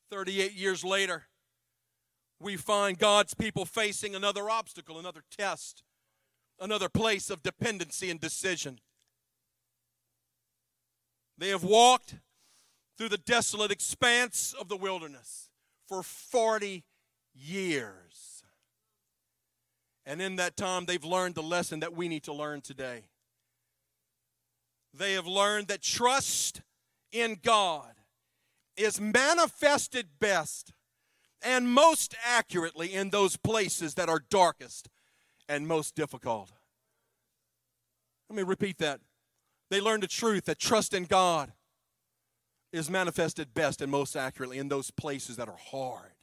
38 0.09 0.53
years 0.53 0.83
later, 0.83 1.27
we 2.39 2.57
find 2.57 2.97
God's 2.97 3.33
people 3.33 3.65
facing 3.65 4.15
another 4.15 4.49
obstacle, 4.49 4.99
another 4.99 5.23
test, 5.35 5.83
another 6.59 6.89
place 6.89 7.29
of 7.29 7.43
dependency 7.43 8.09
and 8.09 8.19
decision. 8.19 8.79
They 11.37 11.49
have 11.49 11.63
walked 11.63 12.15
through 12.97 13.09
the 13.09 13.17
desolate 13.17 13.71
expanse 13.71 14.53
of 14.59 14.69
the 14.69 14.77
wilderness 14.77 15.49
for 15.87 16.03
40 16.03 16.83
years. 17.33 18.36
And 20.07 20.21
in 20.21 20.37
that 20.37 20.55
time, 20.55 20.85
they've 20.85 21.03
learned 21.03 21.35
the 21.35 21.43
lesson 21.43 21.81
that 21.81 21.93
we 21.93 22.07
need 22.07 22.23
to 22.23 22.33
learn 22.33 22.61
today. 22.61 23.09
They 24.93 25.13
have 25.13 25.27
learned 25.27 25.67
that 25.67 25.81
trust 25.81 26.61
in 27.11 27.37
God 27.43 27.91
is 28.77 29.01
manifested 29.01 30.07
best 30.17 30.71
and 31.43 31.67
most 31.67 32.15
accurately 32.25 32.93
in 32.93 33.09
those 33.09 33.35
places 33.35 33.95
that 33.95 34.07
are 34.07 34.23
darkest 34.29 34.87
and 35.49 35.67
most 35.67 35.93
difficult. 35.93 36.53
Let 38.29 38.37
me 38.37 38.43
repeat 38.43 38.77
that. 38.77 39.01
They 39.69 39.81
learned 39.81 40.03
the 40.03 40.07
truth 40.07 40.45
that 40.45 40.57
trust 40.57 40.93
in 40.93 41.03
God 41.03 41.51
is 42.71 42.89
manifested 42.89 43.53
best 43.53 43.81
and 43.81 43.91
most 43.91 44.15
accurately 44.15 44.57
in 44.57 44.69
those 44.69 44.89
places 44.89 45.35
that 45.35 45.49
are 45.49 45.57
hard, 45.57 46.13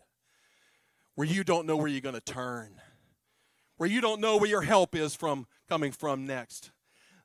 where 1.16 1.28
you 1.28 1.44
don't 1.44 1.66
know 1.66 1.76
where 1.76 1.88
you're 1.88 2.00
going 2.00 2.14
to 2.14 2.20
turn, 2.22 2.80
where 3.76 3.88
you 3.88 4.00
don't 4.00 4.20
know 4.20 4.36
where 4.36 4.48
your 4.48 4.62
help 4.62 4.94
is 4.94 5.14
from 5.14 5.46
coming 5.68 5.92
from 5.92 6.26
next. 6.26 6.70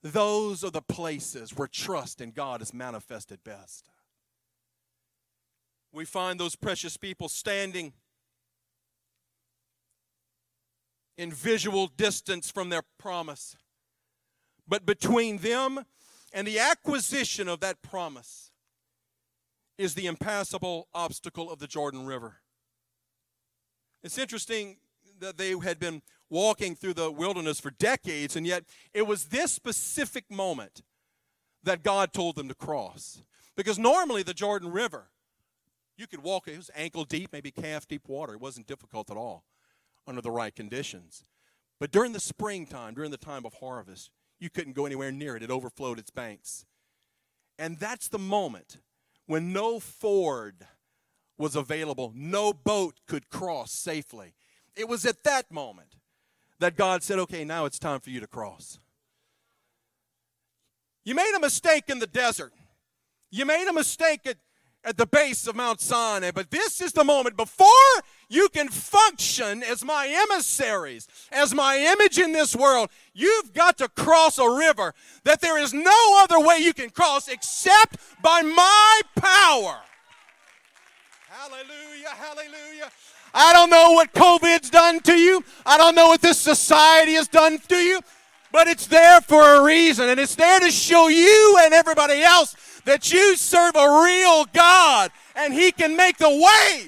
Those 0.02 0.64
are 0.64 0.72
the 0.72 0.82
places 0.82 1.56
where 1.56 1.68
trust 1.68 2.22
in 2.22 2.32
God 2.32 2.62
is 2.62 2.74
manifested 2.74 3.43
best. 3.43 3.89
We 5.91 6.06
find 6.06 6.39
those 6.39 6.56
precious 6.56 6.97
people 6.97 7.30
standing 7.30 7.93
in 11.18 11.32
visual 11.32 11.88
distance 11.88 12.50
from 12.50 12.70
their 12.70 12.84
promise. 12.97 13.58
But 14.68 14.86
between 14.86 15.39
them 15.39 15.84
and 16.32 16.47
the 16.47 16.60
acquisition 16.60 17.50
of 17.50 17.60
that 17.60 17.82
promise 17.82 18.52
is 19.78 19.95
the 19.95 20.08
impassable 20.08 20.88
obstacle 20.93 21.52
of 21.52 21.60
the 21.60 21.68
Jordan 21.68 22.06
River. 22.06 22.38
It's 24.04 24.18
interesting 24.18 24.78
that 25.20 25.38
they 25.38 25.58
had 25.58 25.80
been 25.80 26.02
walking 26.30 26.76
through 26.76 26.94
the 26.94 27.12
wilderness 27.12 27.60
for 27.60 27.72
decades, 27.72 28.36
and 28.36 28.46
yet 28.46 28.64
it 28.94 29.08
was 29.08 29.26
this 29.26 29.52
specific 29.52 30.30
moment 30.30 30.82
that 31.64 31.84
God 31.84 32.14
told 32.14 32.36
them 32.36 32.48
to 32.48 32.56
cross. 32.56 33.24
Because 33.56 33.78
normally 33.78 34.24
the 34.24 34.34
Jordan 34.34 34.72
River, 34.72 35.10
you 35.98 36.08
could 36.08 36.24
walk, 36.24 36.48
it 36.48 36.56
was 36.56 36.72
ankle 36.76 37.04
deep, 37.04 37.34
maybe 37.34 37.52
calf 37.52 37.88
deep 37.88 38.08
water. 38.08 38.34
It 38.34 38.42
wasn't 38.42 38.68
difficult 38.68 39.12
at 39.12 39.18
all 39.18 39.44
under 40.08 40.22
the 40.22 40.32
right 40.32 40.56
conditions. 40.56 41.24
But 41.80 41.92
during 41.92 42.14
the 42.14 42.20
springtime, 42.20 42.94
during 42.94 43.12
the 43.12 43.18
time 43.18 43.46
of 43.46 43.56
harvest, 43.56 44.12
you 44.40 44.50
couldn't 44.50 44.74
go 44.74 44.86
anywhere 44.86 45.12
near 45.12 45.36
it. 45.36 45.44
It 45.44 45.52
overflowed 45.52 46.00
its 46.00 46.12
banks. 46.12 46.66
And 47.58 47.78
that's 47.78 48.08
the 48.08 48.20
moment 48.20 48.78
when 49.26 49.52
no 49.52 49.80
ford 49.80 50.66
was 51.38 51.56
available, 51.56 52.12
no 52.16 52.54
boat 52.54 53.02
could 53.08 53.30
cross 53.30 53.72
safely. 53.72 54.34
It 54.76 54.88
was 54.88 55.06
at 55.06 55.24
that 55.24 55.52
moment 55.52 55.96
that 56.60 56.76
God 56.76 57.03
said, 57.03 57.20
okay, 57.20 57.43
now 57.43 57.66
it's 57.66 57.80
time 57.80 57.99
for 57.99 58.10
you 58.10 58.20
to 58.20 58.28
cross. 58.28 58.80
You 61.03 61.16
made 61.16 61.34
a 61.36 61.39
mistake 61.39 61.86
in 61.88 61.99
the 61.99 62.07
desert. 62.07 62.53
You 63.32 63.45
made 63.45 63.68
a 63.68 63.74
mistake 63.74 64.22
at, 64.26 64.38
at 64.84 64.97
the 64.97 65.05
base 65.05 65.47
of 65.47 65.55
Mount 65.55 65.82
Sinai, 65.82 66.32
but 66.32 66.51
this 66.51 66.82
is 66.82 66.91
the 66.91 67.03
moment 67.03 67.38
before 67.38 67.68
you 68.28 68.49
can 68.49 68.68
function 68.68 69.64
as 69.64 69.84
my 69.84 70.07
emissaries, 70.07 71.07
as 71.32 71.53
my 71.53 71.78
image 71.78 72.18
in 72.18 72.34
this 72.34 72.55
world. 72.55 72.89
You've 73.14 73.53
got 73.53 73.78
to 73.80 73.88
cross 73.88 74.38
a 74.38 74.49
river 74.49 74.93
that 75.24 75.41
there 75.41 75.57
is 75.57 75.74
no 75.74 76.20
other 76.22 76.39
way 76.39 76.57
you 76.57 76.74
can 76.74 76.89
cross 76.89 77.28
except 77.28 77.97
by 78.22 78.41
my 78.41 79.01
power. 79.16 79.80
Hallelujah, 81.30 82.10
hallelujah. 82.10 82.91
I 83.34 83.54
don't 83.54 83.70
know 83.70 83.92
what 83.92 84.14
COVID's 84.14 84.70
done 84.70 85.00
to 85.02 85.14
you. 85.14 85.44
I 85.66 85.78
don't 85.78 85.96
know 85.96 86.08
what 86.08 86.22
this 86.22 86.40
society 86.40 87.14
has 87.14 87.28
done 87.28 87.60
to 87.70 87.76
you, 87.76 88.02
but 88.52 88.68
it's 88.68 88.88
there 88.88 89.22
for 89.22 89.42
a 89.56 89.64
reason, 89.64 90.10
and 90.10 90.20
it's 90.20 90.36
there 90.36 90.60
to 90.60 90.72
show 90.72 91.08
you 91.08 91.58
and 91.62 91.74
everybody 91.74 92.22
else 92.22 92.56
that 92.86 93.12
you 93.12 93.36
serve 93.36 93.76
a 93.76 94.04
real 94.04 94.46
God, 94.46 95.12
and 95.36 95.54
He 95.54 95.72
can 95.72 95.96
make 95.96 96.18
the 96.18 96.30
way 96.30 96.88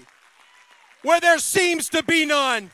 where 1.04 1.20
there 1.20 1.40
seems 1.40 1.90
to 1.90 2.04
be 2.04 2.26
none. 2.26 2.72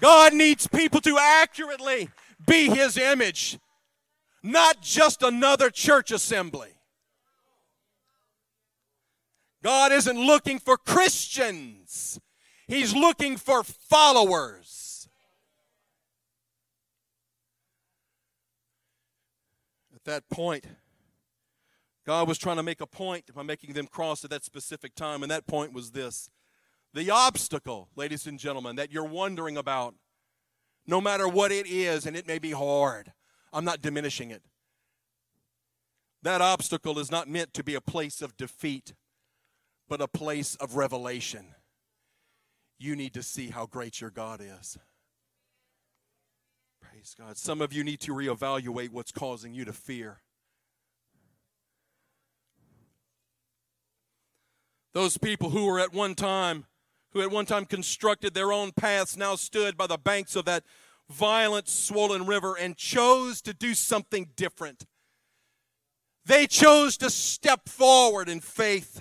God 0.00 0.32
needs 0.32 0.66
people 0.66 1.00
to 1.02 1.18
accurately 1.18 2.08
be 2.46 2.68
His 2.68 2.96
image, 2.96 3.58
not 4.42 4.80
just 4.80 5.22
another 5.22 5.70
church 5.70 6.10
assembly. 6.10 6.70
God 9.62 9.92
isn't 9.92 10.18
looking 10.18 10.58
for 10.58 10.76
Christians, 10.76 12.20
He's 12.66 12.94
looking 12.94 13.36
for 13.36 13.62
followers. 13.64 15.08
At 19.94 20.04
that 20.04 20.30
point, 20.30 20.64
God 22.06 22.26
was 22.26 22.38
trying 22.38 22.56
to 22.56 22.62
make 22.62 22.80
a 22.80 22.86
point 22.86 23.34
by 23.34 23.42
making 23.42 23.74
them 23.74 23.86
cross 23.86 24.24
at 24.24 24.30
that 24.30 24.44
specific 24.44 24.94
time, 24.94 25.22
and 25.22 25.30
that 25.30 25.46
point 25.46 25.72
was 25.72 25.90
this 25.90 26.30
the 26.92 27.10
obstacle, 27.10 27.88
ladies 27.94 28.26
and 28.26 28.38
gentlemen, 28.38 28.76
that 28.76 28.90
you're 28.90 29.04
wondering 29.04 29.56
about, 29.56 29.94
no 30.86 31.00
matter 31.00 31.28
what 31.28 31.52
it 31.52 31.66
is, 31.66 32.06
and 32.06 32.16
it 32.16 32.26
may 32.26 32.38
be 32.38 32.50
hard, 32.50 33.12
I'm 33.52 33.64
not 33.64 33.80
diminishing 33.80 34.30
it. 34.30 34.42
That 36.22 36.40
obstacle 36.40 36.98
is 36.98 37.10
not 37.10 37.28
meant 37.28 37.54
to 37.54 37.64
be 37.64 37.74
a 37.74 37.80
place 37.80 38.22
of 38.22 38.36
defeat 38.36 38.94
but 39.90 40.00
a 40.00 40.08
place 40.08 40.54
of 40.56 40.76
revelation. 40.76 41.44
You 42.78 42.94
need 42.94 43.12
to 43.14 43.22
see 43.24 43.48
how 43.48 43.66
great 43.66 44.00
your 44.00 44.10
God 44.10 44.40
is. 44.40 44.78
Praise 46.80 47.14
God. 47.18 47.36
Some 47.36 47.60
of 47.60 47.72
you 47.72 47.82
need 47.82 47.98
to 48.00 48.12
reevaluate 48.12 48.90
what's 48.90 49.10
causing 49.10 49.52
you 49.52 49.64
to 49.64 49.72
fear. 49.72 50.20
Those 54.94 55.18
people 55.18 55.50
who 55.50 55.66
were 55.66 55.80
at 55.80 55.92
one 55.92 56.14
time, 56.14 56.66
who 57.12 57.20
at 57.20 57.30
one 57.30 57.44
time 57.44 57.64
constructed 57.64 58.32
their 58.32 58.52
own 58.52 58.70
paths, 58.70 59.16
now 59.16 59.34
stood 59.34 59.76
by 59.76 59.88
the 59.88 59.98
banks 59.98 60.36
of 60.36 60.44
that 60.44 60.62
violent, 61.08 61.68
swollen 61.68 62.26
river 62.26 62.54
and 62.56 62.76
chose 62.76 63.42
to 63.42 63.52
do 63.52 63.74
something 63.74 64.30
different. 64.36 64.86
They 66.24 66.46
chose 66.46 66.96
to 66.98 67.10
step 67.10 67.68
forward 67.68 68.28
in 68.28 68.40
faith 68.40 69.00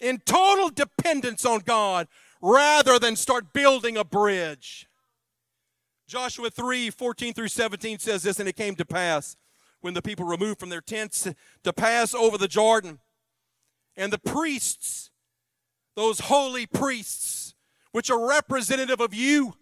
in 0.00 0.18
total 0.18 0.68
dependence 0.68 1.44
on 1.44 1.60
God 1.60 2.08
rather 2.40 2.98
than 2.98 3.16
start 3.16 3.52
building 3.52 3.96
a 3.96 4.04
bridge. 4.04 4.88
Joshua 6.06 6.50
3 6.50 6.90
14 6.90 7.34
through 7.34 7.48
17 7.48 7.98
says 7.98 8.22
this, 8.22 8.40
and 8.40 8.48
it 8.48 8.56
came 8.56 8.74
to 8.76 8.84
pass 8.84 9.36
when 9.80 9.94
the 9.94 10.02
people 10.02 10.24
removed 10.24 10.58
from 10.58 10.70
their 10.70 10.80
tents 10.80 11.28
to 11.62 11.72
pass 11.72 12.14
over 12.14 12.38
the 12.38 12.48
Jordan. 12.48 12.98
And 13.96 14.12
the 14.12 14.18
priests, 14.18 15.10
those 15.96 16.20
holy 16.20 16.66
priests, 16.66 17.54
which 17.92 18.10
are 18.10 18.28
representative 18.28 19.00
of 19.00 19.12
you, 19.12 19.54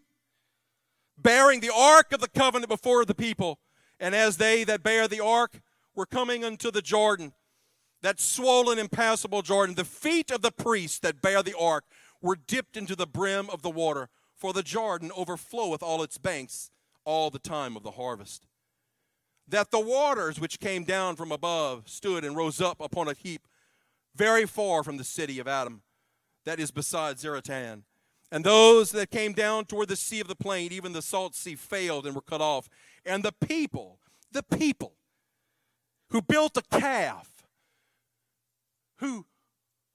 bearing 1.18 1.60
the 1.60 1.72
ark 1.74 2.12
of 2.12 2.20
the 2.20 2.28
covenant 2.28 2.68
before 2.68 3.04
the 3.04 3.14
people. 3.14 3.58
And 3.98 4.14
as 4.14 4.36
they 4.36 4.62
that 4.64 4.82
bear 4.82 5.08
the 5.08 5.24
ark 5.24 5.60
were 5.94 6.06
coming 6.06 6.44
unto 6.44 6.70
the 6.70 6.82
Jordan, 6.82 7.32
that 8.06 8.20
swollen, 8.20 8.78
impassable 8.78 9.42
Jordan, 9.42 9.74
the 9.74 9.84
feet 9.84 10.30
of 10.30 10.40
the 10.40 10.52
priests 10.52 11.00
that 11.00 11.20
bear 11.20 11.42
the 11.42 11.58
ark 11.58 11.82
were 12.22 12.36
dipped 12.36 12.76
into 12.76 12.94
the 12.94 13.04
brim 13.04 13.50
of 13.50 13.62
the 13.62 13.68
water, 13.68 14.08
for 14.32 14.52
the 14.52 14.62
Jordan 14.62 15.10
overfloweth 15.10 15.82
all 15.82 16.04
its 16.04 16.16
banks 16.16 16.70
all 17.04 17.30
the 17.30 17.40
time 17.40 17.76
of 17.76 17.82
the 17.82 17.90
harvest. 17.90 18.46
That 19.48 19.72
the 19.72 19.80
waters 19.80 20.38
which 20.38 20.60
came 20.60 20.84
down 20.84 21.16
from 21.16 21.32
above 21.32 21.88
stood 21.88 22.24
and 22.24 22.36
rose 22.36 22.60
up 22.60 22.80
upon 22.80 23.08
a 23.08 23.12
heap 23.12 23.48
very 24.14 24.46
far 24.46 24.84
from 24.84 24.98
the 24.98 25.04
city 25.04 25.40
of 25.40 25.48
Adam, 25.48 25.82
that 26.44 26.60
is 26.60 26.70
beside 26.70 27.16
Zaretan. 27.16 27.82
And 28.30 28.44
those 28.44 28.92
that 28.92 29.10
came 29.10 29.32
down 29.32 29.64
toward 29.64 29.88
the 29.88 29.96
sea 29.96 30.20
of 30.20 30.28
the 30.28 30.36
plain, 30.36 30.70
even 30.70 30.92
the 30.92 31.02
salt 31.02 31.34
sea, 31.34 31.56
failed 31.56 32.06
and 32.06 32.14
were 32.14 32.20
cut 32.20 32.40
off. 32.40 32.68
And 33.04 33.24
the 33.24 33.32
people, 33.32 33.98
the 34.30 34.44
people 34.44 34.92
who 36.10 36.22
built 36.22 36.56
a 36.56 36.62
calf, 36.70 37.35
who, 38.98 39.26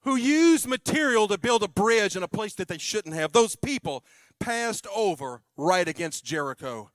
who 0.02 0.16
used 0.16 0.66
material 0.66 1.28
to 1.28 1.38
build 1.38 1.62
a 1.62 1.68
bridge 1.68 2.16
in 2.16 2.22
a 2.22 2.28
place 2.28 2.54
that 2.54 2.68
they 2.68 2.78
shouldn't 2.78 3.14
have, 3.14 3.32
those 3.32 3.56
people 3.56 4.04
passed 4.40 4.86
over 4.94 5.42
right 5.56 5.86
against 5.86 6.24
Jericho. 6.24 6.90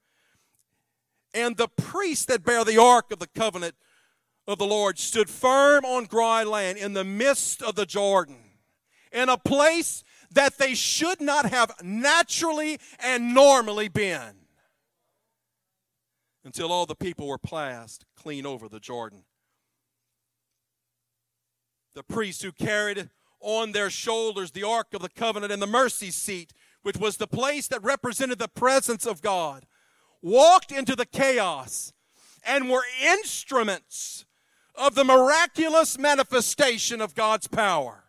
And 1.33 1.57
the 1.57 1.67
priests 1.67 2.25
that 2.25 2.43
bear 2.43 2.63
the 2.63 2.81
ark 2.81 3.11
of 3.11 3.19
the 3.19 3.27
covenant 3.27 3.75
of 4.47 4.57
the 4.57 4.65
Lord 4.65 4.97
stood 4.97 5.29
firm 5.29 5.85
on 5.85 6.05
dry 6.05 6.43
land 6.43 6.77
in 6.77 6.93
the 6.93 7.03
midst 7.03 7.61
of 7.61 7.75
the 7.75 7.85
Jordan, 7.85 8.37
in 9.11 9.29
a 9.29 9.37
place 9.37 10.03
that 10.31 10.57
they 10.57 10.73
should 10.73 11.21
not 11.21 11.45
have 11.49 11.71
naturally 11.83 12.79
and 12.99 13.33
normally 13.33 13.87
been 13.87 14.35
until 16.43 16.71
all 16.71 16.85
the 16.85 16.95
people 16.95 17.27
were 17.27 17.37
passed 17.37 18.05
clean 18.15 18.45
over 18.45 18.69
the 18.69 18.79
Jordan. 18.79 19.23
The 21.97 22.03
priests 22.03 22.43
who 22.43 22.51
carried 22.51 23.09
on 23.39 23.71
their 23.71 23.89
shoulders 23.89 24.51
the 24.51 24.61
ark 24.61 24.93
of 24.93 25.01
the 25.01 25.09
covenant 25.09 25.51
and 25.51 25.59
the 25.59 25.65
mercy 25.65 26.11
seat, 26.11 26.53
which 26.83 26.97
was 26.97 27.17
the 27.17 27.25
place 27.25 27.67
that 27.69 27.81
represented 27.81 28.37
the 28.37 28.47
presence 28.47 29.07
of 29.07 29.23
God, 29.23 29.65
walked 30.21 30.71
into 30.71 30.95
the 30.95 31.07
chaos 31.07 31.93
and 32.45 32.69
were 32.69 32.83
instruments 33.03 34.25
of 34.75 34.93
the 34.93 35.03
miraculous 35.03 35.97
manifestation 35.97 37.01
of 37.01 37.15
God's 37.15 37.47
power. 37.47 38.03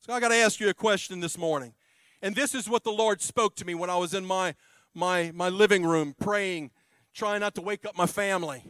So 0.00 0.12
I 0.12 0.20
got 0.20 0.28
to 0.28 0.34
ask 0.34 0.60
you 0.60 0.68
a 0.68 0.74
question 0.74 1.20
this 1.20 1.38
morning. 1.38 1.72
And 2.20 2.34
this 2.34 2.54
is 2.54 2.68
what 2.68 2.84
the 2.84 2.92
Lord 2.92 3.22
spoke 3.22 3.56
to 3.56 3.64
me 3.64 3.74
when 3.74 3.88
I 3.88 3.96
was 3.96 4.12
in 4.12 4.26
my, 4.26 4.54
my, 4.92 5.32
my 5.34 5.48
living 5.48 5.86
room 5.86 6.14
praying, 6.20 6.72
trying 7.14 7.40
not 7.40 7.54
to 7.54 7.62
wake 7.62 7.86
up 7.86 7.96
my 7.96 8.04
family. 8.06 8.64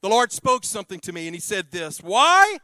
The 0.00 0.08
Lord 0.08 0.32
spoke 0.32 0.64
something 0.64 0.98
to 0.98 1.12
me 1.12 1.28
and 1.28 1.36
He 1.36 1.40
said 1.40 1.70
this 1.70 2.02
Why 2.02 2.58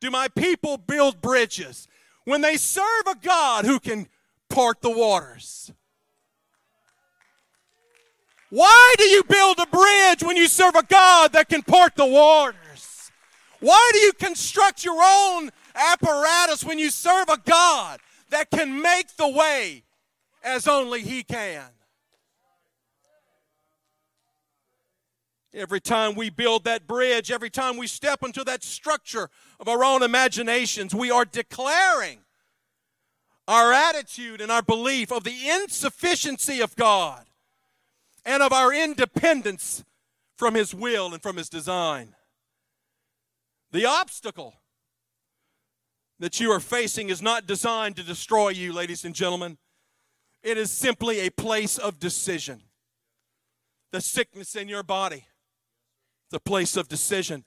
do 0.00 0.10
my 0.10 0.28
people 0.28 0.76
build 0.76 1.20
bridges 1.20 1.88
when 2.24 2.40
they 2.40 2.56
serve 2.56 3.06
a 3.06 3.16
God 3.16 3.64
who 3.64 3.80
can 3.80 4.08
part 4.48 4.80
the 4.80 4.90
waters? 4.90 5.72
Why 8.50 8.94
do 8.98 9.04
you 9.04 9.24
build 9.24 9.58
a 9.58 9.66
bridge 9.66 10.22
when 10.22 10.36
you 10.36 10.46
serve 10.46 10.76
a 10.76 10.84
God 10.84 11.32
that 11.32 11.48
can 11.48 11.62
part 11.62 11.96
the 11.96 12.06
waters? 12.06 13.10
Why 13.60 13.90
do 13.92 13.98
you 14.00 14.12
construct 14.12 14.84
your 14.84 15.00
own 15.02 15.50
apparatus 15.74 16.62
when 16.62 16.78
you 16.78 16.90
serve 16.90 17.28
a 17.28 17.38
God 17.38 18.00
that 18.30 18.50
can 18.50 18.80
make 18.80 19.16
the 19.16 19.28
way 19.28 19.82
as 20.44 20.68
only 20.68 21.02
He 21.02 21.22
can? 21.22 21.64
Every 25.52 25.80
time 25.80 26.14
we 26.14 26.28
build 26.28 26.64
that 26.64 26.86
bridge, 26.86 27.30
every 27.30 27.48
time 27.48 27.78
we 27.78 27.86
step 27.86 28.22
into 28.22 28.44
that 28.44 28.62
structure 28.62 29.30
of 29.58 29.68
our 29.68 29.84
own 29.84 30.02
imaginations, 30.02 30.94
we 30.94 31.10
are 31.10 31.24
declaring 31.24 32.18
our 33.48 33.72
attitude 33.72 34.40
and 34.40 34.50
our 34.50 34.62
belief 34.62 35.12
of 35.12 35.24
the 35.24 35.48
insufficiency 35.48 36.60
of 36.60 36.74
God 36.76 37.24
and 38.24 38.42
of 38.42 38.52
our 38.52 38.72
independence 38.74 39.84
from 40.36 40.54
His 40.54 40.74
will 40.74 41.12
and 41.12 41.22
from 41.22 41.36
His 41.36 41.48
design. 41.48 42.14
The 43.72 43.86
obstacle 43.86 44.54
that 46.18 46.40
you 46.40 46.50
are 46.50 46.60
facing 46.60 47.08
is 47.08 47.22
not 47.22 47.46
designed 47.46 47.96
to 47.96 48.02
destroy 48.02 48.48
you, 48.48 48.72
ladies 48.72 49.04
and 49.04 49.14
gentlemen. 49.14 49.58
It 50.42 50.58
is 50.58 50.70
simply 50.70 51.20
a 51.20 51.30
place 51.30 51.78
of 51.78 51.98
decision. 51.98 52.62
The 53.92 54.00
sickness 54.00 54.54
in 54.56 54.68
your 54.68 54.82
body, 54.82 55.26
the 56.30 56.40
place 56.40 56.76
of 56.76 56.88
decision. 56.88 57.44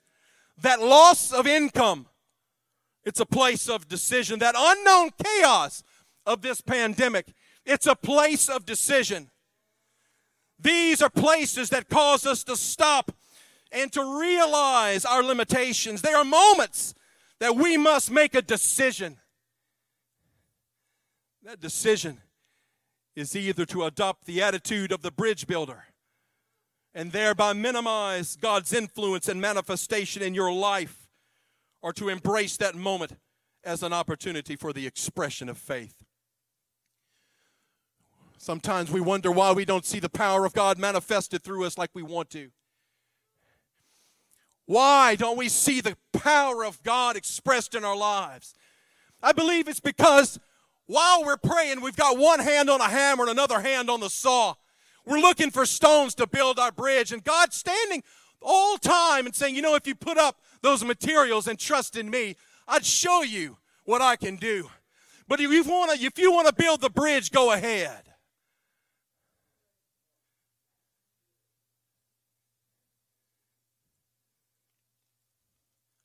That 0.62 0.80
loss 0.80 1.32
of 1.32 1.46
income, 1.46 2.06
it's 3.04 3.20
a 3.20 3.26
place 3.26 3.68
of 3.68 3.88
decision. 3.88 4.38
That 4.40 4.54
unknown 4.56 5.10
chaos 5.22 5.82
of 6.26 6.42
this 6.42 6.60
pandemic, 6.60 7.32
it's 7.64 7.86
a 7.86 7.94
place 7.94 8.48
of 8.48 8.66
decision. 8.66 9.30
These 10.58 11.00
are 11.00 11.08
places 11.08 11.70
that 11.70 11.88
cause 11.88 12.26
us 12.26 12.44
to 12.44 12.56
stop 12.56 13.12
and 13.72 13.90
to 13.92 14.20
realize 14.20 15.04
our 15.04 15.22
limitations. 15.22 16.02
They 16.02 16.12
are 16.12 16.24
moments 16.24 16.94
that 17.38 17.56
we 17.56 17.76
must 17.76 18.10
make 18.10 18.34
a 18.34 18.42
decision. 18.42 19.16
That 21.42 21.60
decision 21.60 22.18
is 23.16 23.34
either 23.34 23.64
to 23.66 23.84
adopt 23.84 24.26
the 24.26 24.42
attitude 24.42 24.92
of 24.92 25.00
the 25.00 25.10
bridge 25.10 25.46
builder 25.46 25.84
and 26.94 27.12
thereby 27.12 27.52
minimize 27.52 28.36
God's 28.36 28.72
influence 28.72 29.28
and 29.28 29.40
manifestation 29.40 30.22
in 30.22 30.34
your 30.34 30.52
life, 30.52 31.08
or 31.82 31.92
to 31.94 32.08
embrace 32.08 32.56
that 32.58 32.74
moment 32.74 33.12
as 33.64 33.82
an 33.82 33.92
opportunity 33.92 34.56
for 34.56 34.72
the 34.72 34.86
expression 34.86 35.48
of 35.48 35.58
faith. 35.58 35.94
Sometimes 38.38 38.90
we 38.90 39.00
wonder 39.00 39.30
why 39.30 39.52
we 39.52 39.66
don't 39.66 39.84
see 39.84 40.00
the 40.00 40.08
power 40.08 40.46
of 40.46 40.54
God 40.54 40.78
manifested 40.78 41.42
through 41.42 41.64
us 41.64 41.76
like 41.76 41.90
we 41.92 42.02
want 42.02 42.30
to. 42.30 42.50
Why 44.64 45.14
don't 45.14 45.36
we 45.36 45.48
see 45.48 45.80
the 45.80 45.96
power 46.12 46.64
of 46.64 46.82
God 46.82 47.16
expressed 47.16 47.74
in 47.74 47.84
our 47.84 47.96
lives? 47.96 48.54
I 49.22 49.32
believe 49.32 49.68
it's 49.68 49.80
because 49.80 50.38
while 50.86 51.24
we're 51.24 51.36
praying, 51.36 51.82
we've 51.82 51.96
got 51.96 52.18
one 52.18 52.40
hand 52.40 52.70
on 52.70 52.80
a 52.80 52.88
hammer 52.88 53.24
and 53.24 53.30
another 53.30 53.60
hand 53.60 53.90
on 53.90 54.00
the 54.00 54.08
saw. 54.08 54.54
We're 55.06 55.18
looking 55.20 55.50
for 55.50 55.66
stones 55.66 56.14
to 56.16 56.26
build 56.26 56.58
our 56.58 56.72
bridge, 56.72 57.12
and 57.12 57.24
God's 57.24 57.56
standing 57.56 58.02
all 58.42 58.76
time 58.76 59.26
and 59.26 59.34
saying, 59.34 59.54
You 59.54 59.62
know, 59.62 59.74
if 59.74 59.86
you 59.86 59.94
put 59.94 60.18
up 60.18 60.40
those 60.62 60.84
materials 60.84 61.48
and 61.48 61.58
trust 61.58 61.96
in 61.96 62.10
me, 62.10 62.36
I'd 62.68 62.84
show 62.84 63.22
you 63.22 63.58
what 63.84 64.02
I 64.02 64.16
can 64.16 64.36
do. 64.36 64.70
But 65.26 65.40
if 65.40 65.50
you 65.50 65.62
want 65.62 65.98
to, 65.98 66.04
if 66.04 66.18
you 66.18 66.32
want 66.32 66.48
to 66.48 66.54
build 66.54 66.80
the 66.80 66.90
bridge, 66.90 67.30
go 67.30 67.52
ahead. 67.52 68.02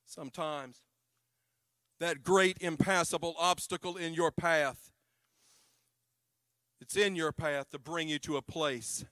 Sometimes 0.06 0.82
that 2.00 2.24
great 2.24 2.58
impassable 2.62 3.36
obstacle 3.38 3.98
in 3.98 4.14
your 4.14 4.32
path 4.32 4.92
it's 6.86 6.96
in 6.96 7.16
your 7.16 7.32
path 7.32 7.72
to 7.72 7.80
bring 7.80 8.08
you 8.08 8.20
to 8.20 8.38
a 8.38 8.44
place 8.44 9.06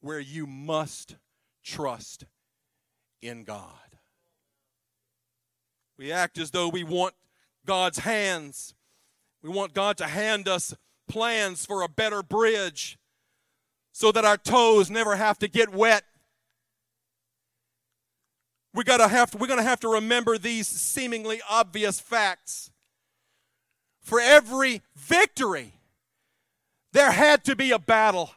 where 0.00 0.18
you 0.18 0.46
must 0.46 1.16
trust 1.62 2.24
in 3.20 3.44
God. 3.44 3.98
We 5.98 6.10
act 6.10 6.38
as 6.38 6.52
though 6.52 6.70
we 6.70 6.82
want 6.82 7.12
God's 7.66 7.98
hands. 7.98 8.72
We 9.42 9.50
want 9.50 9.74
God 9.74 9.98
to 9.98 10.06
hand 10.06 10.48
us 10.48 10.74
plans 11.06 11.66
for 11.66 11.82
a 11.82 11.88
better 11.88 12.22
bridge 12.22 12.96
so 13.92 14.10
that 14.10 14.24
our 14.24 14.38
toes 14.38 14.90
never 14.90 15.16
have 15.16 15.38
to 15.40 15.48
get 15.48 15.70
wet. 15.70 16.04
We 18.72 18.84
gotta 18.84 19.08
have 19.08 19.32
to, 19.32 19.36
we're 19.36 19.48
going 19.48 19.58
to 19.58 19.64
have 19.64 19.80
to 19.80 19.88
remember 19.88 20.38
these 20.38 20.66
seemingly 20.66 21.42
obvious 21.46 22.00
facts. 22.00 22.70
For 24.00 24.18
every 24.18 24.80
victory, 24.96 25.74
there 26.92 27.10
had 27.10 27.44
to 27.44 27.56
be 27.56 27.70
a 27.70 27.78
battle. 27.78 28.30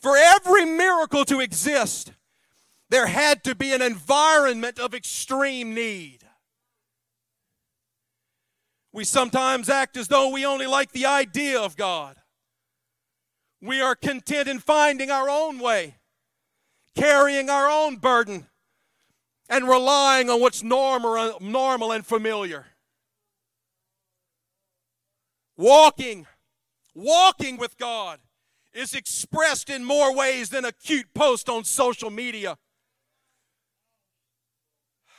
For 0.00 0.16
every 0.16 0.64
miracle 0.64 1.24
to 1.26 1.40
exist, 1.40 2.12
there 2.90 3.06
had 3.06 3.44
to 3.44 3.54
be 3.54 3.72
an 3.72 3.82
environment 3.82 4.78
of 4.78 4.94
extreme 4.94 5.74
need. 5.74 6.20
We 8.92 9.04
sometimes 9.04 9.68
act 9.68 9.96
as 9.96 10.08
though 10.08 10.30
we 10.30 10.46
only 10.46 10.66
like 10.66 10.92
the 10.92 11.06
idea 11.06 11.60
of 11.60 11.76
God. 11.76 12.16
We 13.60 13.80
are 13.80 13.94
content 13.94 14.48
in 14.48 14.60
finding 14.60 15.10
our 15.10 15.28
own 15.28 15.58
way, 15.58 15.96
carrying 16.96 17.50
our 17.50 17.68
own 17.68 17.96
burden, 17.96 18.46
and 19.48 19.68
relying 19.68 20.30
on 20.30 20.40
what's 20.40 20.62
normal, 20.62 21.38
normal 21.40 21.92
and 21.92 22.06
familiar. 22.06 22.66
Walking, 25.56 26.26
walking 26.98 27.56
with 27.56 27.78
God 27.78 28.20
is 28.72 28.94
expressed 28.94 29.70
in 29.70 29.84
more 29.84 30.14
ways 30.14 30.50
than 30.50 30.64
a 30.64 30.72
cute 30.72 31.12
post 31.14 31.48
on 31.48 31.64
social 31.64 32.10
media. 32.10 32.58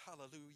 Hallelujah. 0.06 0.50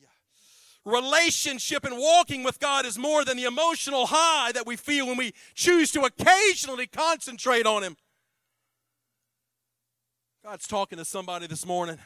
Relationship 0.86 1.86
and 1.86 1.97
walking 1.97 2.43
with 2.43 2.59
God 2.59 2.86
is 2.86 2.97
more 2.97 3.24
than 3.24 3.38
the 3.38 3.45
emotional 3.45 4.07
high 4.07 4.51
that 4.51 4.67
we 4.67 4.76
feel 4.76 5.07
when 5.07 5.17
we 5.17 5.34
choose 5.55 5.91
to 5.91 6.01
occasionally 6.01 6.88
concentrate 6.88 7.65
on 7.65 7.84
Him. 7.84 7.95
God's 10.43 10.67
talking 10.67 10.97
to 10.97 11.05
somebody 11.05 11.47
this 11.47 11.65
morning. 11.65 11.99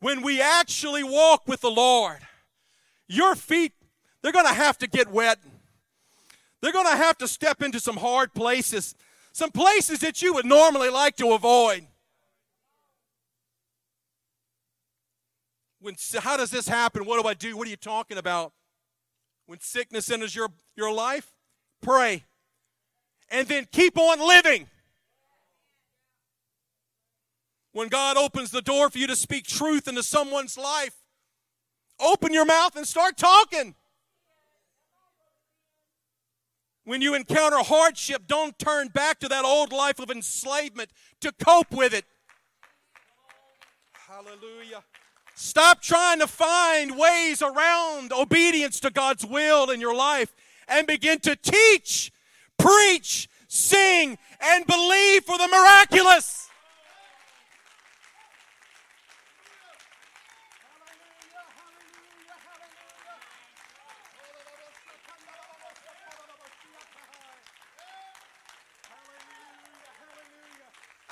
When 0.00 0.20
we 0.20 0.42
actually 0.42 1.02
walk 1.02 1.48
with 1.48 1.62
the 1.62 1.70
Lord, 1.70 2.18
your 3.08 3.34
feet, 3.34 3.72
they're 4.20 4.32
going 4.32 4.46
to 4.46 4.52
have 4.52 4.76
to 4.78 4.86
get 4.86 5.10
wet. 5.10 5.38
They're 6.64 6.72
going 6.72 6.86
to 6.86 6.96
have 6.96 7.18
to 7.18 7.28
step 7.28 7.62
into 7.62 7.78
some 7.78 7.98
hard 7.98 8.32
places, 8.32 8.94
some 9.32 9.50
places 9.50 9.98
that 9.98 10.22
you 10.22 10.32
would 10.32 10.46
normally 10.46 10.88
like 10.88 11.14
to 11.16 11.32
avoid. 11.32 11.86
When, 15.78 15.94
how 16.20 16.38
does 16.38 16.50
this 16.50 16.66
happen? 16.66 17.04
What 17.04 17.22
do 17.22 17.28
I 17.28 17.34
do? 17.34 17.54
What 17.58 17.66
are 17.66 17.70
you 17.70 17.76
talking 17.76 18.16
about? 18.16 18.54
When 19.44 19.60
sickness 19.60 20.10
enters 20.10 20.34
your, 20.34 20.48
your 20.74 20.90
life, 20.90 21.34
pray. 21.82 22.24
And 23.28 23.46
then 23.46 23.66
keep 23.70 23.98
on 23.98 24.26
living. 24.26 24.66
When 27.72 27.88
God 27.88 28.16
opens 28.16 28.50
the 28.50 28.62
door 28.62 28.88
for 28.88 28.96
you 28.96 29.06
to 29.08 29.16
speak 29.16 29.46
truth 29.46 29.86
into 29.86 30.02
someone's 30.02 30.56
life, 30.56 30.96
open 32.00 32.32
your 32.32 32.46
mouth 32.46 32.74
and 32.74 32.88
start 32.88 33.18
talking. 33.18 33.74
When 36.84 37.00
you 37.00 37.14
encounter 37.14 37.58
hardship, 37.58 38.24
don't 38.26 38.58
turn 38.58 38.88
back 38.88 39.18
to 39.20 39.28
that 39.28 39.44
old 39.44 39.72
life 39.72 39.98
of 39.98 40.10
enslavement 40.10 40.90
to 41.20 41.32
cope 41.32 41.72
with 41.72 41.94
it. 41.94 42.04
Hallelujah. 43.92 44.84
Stop 45.34 45.82
trying 45.82 46.20
to 46.20 46.26
find 46.26 46.96
ways 46.98 47.42
around 47.42 48.12
obedience 48.12 48.78
to 48.80 48.90
God's 48.90 49.24
will 49.24 49.70
in 49.70 49.80
your 49.80 49.94
life 49.94 50.34
and 50.68 50.86
begin 50.86 51.18
to 51.20 51.34
teach, 51.36 52.12
preach, 52.58 53.28
sing, 53.48 54.18
and 54.40 54.66
believe 54.66 55.24
for 55.24 55.38
the 55.38 55.48
miraculous. 55.48 56.43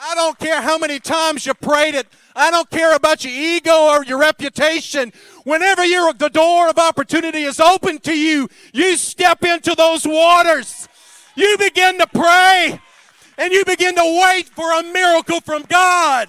I 0.05 0.17
don't 0.17 0.37
care 0.39 0.61
how 0.61 0.79
many 0.79 0.99
times 0.99 1.47
you 1.47 1.55
prayed 1.55 1.95
it. 1.95 2.09
I 2.35 2.51
don't 2.51 2.69
care 2.71 2.97
about 2.97 3.25
your 3.25 3.33
ego 3.33 3.89
or 3.89 4.05
your 4.05 4.19
reputation. 4.19 5.13
Whenever 5.45 5.85
you're, 5.85 6.13
the 6.13 6.29
door 6.29 6.69
of 6.69 6.79
opportunity 6.79 7.43
is 7.45 7.61
open 7.61 7.99
to 8.01 8.19
you, 8.19 8.49
you 8.73 8.97
step 8.97 9.45
into 9.45 9.77
those 9.77 10.05
waters. 10.05 10.89
You 11.37 11.57
begin 11.57 11.99
to 11.99 12.07
pray 12.09 12.81
and 13.39 13.53
you 13.53 13.65
begin 13.65 13.95
to 13.95 14.23
wait 14.25 14.49
for 14.49 14.73
a 14.73 14.83
miracle 14.83 15.41
from 15.41 15.63
God. 15.63 16.29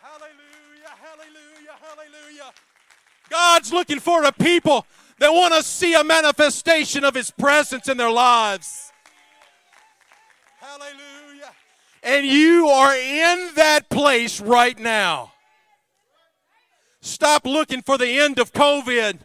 Hallelujah, 0.00 0.94
hallelujah, 0.98 1.76
hallelujah. 1.80 2.52
God's 3.28 3.70
looking 3.70 4.00
for 4.00 4.24
a 4.24 4.32
people 4.32 4.86
that 5.18 5.30
want 5.30 5.52
to 5.54 5.62
see 5.62 5.94
a 5.94 6.02
manifestation 6.02 7.04
of 7.04 7.14
His 7.14 7.30
presence 7.30 7.88
in 7.88 7.98
their 7.98 8.10
lives. 8.10 8.92
Hallelujah. 10.58 11.11
And 12.02 12.26
you 12.26 12.66
are 12.66 12.96
in 12.96 13.50
that 13.54 13.88
place 13.88 14.40
right 14.40 14.78
now. 14.78 15.32
Stop 17.00 17.44
looking 17.46 17.82
for 17.82 17.96
the 17.96 18.18
end 18.18 18.38
of 18.38 18.52
COVID. 18.52 19.20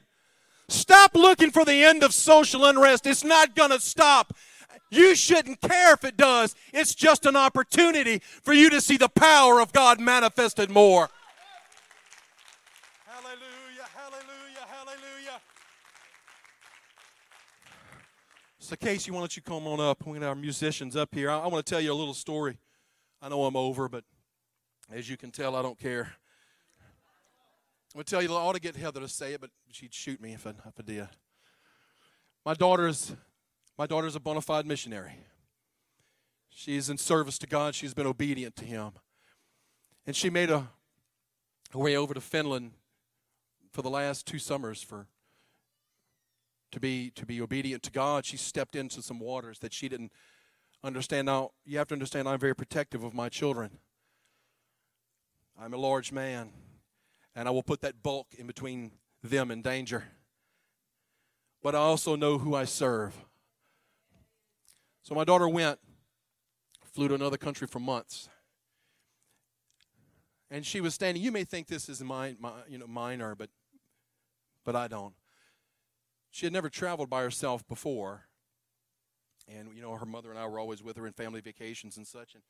Stop 0.67 1.15
looking 1.15 1.51
for 1.51 1.63
the 1.63 1.83
end 1.83 2.03
of 2.03 2.13
social 2.13 2.65
unrest. 2.65 3.07
It's 3.07 3.23
not 3.23 3.55
going 3.55 3.71
to 3.71 3.79
stop. 3.79 4.33
You 4.89 5.15
shouldn't 5.15 5.61
care 5.61 5.93
if 5.93 6.03
it 6.03 6.17
does. 6.17 6.55
It's 6.73 6.95
just 6.95 7.25
an 7.25 7.35
opportunity 7.35 8.19
for 8.19 8.53
you 8.53 8.69
to 8.69 8.79
see 8.81 8.97
the 8.97 9.09
power 9.09 9.59
of 9.59 9.73
God 9.73 9.99
manifested 9.99 10.69
more. 10.69 11.09
Hallelujah, 13.05 13.87
hallelujah, 13.95 14.65
hallelujah. 14.67 15.41
So, 18.59 18.75
Casey, 18.75 19.11
why 19.11 19.19
don't 19.19 19.35
you 19.35 19.41
come 19.41 19.67
on 19.67 19.79
up? 19.79 20.03
To 20.03 20.13
have 20.13 20.23
our 20.23 20.35
musicians 20.35 20.95
up 20.95 21.13
here. 21.13 21.29
I, 21.29 21.39
I 21.39 21.47
want 21.47 21.65
to 21.65 21.69
tell 21.69 21.81
you 21.81 21.91
a 21.91 21.95
little 21.95 22.13
story. 22.13 22.57
I 23.21 23.29
know 23.29 23.45
I'm 23.45 23.55
over, 23.55 23.89
but 23.89 24.03
as 24.91 25.09
you 25.09 25.17
can 25.17 25.31
tell, 25.31 25.55
I 25.55 25.61
don't 25.61 25.79
care. 25.79 26.13
I'm 27.93 27.99
going 27.99 28.05
to 28.05 28.09
tell 28.09 28.21
you, 28.21 28.31
I 28.33 28.37
ought 28.37 28.53
to 28.53 28.61
get 28.61 28.75
Heather 28.75 28.99
to 28.99 29.07
say 29.07 29.33
it, 29.33 29.41
but 29.41 29.49
she'd 29.71 29.93
shoot 29.93 30.21
me 30.21 30.33
if 30.33 30.45
I, 30.45 30.51
if 30.51 30.79
I 30.79 30.83
did. 30.85 31.07
My 32.45 32.53
daughter's, 32.53 33.13
my 33.77 33.87
daughter's 33.87 34.15
a 34.15 34.19
bona 34.19 34.41
fide 34.41 34.65
missionary. 34.65 35.13
She's 36.49 36.89
in 36.89 36.97
service 36.97 37.37
to 37.39 37.47
God. 37.47 37.75
She's 37.75 37.93
been 37.93 38.07
obedient 38.07 38.55
to 38.57 38.65
Him. 38.65 38.91
And 40.05 40.15
she 40.15 40.29
made 40.29 40.49
a, 40.49 40.67
a 41.73 41.77
way 41.77 41.95
over 41.95 42.13
to 42.13 42.21
Finland 42.21 42.71
for 43.71 43.81
the 43.81 43.89
last 43.89 44.25
two 44.25 44.39
summers 44.39 44.81
for 44.81 45.07
to 46.71 46.79
be 46.79 47.11
to 47.11 47.25
be 47.25 47.41
obedient 47.41 47.83
to 47.83 47.91
God. 47.91 48.25
She 48.25 48.37
stepped 48.37 48.75
into 48.75 49.01
some 49.01 49.19
waters 49.19 49.59
that 49.59 49.73
she 49.73 49.87
didn't 49.89 50.11
understand. 50.83 51.25
Now 51.25 51.51
you 51.65 51.77
have 51.77 51.87
to 51.87 51.95
understand 51.95 52.27
I'm 52.27 52.39
very 52.39 52.55
protective 52.55 53.03
of 53.03 53.13
my 53.13 53.29
children. 53.29 53.79
I'm 55.59 55.73
a 55.73 55.77
large 55.77 56.11
man, 56.11 56.51
and 57.35 57.47
I 57.47 57.51
will 57.51 57.63
put 57.63 57.81
that 57.81 58.03
bulk 58.03 58.27
in 58.37 58.45
between 58.45 58.91
them 59.23 59.49
and 59.49 59.63
danger. 59.63 60.05
But 61.63 61.73
I 61.73 61.79
also 61.79 62.15
know 62.15 62.37
who 62.37 62.55
I 62.55 62.65
serve. 62.65 63.17
So 65.01 65.15
my 65.15 65.23
daughter 65.23 65.49
went, 65.49 65.79
flew 66.93 67.07
to 67.07 67.15
another 67.15 67.37
country 67.37 67.65
for 67.67 67.79
months. 67.79 68.29
And 70.51 70.65
she 70.65 70.79
was 70.79 70.93
standing. 70.93 71.23
You 71.23 71.31
may 71.31 71.43
think 71.43 71.67
this 71.67 71.89
is 71.89 72.01
mine, 72.01 72.37
my, 72.39 72.51
you 72.69 72.77
know, 72.77 72.87
minor, 72.87 73.35
but 73.35 73.49
but 74.63 74.75
I 74.75 74.87
don't. 74.87 75.13
She 76.29 76.45
had 76.45 76.53
never 76.53 76.69
traveled 76.69 77.09
by 77.09 77.21
herself 77.21 77.67
before. 77.67 78.27
And, 79.47 79.73
you 79.73 79.81
know, 79.81 79.95
her 79.95 80.05
mother 80.05 80.29
and 80.29 80.39
I 80.39 80.45
were 80.45 80.59
always 80.59 80.83
with 80.83 80.97
her 80.97 81.07
in 81.07 81.13
family 81.13 81.41
vacations 81.41 81.97
and 81.97 82.05
such. 82.05 82.33
And 82.33 82.43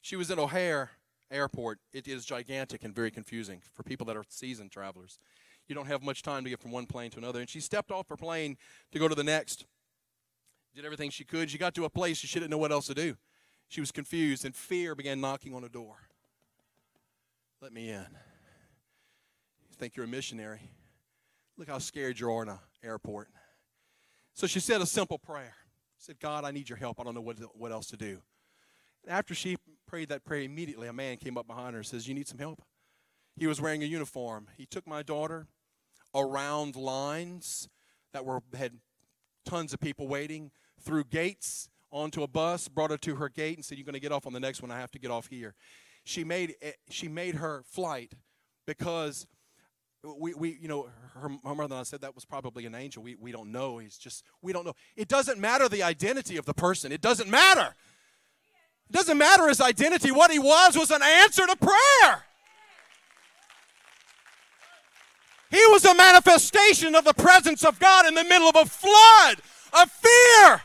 she 0.00 0.16
was 0.16 0.30
at 0.30 0.38
O'Hare 0.38 0.90
Airport. 1.30 1.78
It 1.92 2.06
is 2.06 2.24
gigantic 2.24 2.84
and 2.84 2.94
very 2.94 3.10
confusing 3.10 3.60
for 3.74 3.82
people 3.82 4.06
that 4.06 4.16
are 4.16 4.24
seasoned 4.28 4.70
travelers. 4.70 5.18
You 5.66 5.74
don't 5.74 5.86
have 5.86 6.02
much 6.02 6.22
time 6.22 6.44
to 6.44 6.50
get 6.50 6.60
from 6.60 6.70
one 6.70 6.86
plane 6.86 7.10
to 7.12 7.18
another. 7.18 7.40
And 7.40 7.48
she 7.48 7.60
stepped 7.60 7.90
off 7.90 8.08
her 8.08 8.16
plane 8.16 8.56
to 8.92 8.98
go 8.98 9.08
to 9.08 9.14
the 9.14 9.24
next. 9.24 9.66
Did 10.74 10.84
everything 10.84 11.10
she 11.10 11.24
could. 11.24 11.50
She 11.50 11.58
got 11.58 11.74
to 11.74 11.84
a 11.84 11.90
place 11.90 12.18
she 12.18 12.28
didn't 12.38 12.50
know 12.50 12.58
what 12.58 12.72
else 12.72 12.86
to 12.86 12.94
do. 12.94 13.16
She 13.68 13.80
was 13.80 13.90
confused, 13.90 14.44
and 14.44 14.54
fear 14.54 14.94
began 14.94 15.20
knocking 15.20 15.54
on 15.54 15.62
the 15.62 15.68
door. 15.68 15.96
Let 17.60 17.72
me 17.72 17.88
in. 17.88 18.06
You 19.68 19.76
think 19.76 19.96
you're 19.96 20.04
a 20.04 20.08
missionary? 20.08 20.60
Look 21.56 21.68
how 21.68 21.78
scared 21.78 22.20
you 22.20 22.30
are 22.30 22.42
in 22.42 22.50
an 22.50 22.58
airport. 22.82 23.28
So 24.34 24.46
she 24.46 24.60
said 24.60 24.80
a 24.80 24.86
simple 24.86 25.18
prayer. 25.18 25.54
Said, 26.04 26.20
God, 26.20 26.44
I 26.44 26.50
need 26.50 26.68
your 26.68 26.76
help. 26.76 27.00
I 27.00 27.02
don't 27.02 27.14
know 27.14 27.22
what, 27.22 27.38
what 27.54 27.72
else 27.72 27.86
to 27.86 27.96
do. 27.96 28.20
And 29.02 29.10
after 29.10 29.34
she 29.34 29.56
prayed 29.86 30.10
that 30.10 30.22
prayer, 30.22 30.42
immediately 30.42 30.86
a 30.86 30.92
man 30.92 31.16
came 31.16 31.38
up 31.38 31.46
behind 31.46 31.72
her 31.72 31.78
and 31.78 31.86
says, 31.86 32.06
You 32.06 32.12
need 32.12 32.28
some 32.28 32.38
help? 32.38 32.60
He 33.36 33.46
was 33.46 33.58
wearing 33.58 33.82
a 33.82 33.86
uniform. 33.86 34.48
He 34.54 34.66
took 34.66 34.86
my 34.86 35.02
daughter 35.02 35.46
around 36.14 36.76
lines 36.76 37.70
that 38.12 38.26
were 38.26 38.40
had 38.54 38.72
tons 39.46 39.72
of 39.72 39.80
people 39.80 40.06
waiting, 40.06 40.50
through 40.78 41.04
gates 41.04 41.70
onto 41.90 42.22
a 42.22 42.28
bus, 42.28 42.68
brought 42.68 42.90
her 42.90 42.98
to 42.98 43.14
her 43.14 43.30
gate, 43.30 43.56
and 43.56 43.64
said, 43.64 43.78
"You're 43.78 43.86
going 43.86 43.94
to 43.94 44.00
get 44.00 44.12
off 44.12 44.26
on 44.26 44.34
the 44.34 44.40
next 44.40 44.60
one. 44.60 44.70
I 44.70 44.78
have 44.80 44.90
to 44.90 44.98
get 44.98 45.10
off 45.10 45.28
here." 45.28 45.54
She 46.04 46.22
made 46.22 46.54
eh, 46.60 46.72
she 46.90 47.08
made 47.08 47.36
her 47.36 47.62
flight 47.66 48.12
because 48.66 49.26
we, 50.18 50.34
we 50.34 50.58
you 50.60 50.68
know 50.68 50.88
her, 51.14 51.28
her 51.28 51.54
mother 51.54 51.62
and 51.62 51.74
I 51.74 51.82
said 51.82 52.02
that 52.02 52.14
was 52.14 52.24
probably 52.24 52.66
an 52.66 52.74
angel. 52.74 53.02
We, 53.02 53.14
we 53.14 53.32
don't 53.32 53.50
know. 53.50 53.78
He's 53.78 53.96
just 53.96 54.24
we 54.42 54.52
don't 54.52 54.64
know. 54.64 54.74
It 54.96 55.08
doesn't 55.08 55.38
matter 55.38 55.68
the 55.68 55.82
identity 55.82 56.36
of 56.36 56.44
the 56.44 56.54
person. 56.54 56.92
It 56.92 57.00
doesn't 57.00 57.30
matter. 57.30 57.74
It 58.90 58.92
doesn't 58.92 59.16
matter 59.16 59.48
his 59.48 59.60
identity. 59.60 60.10
What 60.10 60.30
he 60.30 60.38
was 60.38 60.76
was 60.76 60.90
an 60.90 61.02
answer 61.02 61.46
to 61.46 61.56
prayer. 61.56 62.24
He 65.50 65.64
was 65.68 65.84
a 65.84 65.94
manifestation 65.94 66.94
of 66.94 67.04
the 67.04 67.14
presence 67.14 67.64
of 67.64 67.78
God 67.78 68.06
in 68.06 68.14
the 68.14 68.24
middle 68.24 68.48
of 68.48 68.56
a 68.56 68.64
flood 68.64 69.36
of 69.72 69.90
fear. 69.90 70.60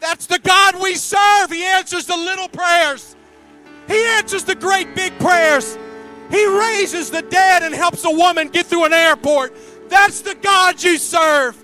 That's 0.00 0.26
the 0.26 0.38
God 0.38 0.82
we 0.82 0.96
serve. 0.96 1.50
He 1.50 1.64
answers 1.64 2.06
the 2.06 2.16
little 2.16 2.48
prayers. 2.48 3.14
He 3.86 4.04
answers 4.04 4.44
the 4.44 4.54
great 4.54 4.94
big 4.94 5.16
prayers. 5.18 5.78
He 6.30 6.46
raises 6.46 7.10
the 7.10 7.22
dead 7.22 7.62
and 7.62 7.74
helps 7.74 8.04
a 8.04 8.10
woman 8.10 8.48
get 8.48 8.66
through 8.66 8.84
an 8.84 8.92
airport. 8.92 9.54
That's 9.88 10.20
the 10.20 10.34
God 10.36 10.82
you 10.82 10.96
serve. 10.96 11.62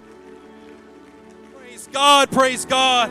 Praise 1.56 1.88
God, 1.92 2.30
praise 2.30 2.64
God. 2.64 3.10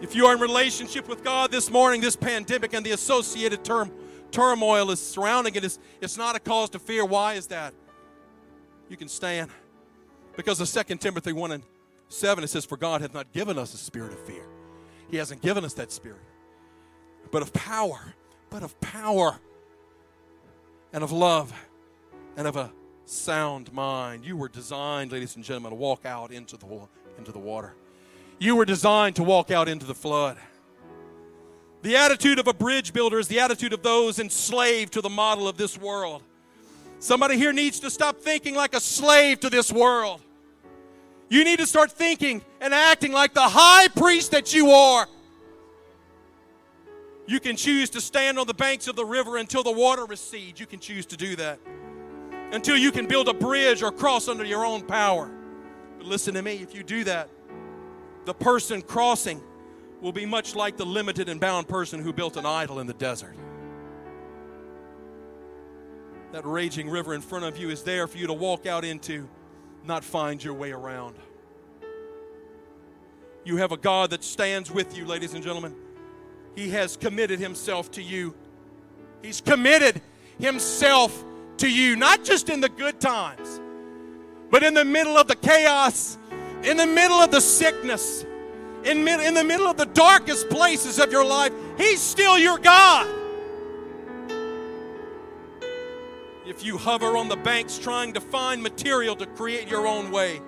If 0.00 0.14
you 0.14 0.26
are 0.26 0.34
in 0.34 0.40
relationship 0.40 1.08
with 1.08 1.24
God 1.24 1.50
this 1.50 1.70
morning, 1.70 2.00
this 2.00 2.14
pandemic 2.14 2.72
and 2.72 2.86
the 2.86 2.92
associated 2.92 3.64
term, 3.64 3.90
turmoil 4.30 4.90
is 4.90 5.00
surrounding 5.00 5.54
it. 5.54 5.64
It's, 5.64 5.78
it's 6.00 6.16
not 6.16 6.36
a 6.36 6.40
cause 6.40 6.70
to 6.70 6.78
fear. 6.78 7.04
Why 7.04 7.34
is 7.34 7.48
that? 7.48 7.74
You 8.88 8.96
can 8.96 9.08
stand. 9.08 9.50
Because 10.36 10.60
of 10.60 10.86
2 10.86 10.96
Timothy 10.96 11.32
1 11.32 11.52
and 11.52 11.62
7, 12.08 12.44
it 12.44 12.46
says, 12.48 12.64
For 12.64 12.76
God 12.76 13.00
hath 13.00 13.12
not 13.12 13.32
given 13.32 13.58
us 13.58 13.74
a 13.74 13.76
spirit 13.76 14.12
of 14.12 14.20
fear. 14.20 14.46
He 15.10 15.16
hasn't 15.16 15.42
given 15.42 15.64
us 15.64 15.74
that 15.74 15.90
spirit, 15.90 16.20
but 17.30 17.42
of 17.42 17.52
power, 17.52 18.14
but 18.50 18.62
of 18.62 18.78
power 18.80 19.38
and 20.92 21.04
of 21.04 21.12
love 21.12 21.52
and 22.36 22.46
of 22.46 22.56
a 22.56 22.70
sound 23.04 23.72
mind. 23.72 24.24
You 24.24 24.36
were 24.36 24.48
designed, 24.48 25.12
ladies 25.12 25.36
and 25.36 25.44
gentlemen, 25.44 25.70
to 25.70 25.76
walk 25.76 26.04
out 26.04 26.30
into 26.30 26.56
the, 26.56 26.66
into 27.18 27.32
the 27.32 27.38
water. 27.38 27.74
You 28.38 28.56
were 28.56 28.64
designed 28.64 29.16
to 29.16 29.22
walk 29.22 29.50
out 29.50 29.68
into 29.68 29.86
the 29.86 29.94
flood. 29.94 30.36
The 31.82 31.96
attitude 31.96 32.38
of 32.38 32.46
a 32.48 32.52
bridge 32.52 32.92
builder 32.92 33.18
is 33.18 33.28
the 33.28 33.40
attitude 33.40 33.72
of 33.72 33.82
those 33.82 34.18
enslaved 34.18 34.92
to 34.94 35.00
the 35.00 35.08
model 35.08 35.48
of 35.48 35.56
this 35.56 35.78
world. 35.78 36.22
Somebody 36.98 37.36
here 37.36 37.52
needs 37.52 37.78
to 37.80 37.90
stop 37.90 38.20
thinking 38.20 38.54
like 38.54 38.74
a 38.74 38.80
slave 38.80 39.40
to 39.40 39.50
this 39.50 39.72
world. 39.72 40.20
You 41.28 41.44
need 41.44 41.58
to 41.58 41.66
start 41.66 41.92
thinking 41.92 42.42
and 42.60 42.74
acting 42.74 43.12
like 43.12 43.34
the 43.34 43.40
high 43.42 43.88
priest 43.88 44.32
that 44.32 44.54
you 44.54 44.70
are. 44.70 45.06
You 47.28 47.40
can 47.40 47.56
choose 47.56 47.90
to 47.90 48.00
stand 48.00 48.38
on 48.38 48.46
the 48.46 48.54
banks 48.54 48.88
of 48.88 48.96
the 48.96 49.04
river 49.04 49.36
until 49.36 49.62
the 49.62 49.70
water 49.70 50.06
recedes. 50.06 50.58
You 50.58 50.64
can 50.64 50.80
choose 50.80 51.04
to 51.06 51.16
do 51.16 51.36
that. 51.36 51.60
Until 52.52 52.78
you 52.78 52.90
can 52.90 53.06
build 53.06 53.28
a 53.28 53.34
bridge 53.34 53.82
or 53.82 53.92
cross 53.92 54.28
under 54.28 54.44
your 54.44 54.64
own 54.64 54.80
power. 54.80 55.30
But 55.98 56.06
listen 56.06 56.32
to 56.34 56.42
me, 56.42 56.54
if 56.54 56.74
you 56.74 56.82
do 56.82 57.04
that, 57.04 57.28
the 58.24 58.32
person 58.32 58.80
crossing 58.80 59.42
will 60.00 60.12
be 60.12 60.24
much 60.24 60.56
like 60.56 60.78
the 60.78 60.86
limited 60.86 61.28
and 61.28 61.38
bound 61.38 61.68
person 61.68 62.00
who 62.00 62.14
built 62.14 62.38
an 62.38 62.46
idol 62.46 62.80
in 62.80 62.86
the 62.86 62.94
desert. 62.94 63.36
That 66.32 66.46
raging 66.46 66.88
river 66.88 67.12
in 67.12 67.20
front 67.20 67.44
of 67.44 67.58
you 67.58 67.68
is 67.68 67.82
there 67.82 68.06
for 68.06 68.16
you 68.16 68.26
to 68.28 68.32
walk 68.32 68.64
out 68.64 68.86
into, 68.86 69.28
not 69.84 70.02
find 70.02 70.42
your 70.42 70.54
way 70.54 70.72
around. 70.72 71.14
You 73.44 73.58
have 73.58 73.72
a 73.72 73.76
God 73.76 74.08
that 74.10 74.24
stands 74.24 74.70
with 74.70 74.96
you, 74.96 75.04
ladies 75.04 75.34
and 75.34 75.44
gentlemen. 75.44 75.74
He 76.58 76.70
has 76.70 76.96
committed 76.96 77.38
himself 77.38 77.92
to 77.92 78.02
you. 78.02 78.34
He's 79.22 79.40
committed 79.40 80.02
himself 80.40 81.24
to 81.58 81.70
you, 81.70 81.94
not 81.94 82.24
just 82.24 82.50
in 82.50 82.60
the 82.60 82.68
good 82.68 82.98
times, 82.98 83.60
but 84.50 84.64
in 84.64 84.74
the 84.74 84.84
middle 84.84 85.16
of 85.16 85.28
the 85.28 85.36
chaos, 85.36 86.18
in 86.64 86.76
the 86.76 86.84
middle 86.84 87.18
of 87.18 87.30
the 87.30 87.40
sickness, 87.40 88.26
in, 88.82 89.04
mid- 89.04 89.20
in 89.20 89.34
the 89.34 89.44
middle 89.44 89.68
of 89.68 89.76
the 89.76 89.86
darkest 89.86 90.48
places 90.48 90.98
of 90.98 91.12
your 91.12 91.24
life. 91.24 91.52
He's 91.76 92.00
still 92.00 92.36
your 92.36 92.58
God. 92.58 93.06
If 96.44 96.64
you 96.64 96.76
hover 96.76 97.16
on 97.16 97.28
the 97.28 97.36
banks 97.36 97.78
trying 97.78 98.14
to 98.14 98.20
find 98.20 98.60
material 98.60 99.14
to 99.14 99.26
create 99.26 99.68
your 99.68 99.86
own 99.86 100.10
way, 100.10 100.40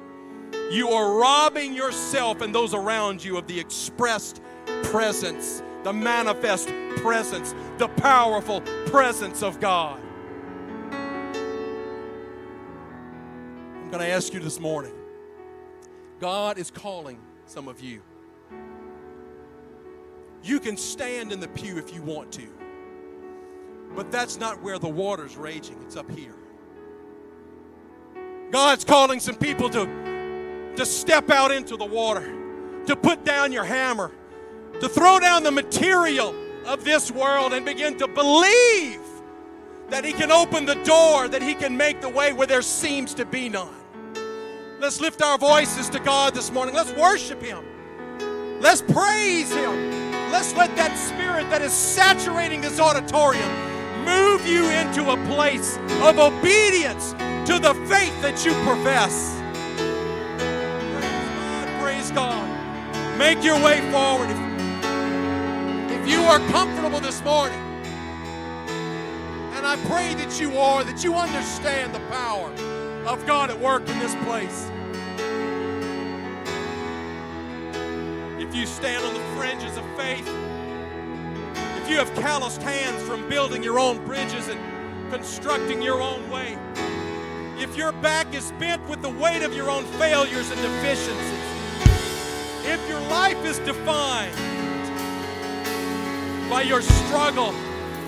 you 0.72 0.88
are 0.88 1.14
robbing 1.14 1.72
yourself 1.72 2.40
and 2.40 2.52
those 2.52 2.74
around 2.74 3.22
you 3.22 3.36
of 3.36 3.46
the 3.46 3.60
expressed 3.60 4.40
presence, 4.82 5.62
the 5.82 5.92
manifest 5.92 6.68
presence, 6.96 7.54
the 7.78 7.88
powerful 7.88 8.60
presence 8.86 9.42
of 9.42 9.60
God. 9.60 10.00
I'm 13.74 13.90
going 13.90 14.00
to 14.00 14.08
ask 14.08 14.32
you 14.32 14.40
this 14.40 14.60
morning 14.60 14.92
God 16.20 16.58
is 16.58 16.70
calling 16.70 17.18
some 17.46 17.66
of 17.66 17.80
you. 17.80 18.02
You 20.42 20.60
can 20.60 20.76
stand 20.76 21.32
in 21.32 21.40
the 21.40 21.48
pew 21.48 21.76
if 21.76 21.94
you 21.94 22.02
want 22.02 22.30
to, 22.32 22.46
but 23.94 24.10
that's 24.12 24.38
not 24.38 24.62
where 24.62 24.78
the 24.78 24.88
water's 24.88 25.36
raging, 25.36 25.76
it's 25.82 25.96
up 25.96 26.10
here. 26.10 26.34
God's 28.50 28.84
calling 28.84 29.20
some 29.20 29.36
people 29.36 29.68
to, 29.70 30.74
to 30.76 30.86
step 30.86 31.30
out 31.30 31.50
into 31.50 31.76
the 31.76 31.84
water, 31.84 32.34
to 32.86 32.96
put 32.96 33.24
down 33.24 33.52
your 33.52 33.64
hammer, 33.64 34.12
to 34.80 34.88
throw 34.88 35.20
down 35.20 35.42
the 35.42 35.50
material 35.50 36.34
of 36.66 36.84
this 36.84 37.10
world 37.10 37.52
and 37.52 37.64
begin 37.64 37.98
to 37.98 38.08
believe 38.08 39.00
that 39.88 40.04
He 40.04 40.12
can 40.12 40.30
open 40.30 40.64
the 40.64 40.76
door, 40.84 41.28
that 41.28 41.42
He 41.42 41.54
can 41.54 41.76
make 41.76 42.00
the 42.00 42.08
way 42.08 42.32
where 42.32 42.46
there 42.46 42.62
seems 42.62 43.14
to 43.14 43.24
be 43.24 43.48
none. 43.48 43.74
Let's 44.80 45.00
lift 45.00 45.20
our 45.20 45.36
voices 45.36 45.90
to 45.90 45.98
God 45.98 46.34
this 46.34 46.50
morning. 46.50 46.74
Let's 46.74 46.92
worship 46.92 47.42
Him. 47.42 47.62
Let's 48.60 48.80
praise 48.80 49.52
Him. 49.52 50.10
Let's 50.30 50.54
let 50.54 50.74
that 50.76 50.96
spirit 50.96 51.50
that 51.50 51.60
is 51.60 51.72
saturating 51.72 52.60
this 52.60 52.80
auditorium 52.80 53.50
move 54.04 54.46
you 54.46 54.64
into 54.70 55.10
a 55.10 55.16
place 55.26 55.76
of 56.02 56.18
obedience 56.18 57.12
to 57.46 57.58
the 57.58 57.74
faith 57.88 58.22
that 58.22 58.42
you 58.46 58.52
profess. 58.64 59.36
Praise 60.96 61.30
God. 61.30 61.80
Praise 61.82 62.10
God. 62.12 63.18
Make 63.18 63.44
your 63.44 63.62
way 63.62 63.80
forward. 63.90 64.49
If, 66.00 66.08
you 66.08 66.22
are 66.22 66.38
comfortable 66.48 66.98
this 66.98 67.22
morning, 67.24 67.58
and 69.54 69.66
I 69.66 69.76
pray 69.86 70.14
that 70.14 70.40
you 70.40 70.56
are, 70.56 70.82
that 70.82 71.04
you 71.04 71.14
understand 71.14 71.94
the 71.94 72.00
power 72.08 72.50
of 73.06 73.26
God 73.26 73.50
at 73.50 73.60
work 73.60 73.86
in 73.86 73.98
this 73.98 74.14
place. 74.24 74.70
If 78.40 78.54
you 78.54 78.64
stand 78.64 79.04
on 79.04 79.12
the 79.12 79.20
fringes 79.36 79.76
of 79.76 79.84
faith, 79.96 80.26
if 81.82 81.90
you 81.90 81.96
have 81.96 82.12
calloused 82.14 82.62
hands 82.62 83.02
from 83.02 83.28
building 83.28 83.62
your 83.62 83.78
own 83.78 84.02
bridges 84.06 84.48
and 84.48 84.58
constructing 85.12 85.82
your 85.82 86.00
own 86.00 86.30
way, 86.30 86.56
if 87.58 87.76
your 87.76 87.92
back 87.92 88.34
is 88.34 88.52
bent 88.52 88.88
with 88.88 89.02
the 89.02 89.10
weight 89.10 89.42
of 89.42 89.54
your 89.54 89.68
own 89.68 89.84
failures 89.98 90.50
and 90.50 90.60
deficiencies, 90.62 91.44
if 92.64 92.88
your 92.88 93.00
life 93.00 93.44
is 93.44 93.58
defined 93.58 94.59
by 96.50 96.62
your 96.62 96.82
struggle 96.82 97.54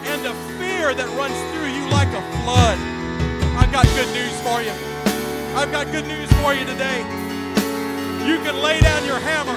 and 0.02 0.24
the 0.26 0.34
fear 0.58 0.92
that 0.92 1.06
runs 1.14 1.38
through 1.54 1.70
you 1.70 1.86
like 1.94 2.10
a 2.10 2.22
flood, 2.42 2.74
I've 3.54 3.70
got 3.70 3.86
good 3.94 4.10
news 4.10 4.34
for 4.42 4.58
you. 4.58 4.74
I've 5.54 5.70
got 5.70 5.86
good 5.94 6.10
news 6.10 6.26
for 6.42 6.50
you 6.50 6.66
today. 6.66 7.06
You 8.26 8.42
can 8.42 8.58
lay 8.58 8.82
down 8.82 9.06
your 9.06 9.22
hammer 9.22 9.54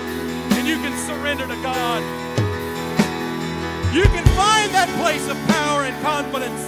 and 0.54 0.68
you 0.68 0.78
can 0.86 0.94
surrender 1.10 1.50
to 1.50 1.58
God. 1.66 2.06
You 3.90 4.06
can 4.14 4.22
find 4.38 4.70
that 4.78 4.86
place 5.02 5.26
of 5.34 5.38
power 5.50 5.90
and 5.90 5.98
confidence, 6.06 6.62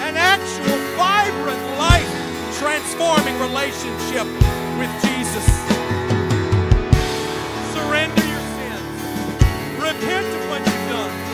an 0.00 0.16
actual 0.16 0.80
vibrant 0.96 1.60
life 1.76 2.08
transforming 2.56 3.36
relationship 3.44 4.24
with 4.80 4.92
Jesus. 5.04 5.46
Surrender 7.76 8.24
your 8.24 8.44
sins. 8.56 8.88
Repent 9.84 10.28
of 10.32 10.42
what 10.48 10.64
you've 10.64 10.88
done. 10.88 11.31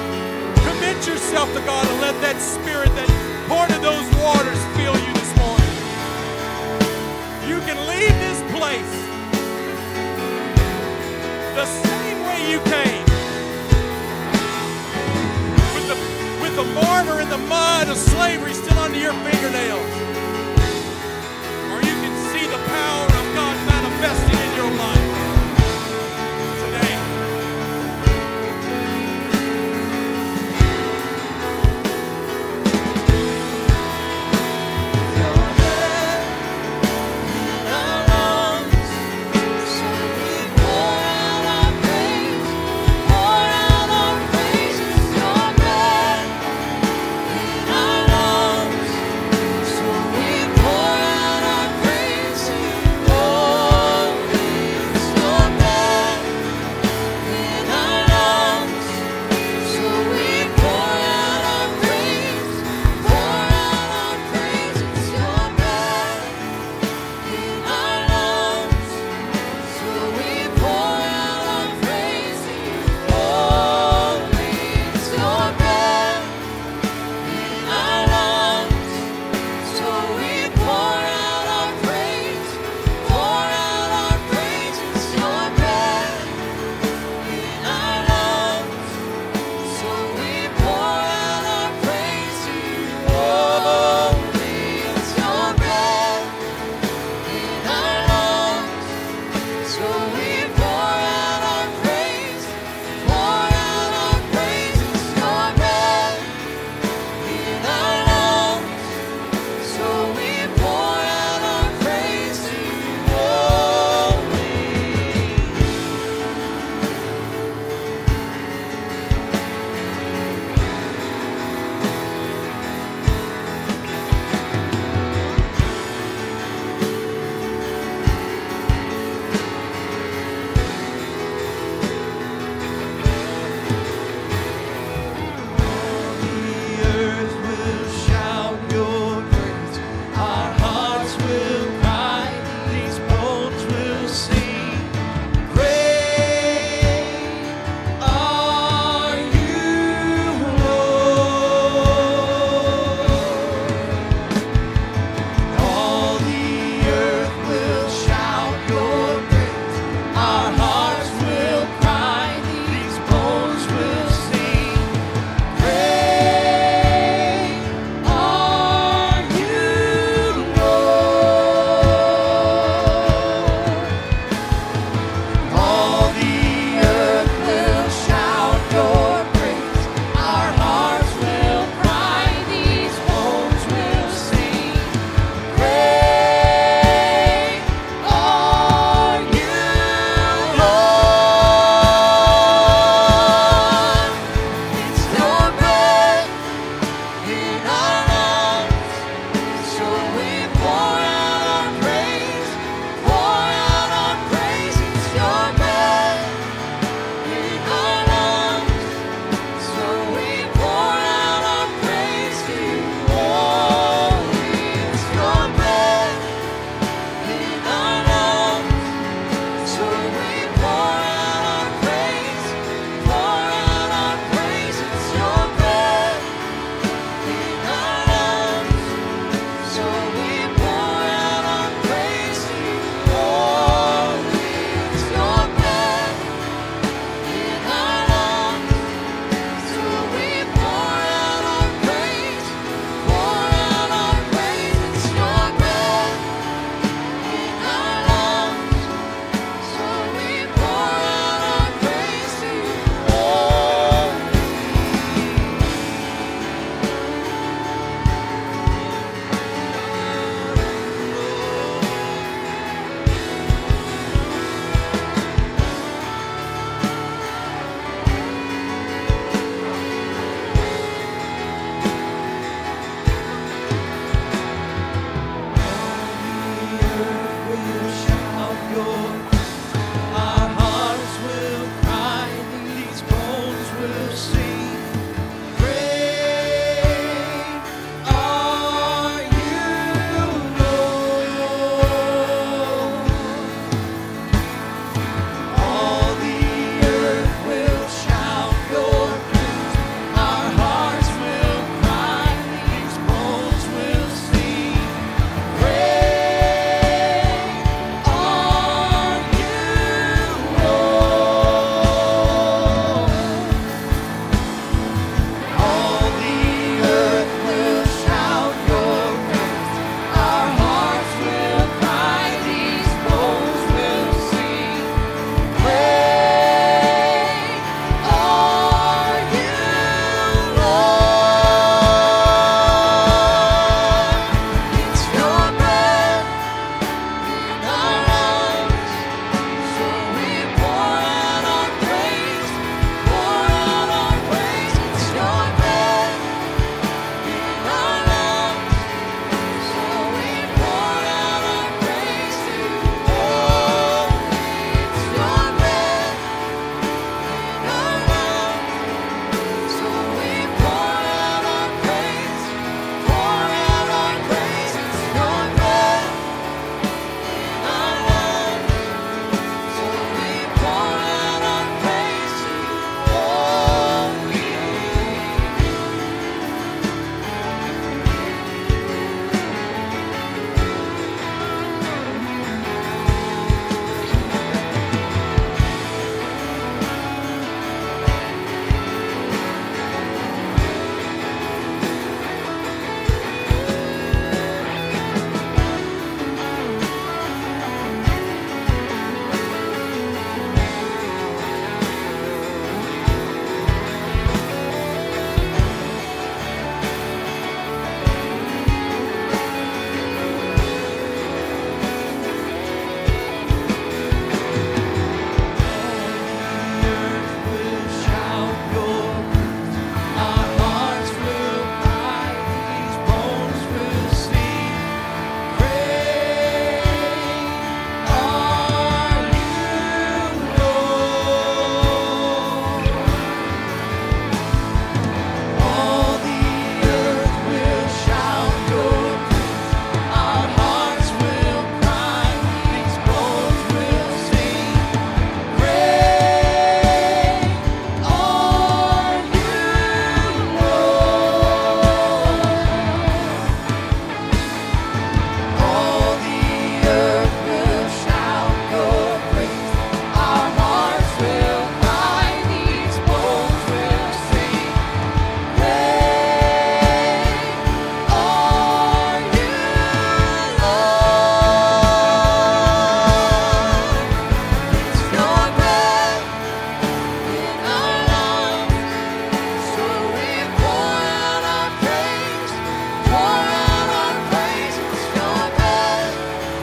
Commit 0.89 1.07
yourself 1.07 1.53
to 1.53 1.61
God 1.69 1.87
and 1.87 2.01
let 2.01 2.17
that 2.25 2.41
spirit 2.41 2.89
that 2.97 3.09
poured 3.45 3.69
of 3.77 3.85
those 3.85 4.09
waters 4.17 4.57
fill 4.73 4.97
you 4.97 5.13
this 5.21 5.33
morning. 5.37 5.75
You 7.45 7.61
can 7.69 7.77
leave 7.85 8.17
this 8.25 8.41
place 8.57 8.95
the 11.53 11.69
same 11.69 12.25
way 12.25 12.41
you 12.49 12.57
came. 12.73 13.05
With 15.77 15.87
the, 15.93 15.99
with 16.41 16.55
the 16.57 16.69
mortar 16.73 17.21
and 17.21 17.29
the 17.29 17.43
mud 17.53 17.93
of 17.93 17.99
slavery 18.01 18.57
still 18.57 18.81
under 18.81 18.97
your 18.97 19.13
fingernails. 19.29 19.93
Or 21.69 21.85
you 21.85 21.97
can 22.01 22.15
see 22.33 22.49
the 22.49 22.63
power 22.65 23.05
of 23.13 23.25
God 23.37 23.57
manifesting 23.69 24.41
in 24.41 24.51
your 24.57 24.73
life. 24.81 25.18